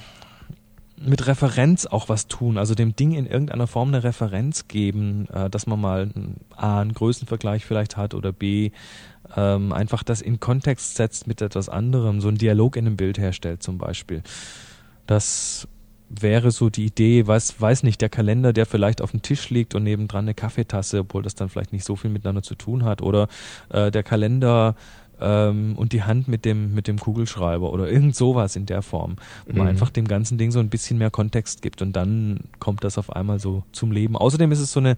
mit 1.00 1.28
Referenz 1.28 1.86
auch 1.86 2.10
was 2.10 2.28
tun, 2.28 2.58
also 2.58 2.74
dem 2.74 2.95
Ding 2.95 3.14
in 3.14 3.28
irgendeiner 3.28 3.68
Form 3.68 3.89
eine 3.89 4.04
Referenz 4.04 4.68
geben, 4.68 5.28
äh, 5.32 5.50
dass 5.50 5.68
man 5.68 5.80
mal 5.80 6.10
A, 6.56 6.82
einen 6.82 6.93
Größenvergleich 6.93 7.66
vielleicht 7.66 7.98
hat 7.98 8.14
oder 8.14 8.32
B, 8.32 8.72
ähm, 9.36 9.74
einfach 9.74 10.04
das 10.04 10.22
in 10.22 10.39
Kontext 10.39 10.95
setzt 10.95 11.28
mit 11.28 11.41
etwas 11.41 11.70
anderem, 11.70 12.22
so 12.22 12.28
einen 12.28 12.38
Dialog 12.38 12.76
in 12.76 12.88
einem 12.88 12.98
Bild 12.98 13.18
herstellt 13.20 13.62
zum 13.62 13.78
Beispiel. 13.78 14.24
Das 15.06 15.68
wäre 16.10 16.52
so 16.52 16.70
die 16.70 16.86
Idee, 16.86 17.28
weiß, 17.28 17.60
weiß 17.60 17.84
nicht, 17.84 18.02
der 18.02 18.10
Kalender, 18.10 18.54
der 18.54 18.66
vielleicht 18.66 19.02
auf 19.02 19.12
dem 19.12 19.22
Tisch 19.22 19.50
liegt 19.50 19.76
und 19.76 19.84
nebendran 19.84 20.26
eine 20.26 20.34
Kaffeetasse, 20.34 21.00
obwohl 21.00 21.22
das 21.22 21.36
dann 21.36 21.50
vielleicht 21.50 21.74
nicht 21.74 21.84
so 21.84 21.95
viel 21.95 22.10
miteinander 22.10 22.43
zu 22.43 22.56
tun 22.56 22.86
hat, 22.86 23.02
oder 23.02 23.28
äh, 23.70 23.91
der 23.91 24.04
Kalender 24.04 24.76
ähm, 25.20 25.76
und 25.78 25.93
die 25.93 26.03
Hand 26.03 26.28
mit 26.28 26.45
dem, 26.45 26.74
mit 26.74 26.88
dem 26.88 26.99
Kugelschreiber 26.99 27.72
oder 27.72 27.89
irgend 27.89 28.15
sowas 28.15 28.55
in 28.55 28.65
der 28.65 28.82
Form, 28.82 29.15
wo 29.45 29.53
man 29.53 29.63
Mhm. 29.63 29.70
einfach 29.70 29.89
dem 29.89 30.07
ganzen 30.07 30.38
Ding 30.38 30.51
so 30.51 30.59
ein 30.59 30.70
bisschen 30.70 30.97
mehr 30.97 31.11
Kontext 31.11 31.61
gibt 31.61 31.82
und 31.82 31.93
dann 31.93 32.41
kommt 32.59 32.84
das 32.84 32.97
auf 32.97 33.15
einmal 33.15 33.39
so 33.39 33.63
zum 33.72 33.91
Leben. 33.91 34.15
Außerdem 34.15 34.51
ist 34.51 34.59
es 34.59 34.72
so 34.72 34.80
eine, 34.80 34.97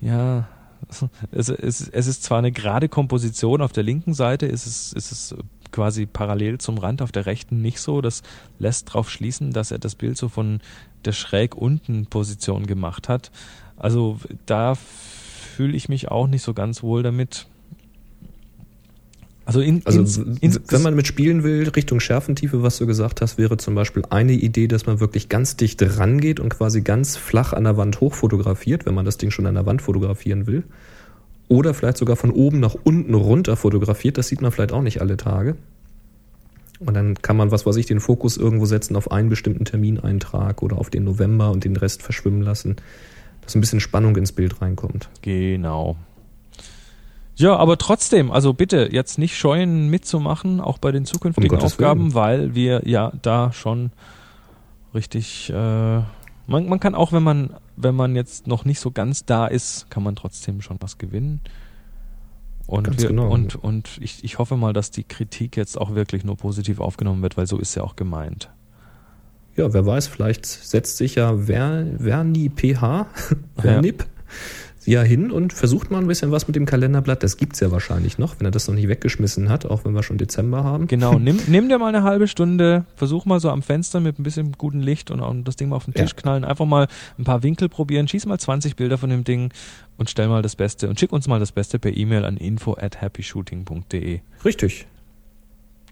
ja, 0.00 0.48
es, 1.30 1.48
es, 1.48 1.88
es 1.88 2.06
ist 2.06 2.22
zwar 2.24 2.38
eine 2.38 2.52
gerade 2.52 2.88
Komposition, 2.88 3.62
auf 3.62 3.72
der 3.72 3.84
linken 3.84 4.14
Seite 4.14 4.46
ist 4.46 4.66
es, 4.66 4.92
ist 4.92 5.12
es 5.12 5.34
quasi 5.70 6.06
parallel 6.06 6.58
zum 6.58 6.76
Rand, 6.78 7.00
auf 7.02 7.12
der 7.12 7.24
rechten 7.26 7.62
nicht 7.62 7.80
so. 7.80 8.00
Das 8.00 8.22
lässt 8.58 8.88
darauf 8.88 9.08
schließen, 9.08 9.52
dass 9.52 9.70
er 9.70 9.78
das 9.78 9.94
Bild 9.94 10.18
so 10.18 10.28
von 10.28 10.60
der 11.04 11.12
schräg 11.12 11.56
unten 11.56 12.06
Position 12.06 12.66
gemacht 12.66 13.08
hat. 13.08 13.30
Also 13.76 14.18
da 14.44 14.74
fühle 14.74 15.76
ich 15.76 15.88
mich 15.88 16.10
auch 16.10 16.26
nicht 16.26 16.42
so 16.42 16.52
ganz 16.52 16.82
wohl 16.82 17.02
damit. 17.02 17.46
Also, 19.58 19.60
in, 19.60 19.82
Also 19.84 20.00
ins, 20.00 20.18
w- 20.20 20.24
ins, 20.40 20.60
wenn 20.68 20.82
man 20.82 20.94
mit 20.94 21.06
spielen 21.06 21.42
will, 21.42 21.68
Richtung 21.68 22.00
Schärfentiefe, 22.00 22.62
was 22.62 22.78
du 22.78 22.86
gesagt 22.86 23.20
hast, 23.20 23.38
wäre 23.38 23.56
zum 23.56 23.74
Beispiel 23.74 24.02
eine 24.10 24.32
Idee, 24.32 24.66
dass 24.68 24.86
man 24.86 25.00
wirklich 25.00 25.28
ganz 25.28 25.56
dicht 25.56 25.82
rangeht 25.98 26.40
und 26.40 26.50
quasi 26.54 26.80
ganz 26.80 27.16
flach 27.16 27.52
an 27.52 27.64
der 27.64 27.76
Wand 27.76 28.00
hoch 28.00 28.14
fotografiert, 28.14 28.86
wenn 28.86 28.94
man 28.94 29.04
das 29.04 29.18
Ding 29.18 29.30
schon 29.30 29.46
an 29.46 29.54
der 29.54 29.66
Wand 29.66 29.82
fotografieren 29.82 30.46
will. 30.46 30.62
Oder 31.48 31.74
vielleicht 31.74 31.98
sogar 31.98 32.16
von 32.16 32.30
oben 32.30 32.60
nach 32.60 32.74
unten 32.82 33.12
runter 33.14 33.56
fotografiert. 33.56 34.16
Das 34.16 34.28
sieht 34.28 34.40
man 34.40 34.52
vielleicht 34.52 34.72
auch 34.72 34.82
nicht 34.82 35.00
alle 35.00 35.16
Tage. 35.18 35.56
Und 36.80 36.94
dann 36.94 37.14
kann 37.22 37.36
man, 37.36 37.50
was 37.50 37.64
weiß 37.66 37.76
ich, 37.76 37.86
den 37.86 38.00
Fokus 38.00 38.36
irgendwo 38.36 38.66
setzen 38.66 38.96
auf 38.96 39.12
einen 39.12 39.28
bestimmten 39.28 39.64
Termineintrag 39.64 40.62
oder 40.62 40.78
auf 40.78 40.90
den 40.90 41.04
November 41.04 41.50
und 41.50 41.64
den 41.64 41.76
Rest 41.76 42.02
verschwimmen 42.02 42.42
lassen, 42.42 42.76
dass 43.42 43.54
ein 43.54 43.60
bisschen 43.60 43.80
Spannung 43.80 44.16
ins 44.16 44.32
Bild 44.32 44.60
reinkommt. 44.60 45.08
Genau. 45.22 45.96
Ja, 47.36 47.56
aber 47.56 47.78
trotzdem, 47.78 48.30
also 48.30 48.52
bitte 48.52 48.88
jetzt 48.92 49.18
nicht 49.18 49.36
scheuen 49.36 49.88
mitzumachen, 49.88 50.60
auch 50.60 50.78
bei 50.78 50.92
den 50.92 51.04
zukünftigen 51.04 51.58
Um 51.58 51.64
Aufgaben, 51.64 52.00
Willen. 52.00 52.14
weil 52.14 52.54
wir 52.54 52.82
ja 52.86 53.12
da 53.22 53.52
schon 53.52 53.90
richtig, 54.94 55.50
äh, 55.50 55.54
man, 55.54 56.68
man 56.68 56.78
kann 56.80 56.94
auch, 56.94 57.12
wenn 57.12 57.22
man, 57.22 57.54
wenn 57.76 57.94
man 57.94 58.14
jetzt 58.16 58.46
noch 58.46 58.64
nicht 58.64 58.80
so 58.80 58.90
ganz 58.90 59.24
da 59.24 59.46
ist, 59.46 59.90
kann 59.90 60.02
man 60.02 60.14
trotzdem 60.14 60.60
schon 60.60 60.76
was 60.80 60.98
gewinnen. 60.98 61.40
Und, 62.66 63.00
wir, 63.00 63.08
genau. 63.08 63.28
und, 63.30 63.56
und 63.56 63.98
ich, 64.00 64.22
ich 64.24 64.38
hoffe 64.38 64.56
mal, 64.56 64.72
dass 64.72 64.90
die 64.90 65.04
Kritik 65.04 65.56
jetzt 65.56 65.78
auch 65.78 65.94
wirklich 65.94 66.24
nur 66.24 66.36
positiv 66.36 66.80
aufgenommen 66.80 67.22
wird, 67.22 67.36
weil 67.36 67.46
so 67.46 67.58
ist 67.58 67.74
ja 67.74 67.82
auch 67.82 67.96
gemeint. 67.96 68.50
Ja, 69.56 69.72
wer 69.72 69.84
weiß, 69.84 70.06
vielleicht 70.06 70.46
setzt 70.46 70.96
sich 70.96 71.16
ja 71.16 71.36
Ver, 71.36 71.86
Verni 71.98 72.50
PH, 72.50 73.06
Vernip, 73.56 74.02
ja 74.02 74.08
hin 74.84 75.30
und 75.30 75.52
versucht 75.52 75.90
mal 75.90 75.98
ein 75.98 76.06
bisschen 76.06 76.32
was 76.32 76.46
mit 76.48 76.56
dem 76.56 76.66
Kalenderblatt. 76.66 77.22
Das 77.22 77.36
gibt's 77.36 77.60
ja 77.60 77.70
wahrscheinlich 77.70 78.18
noch, 78.18 78.38
wenn 78.38 78.46
er 78.46 78.50
das 78.50 78.66
noch 78.68 78.74
nicht 78.74 78.88
weggeschmissen 78.88 79.48
hat, 79.48 79.64
auch 79.66 79.84
wenn 79.84 79.94
wir 79.94 80.02
schon 80.02 80.18
Dezember 80.18 80.64
haben. 80.64 80.86
Genau, 80.88 81.18
nimm, 81.18 81.38
nimm 81.46 81.68
dir 81.68 81.78
mal 81.78 81.88
eine 81.88 82.02
halbe 82.02 82.26
Stunde, 82.28 82.84
versuch 82.96 83.24
mal 83.24 83.38
so 83.40 83.50
am 83.50 83.62
Fenster 83.62 84.00
mit 84.00 84.18
ein 84.18 84.22
bisschen 84.22 84.52
gutem 84.52 84.80
Licht 84.80 85.10
und, 85.10 85.20
und 85.20 85.44
das 85.46 85.56
Ding 85.56 85.68
mal 85.68 85.76
auf 85.76 85.84
den 85.84 85.94
Tisch 85.94 86.10
Ja. 86.10 86.16
knallen, 86.20 86.44
einfach 86.44 86.66
mal 86.66 86.88
ein 87.18 87.24
paar 87.24 87.42
Winkel 87.42 87.68
probieren, 87.68 88.08
schieß 88.08 88.26
mal 88.26 88.38
20 88.38 88.76
Bilder 88.76 88.98
von 88.98 89.10
dem 89.10 89.24
Ding 89.24 89.52
und 89.98 90.10
stell 90.10 90.28
mal 90.28 90.42
das 90.42 90.56
Beste 90.56 90.88
und 90.88 90.98
schick 90.98 91.12
uns 91.12 91.28
mal 91.28 91.38
das 91.38 91.52
Beste 91.52 91.78
per 91.78 91.96
E-Mail 91.96 92.24
an 92.24 92.36
info 92.36 92.74
at 92.74 93.00
happyshooting.de. 93.00 94.20
Richtig. 94.44 94.86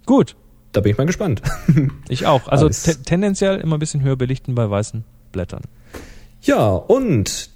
Gut, 0.06 0.34
Da 0.72 0.80
bin 0.80 0.92
ich 0.92 0.98
mal 0.98 1.06
gespannt. 1.06 1.42
ich 2.08 2.26
auch. 2.26 2.48
Also 2.48 2.68
te 2.68 2.96
tendenziell 3.02 3.60
immer 3.60 3.76
ein 3.76 3.80
bisschen 3.80 4.02
höher 4.02 4.16
belichten 4.16 4.54
bei 4.54 4.68
weißen 4.68 5.04
Blättern. 5.32 5.62
Ja, 6.42 6.70
und 6.74 7.50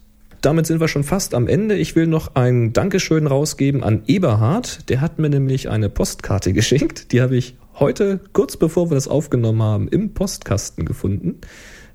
damit 0.45 0.67
sind 0.67 0.81
wir 0.81 0.89
schon 0.89 1.05
fast 1.05 1.35
am 1.35 1.49
Ende. 1.49 1.77
Ich 1.77 1.97
will 1.97 2.07
noch 2.07 2.35
ein 2.35 2.75
Dankeschön 2.75 3.27
rausgeben 3.27 3.83
an 3.83 4.03
Eberhard. 4.07 4.91
Der 4.91 5.01
hat 5.01 5.19
mir 5.19 5.31
nämlich 5.31 5.71
eine 5.71 5.89
Postkarte 5.89 6.53
geschenkt. 6.53 7.13
Die 7.13 7.23
habe 7.23 7.37
ich 7.37 7.57
heute, 7.79 8.19
kurz 8.33 8.57
bevor 8.57 8.91
wir 8.91 8.95
das 8.95 9.07
aufgenommen 9.09 9.63
haben, 9.63 9.89
im 9.89 10.15
Postkasten 10.15 10.85
gefunden. 10.85 11.41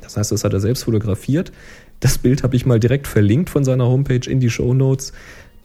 Das 0.03 0.17
heißt, 0.17 0.33
das 0.33 0.45
hat 0.45 0.53
er 0.53 0.61
selbst 0.61 0.85
fotografiert. 0.85 1.53
Das 2.01 2.19
Bild 2.19 2.43
habe 2.43 2.57
ich 2.57 2.67
mal 2.67 2.81
direkt 2.81 3.07
verlinkt 3.07 3.51
von 3.51 3.65
seiner 3.65 3.87
Homepage 3.87 4.29
in 4.29 4.41
die 4.41 4.51
Show 4.51 4.73
Notes. 4.75 5.13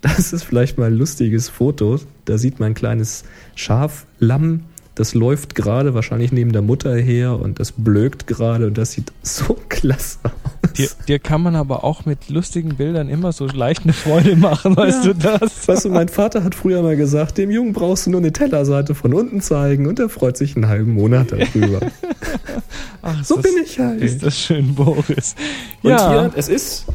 Das 0.02 0.34
ist 0.34 0.44
vielleicht 0.44 0.78
mal 0.78 0.88
ein 0.88 0.98
lustiges 0.98 1.50
Foto. 1.50 2.00
Da 2.26 2.38
sieht 2.38 2.60
man 2.60 2.72
ein 2.72 2.76
kleines 2.76 3.24
Schaf, 3.56 4.06
Lamm, 4.20 4.66
das 4.96 5.14
läuft 5.14 5.56
gerade 5.56 5.94
wahrscheinlich 5.94 6.32
neben 6.32 6.52
der 6.54 6.62
Mutter 6.62 6.96
her 6.96 7.38
und 7.40 7.60
das 7.60 7.74
blökt 7.74 8.28
gerade 8.28 8.68
und 8.68 8.78
das 8.78 8.94
sieht 8.94 9.12
so 9.24 9.58
klasse 9.70 10.20
aus. 10.24 10.32
Dir, 10.78 10.90
dir 11.08 11.20
kann 11.20 11.42
man 11.42 11.56
aber 11.56 11.84
auch 11.86 12.06
mit 12.06 12.28
lustigen 12.30 12.76
Bildern 12.76 13.08
immer 13.08 13.32
so 13.32 13.46
leicht 13.46 13.84
eine 13.84 13.94
Freude 13.94 14.36
machen, 14.36 14.76
weißt 14.78 15.06
Ja. 15.06 15.14
du 15.14 15.20
das? 15.40 15.68
Weißt 15.68 15.86
du, 15.86 15.90
mein 15.90 16.10
Vater 16.10 16.44
hat 16.44 16.54
früher 16.56 16.82
mal 16.82 16.98
gesagt, 16.98 17.38
dem 17.38 17.50
Jungen 17.52 17.72
brauchst 17.74 18.08
du 18.08 18.10
nur 18.12 18.20
eine 18.20 18.34
Tellerseite 18.34 18.94
von 18.96 19.14
unten 19.14 19.40
zeigen 19.42 19.88
und 19.88 20.00
er 20.00 20.10
freut 20.10 20.36
sich 20.38 20.56
einen 20.56 20.68
halben 20.68 20.94
Monat 20.94 21.32
darüber. 21.32 21.80
Ach, 23.02 23.24
so 23.24 23.36
ist 23.36 23.44
bin 23.44 23.54
das- 23.62 23.70
ich 23.72 23.80
halt. 23.80 24.02
Ist 24.02 24.24
das 24.24 24.38
schön, 24.38 24.76
Boris. 24.76 25.36
Und 25.84 25.92
ja, 25.92 26.10
hier, 26.10 26.32
es 26.36 26.50
ist, 26.50 26.86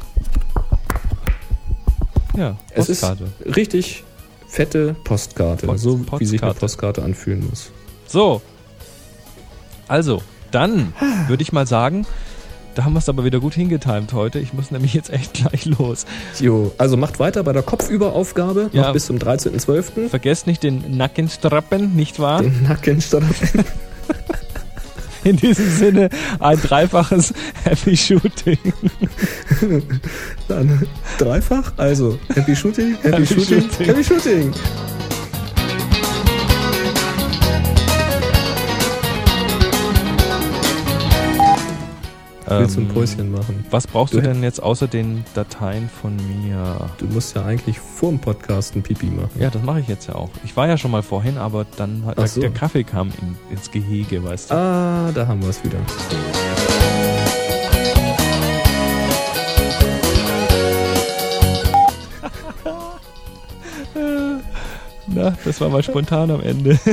ja, 2.36 2.56
es 2.74 2.88
ist 2.88 3.00
Postkarte. 3.00 3.32
richtig 3.56 4.04
fette 4.48 4.94
Postkarte, 5.04 5.66
Post- 5.66 5.82
so 5.84 6.00
wie 6.18 6.24
sich 6.26 6.42
eine 6.42 6.52
Postkarte. 6.52 6.60
Postkarte 6.60 7.02
anfühlen 7.02 7.46
muss. 7.48 7.70
So. 8.10 8.42
Also, 9.88 10.20
dann 10.50 10.92
würde 11.28 11.42
ich 11.42 11.52
mal 11.52 11.66
sagen, 11.66 12.06
Da 12.76 12.84
haben 12.84 12.92
wir 12.94 12.98
es 13.00 13.08
aber 13.08 13.24
wieder 13.24 13.40
gut 13.40 13.54
hingetimt 13.54 14.12
heute. 14.12 14.38
Ich 14.38 14.52
muss 14.52 14.70
nämlich 14.70 14.94
jetzt 14.94 15.10
echt 15.10 15.34
gleich 15.34 15.64
los. 15.66 16.06
Jo, 16.38 16.72
also 16.78 16.96
macht 16.96 17.18
weiter 17.18 17.42
bei 17.42 17.52
der 17.52 17.62
Kopfüberaufgabe 17.62 18.70
Ja. 18.72 18.82
noch 18.82 18.92
bis 18.92 19.06
zum 19.06 19.16
13.12. 19.18 20.08
Vergesst 20.08 20.46
nicht 20.46 20.62
den 20.62 20.96
Nackenstrappen, 20.96 21.94
nicht 21.96 22.20
wahr? 22.20 22.42
Den 22.42 22.62
Nackenstrappen. 22.62 23.64
In 25.24 25.36
diesem 25.36 25.68
Sinne 25.68 26.08
ein 26.38 26.58
dreifaches 26.62 27.34
Happy 27.64 27.94
Shooting. 27.96 28.58
Dann 30.48 30.86
dreifach, 31.18 31.72
also 31.76 32.18
Happy 32.34 32.56
Shooting, 32.56 32.94
Happy, 33.02 33.10
Happy 33.10 33.26
Shooting, 33.26 33.60
Shooting. 33.62 33.86
Happy 33.86 34.04
Shooting. 34.04 34.52
Willst 42.50 42.76
du 42.76 42.80
ein 42.80 42.88
Ähm, 42.88 42.94
Päuschen 42.94 43.30
machen? 43.30 43.64
Was 43.70 43.86
brauchst 43.86 44.12
Du 44.12 44.18
du 44.20 44.24
denn 44.26 44.42
jetzt 44.42 44.60
außer 44.60 44.88
den 44.88 45.24
Dateien 45.34 45.88
von 45.88 46.16
mir? 46.16 46.90
Du 46.98 47.06
musst 47.06 47.36
ja 47.36 47.44
eigentlich 47.44 47.78
vor 47.78 48.08
dem 48.10 48.18
Podcast 48.18 48.74
ein 48.74 48.82
Pipi 48.82 49.06
machen. 49.06 49.30
Ja, 49.38 49.50
das 49.50 49.62
mache 49.62 49.80
ich 49.80 49.88
jetzt 49.88 50.08
ja 50.08 50.16
auch. 50.16 50.30
Ich 50.44 50.56
war 50.56 50.66
ja 50.66 50.76
schon 50.76 50.90
mal 50.90 51.02
vorhin, 51.02 51.38
aber 51.38 51.64
dann 51.76 52.02
hat 52.06 52.28
so. 52.28 52.40
der 52.40 52.50
Kaffee 52.50 52.82
kam 52.82 53.12
in, 53.22 53.36
ins 53.56 53.70
Gehege, 53.70 54.24
weißt 54.24 54.50
du. 54.50 54.54
Ah, 54.54 55.12
da 55.14 55.28
haben 55.28 55.40
wir 55.42 55.50
es 55.50 55.62
wieder. 55.62 55.78
Na, 65.06 65.36
das 65.44 65.60
war 65.60 65.68
mal 65.68 65.82
spontan 65.82 66.30
am 66.30 66.40
Ende. 66.40 66.78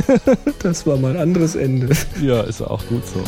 Das 0.60 0.86
war 0.88 0.98
mal 0.98 1.12
ein 1.16 1.22
anderes 1.22 1.56
Ende. 1.56 1.96
ja, 2.22 2.42
ist 2.42 2.62
auch 2.62 2.86
gut 2.88 3.04
so. 3.06 3.24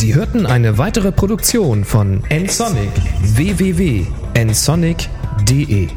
Sie 0.00 0.14
hörten 0.14 0.46
eine 0.46 0.78
weitere 0.78 1.12
Produktion 1.12 1.84
von 1.84 2.24
nsonic 2.30 2.90
www.nsonic.de 3.36 5.88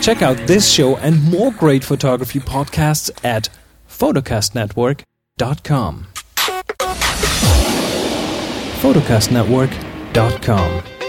Check 0.00 0.22
out 0.22 0.36
this 0.48 0.68
show 0.68 0.96
and 0.96 1.22
more 1.30 1.52
great 1.52 1.84
photography 1.84 2.40
podcasts 2.40 3.12
at 3.22 3.48
photocastnetwork.com. 3.88 6.06
photocastnetwork.com. 8.80 11.01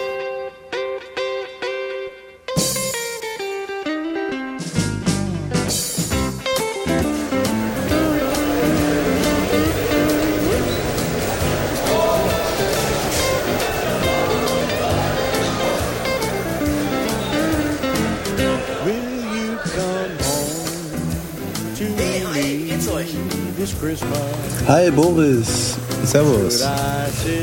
Hi 24.74 24.90
Boris. 24.90 25.78
Servus. 26.04 26.66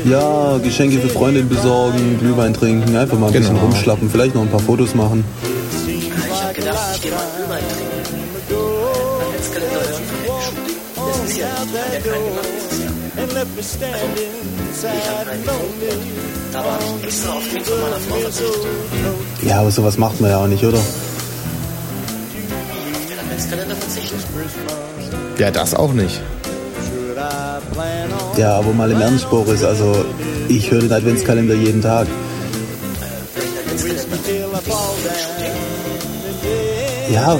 Ja, 0.03 0.57
Geschenke 0.57 0.99
für 0.99 1.07
Freundin 1.07 1.47
besorgen, 1.47 2.19
Glühwein 2.19 2.53
trinken, 2.53 2.93
einfach 2.97 3.17
mal 3.17 3.27
ein 3.27 3.31
bisschen 3.31 3.55
Genau. 3.55 3.67
rumschlappen, 3.67 4.09
vielleicht 4.09 4.35
noch 4.35 4.41
ein 4.41 4.49
paar 4.49 4.59
Fotos 4.59 4.93
machen. 4.95 5.23
Ich 5.87 6.11
hab 6.11 6.53
gedacht, 6.53 6.77
ich 6.95 7.01
geh 7.03 7.09
mal 7.11 7.23
Glühwein 7.37 7.63
trinken. 7.73 8.19
Mein 8.49 9.31
Netzkalender. 9.31 9.79
Das 9.79 11.29
ist 11.29 11.37
ja 11.37 11.45
nicht, 11.47 12.05
der 12.05 12.11
keinen 12.11 12.25
gemacht 12.25 12.47
dieses 12.59 12.79
Jahr. 12.81 12.91
Also, 13.23 14.87
ich 14.99 15.09
hab 15.09 15.25
keinen 15.25 15.43
gefunden. 15.43 16.11
Da 16.51 16.59
war 16.59 16.79
ich 16.99 17.05
extra 17.05 17.31
auf 17.31 17.43
den 17.53 17.63
von 17.63 17.81
meiner 17.81 17.95
Frau 18.09 18.15
verzichtet. 18.15 19.47
Ja, 19.47 19.61
aber 19.61 19.71
sowas 19.71 19.97
macht 19.97 20.19
man 20.19 20.31
ja 20.31 20.37
auch 20.43 20.47
nicht, 20.47 20.65
oder? 20.65 20.79
Ja, 25.37 25.49
das 25.49 25.73
auch 25.73 25.93
nicht. 25.93 26.19
Ja, 28.37 28.57
aber 28.57 28.73
mal 28.73 28.91
im 28.91 29.01
Ernst, 29.01 29.29
Boris, 29.29 29.63
also 29.63 30.05
ich 30.47 30.69
höre 30.71 30.81
den 30.81 30.91
Adventskalender 30.91 31.55
jeden 31.55 31.81
Tag. 31.81 32.07
Ja, 37.11 37.37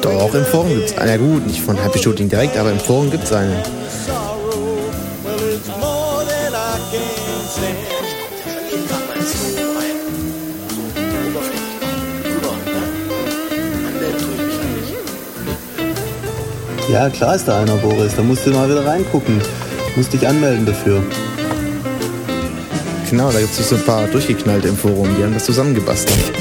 Doch, 0.00 0.34
im 0.34 0.44
Forum 0.44 0.68
gibt's 0.68 0.96
einen. 0.96 1.10
Ja 1.10 1.16
gut, 1.16 1.46
nicht 1.46 1.60
von 1.62 1.76
Happy 1.76 1.98
Shooting 1.98 2.28
direkt, 2.28 2.56
aber 2.56 2.70
im 2.70 2.78
Forum 2.80 3.10
gibt's 3.10 3.32
einen. 3.32 3.56
Ja, 16.92 17.08
klar 17.08 17.34
ist 17.34 17.48
da 17.48 17.60
einer, 17.60 17.76
Boris. 17.76 18.14
Da 18.16 18.22
musst 18.22 18.46
du 18.46 18.50
mal 18.50 18.68
wieder 18.68 18.86
reingucken. 18.86 19.40
Musst 19.96 20.12
dich 20.12 20.28
anmelden 20.28 20.66
dafür. 20.66 21.02
Genau, 23.08 23.30
da 23.30 23.40
gibt's 23.40 23.68
so 23.68 23.76
ein 23.76 23.84
paar 23.84 24.06
durchgeknallte 24.06 24.68
im 24.68 24.76
Forum, 24.76 25.08
die 25.16 25.22
haben 25.22 25.34
das 25.34 25.44
zusammengebastelt. 25.44 26.32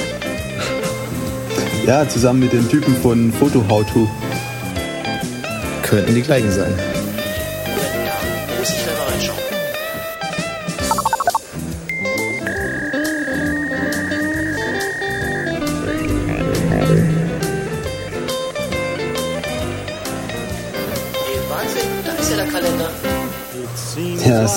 Ja, 1.86 2.08
zusammen 2.08 2.42
mit 2.42 2.54
den 2.54 2.70
Typen 2.70 2.96
von 2.96 3.34
Photo 3.34 3.64
How 3.68 3.86
To. 3.92 4.10
Könnten 5.84 6.16
die 6.16 6.22
gleichen 6.22 6.52
sein. 6.52 6.74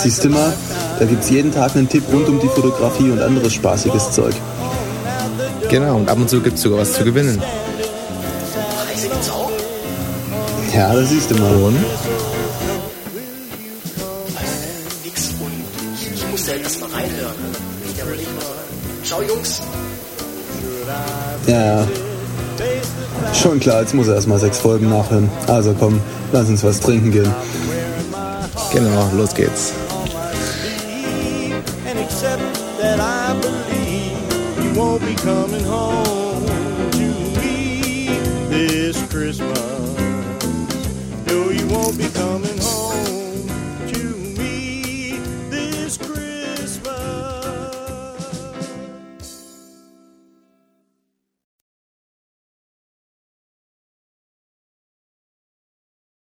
Siehst 0.05 0.23
du 0.23 0.29
mal, 0.29 0.53
da 0.99 1.07
gibt's 1.07 1.31
jeden 1.31 1.53
Tag 1.53 1.75
einen 1.75 1.89
Tipp 1.89 2.05
rund 2.13 2.29
um 2.29 2.39
die 2.39 2.49
Fotografie 2.49 3.11
und 3.11 3.21
anderes 3.21 3.55
spaßiges 3.55 4.13
Zeug. 4.13 4.35
Genau, 5.71 5.97
und 5.97 6.09
ab 6.09 6.19
und 6.19 6.29
zu 6.29 6.41
gibt's 6.41 6.61
sogar 6.61 6.81
was 6.81 6.93
zu 6.93 7.05
gewinnen. 7.05 7.43
Preise 8.87 9.09
gibt's 9.09 9.31
auch? 9.31 9.51
Ja, 10.75 10.95
das 10.95 11.09
siehst 11.09 11.31
du 11.31 11.37
mal. 11.37 11.55
Und? 11.55 11.77
Nix 15.05 15.31
und 15.41 15.65
ich, 15.95 16.13
ich 16.15 16.31
muss 16.31 16.45
da 16.45 16.53
erst 16.53 16.81
mal 16.81 16.91
reinhören. 16.91 17.35
Ich 17.91 17.99
ja 17.99 18.05
nicht 18.05 18.37
mal. 18.37 18.45
Ciao, 19.05 19.23
Jungs. 19.23 19.63
Ja, 21.47 21.79
ja. 21.79 21.87
Schon 23.33 23.59
klar, 23.59 23.81
jetzt 23.81 23.95
muss 23.95 24.09
er 24.09 24.17
erstmal 24.17 24.39
sechs 24.39 24.59
Folgen 24.59 24.91
nachhören. 24.91 25.31
Also 25.47 25.75
komm, 25.79 25.99
lass 26.33 26.49
uns 26.49 26.63
was 26.63 26.79
trinken 26.81 27.11
gehen. 27.11 27.35
Genau, 28.73 29.11
los 29.17 29.35
geht's. 29.35 29.73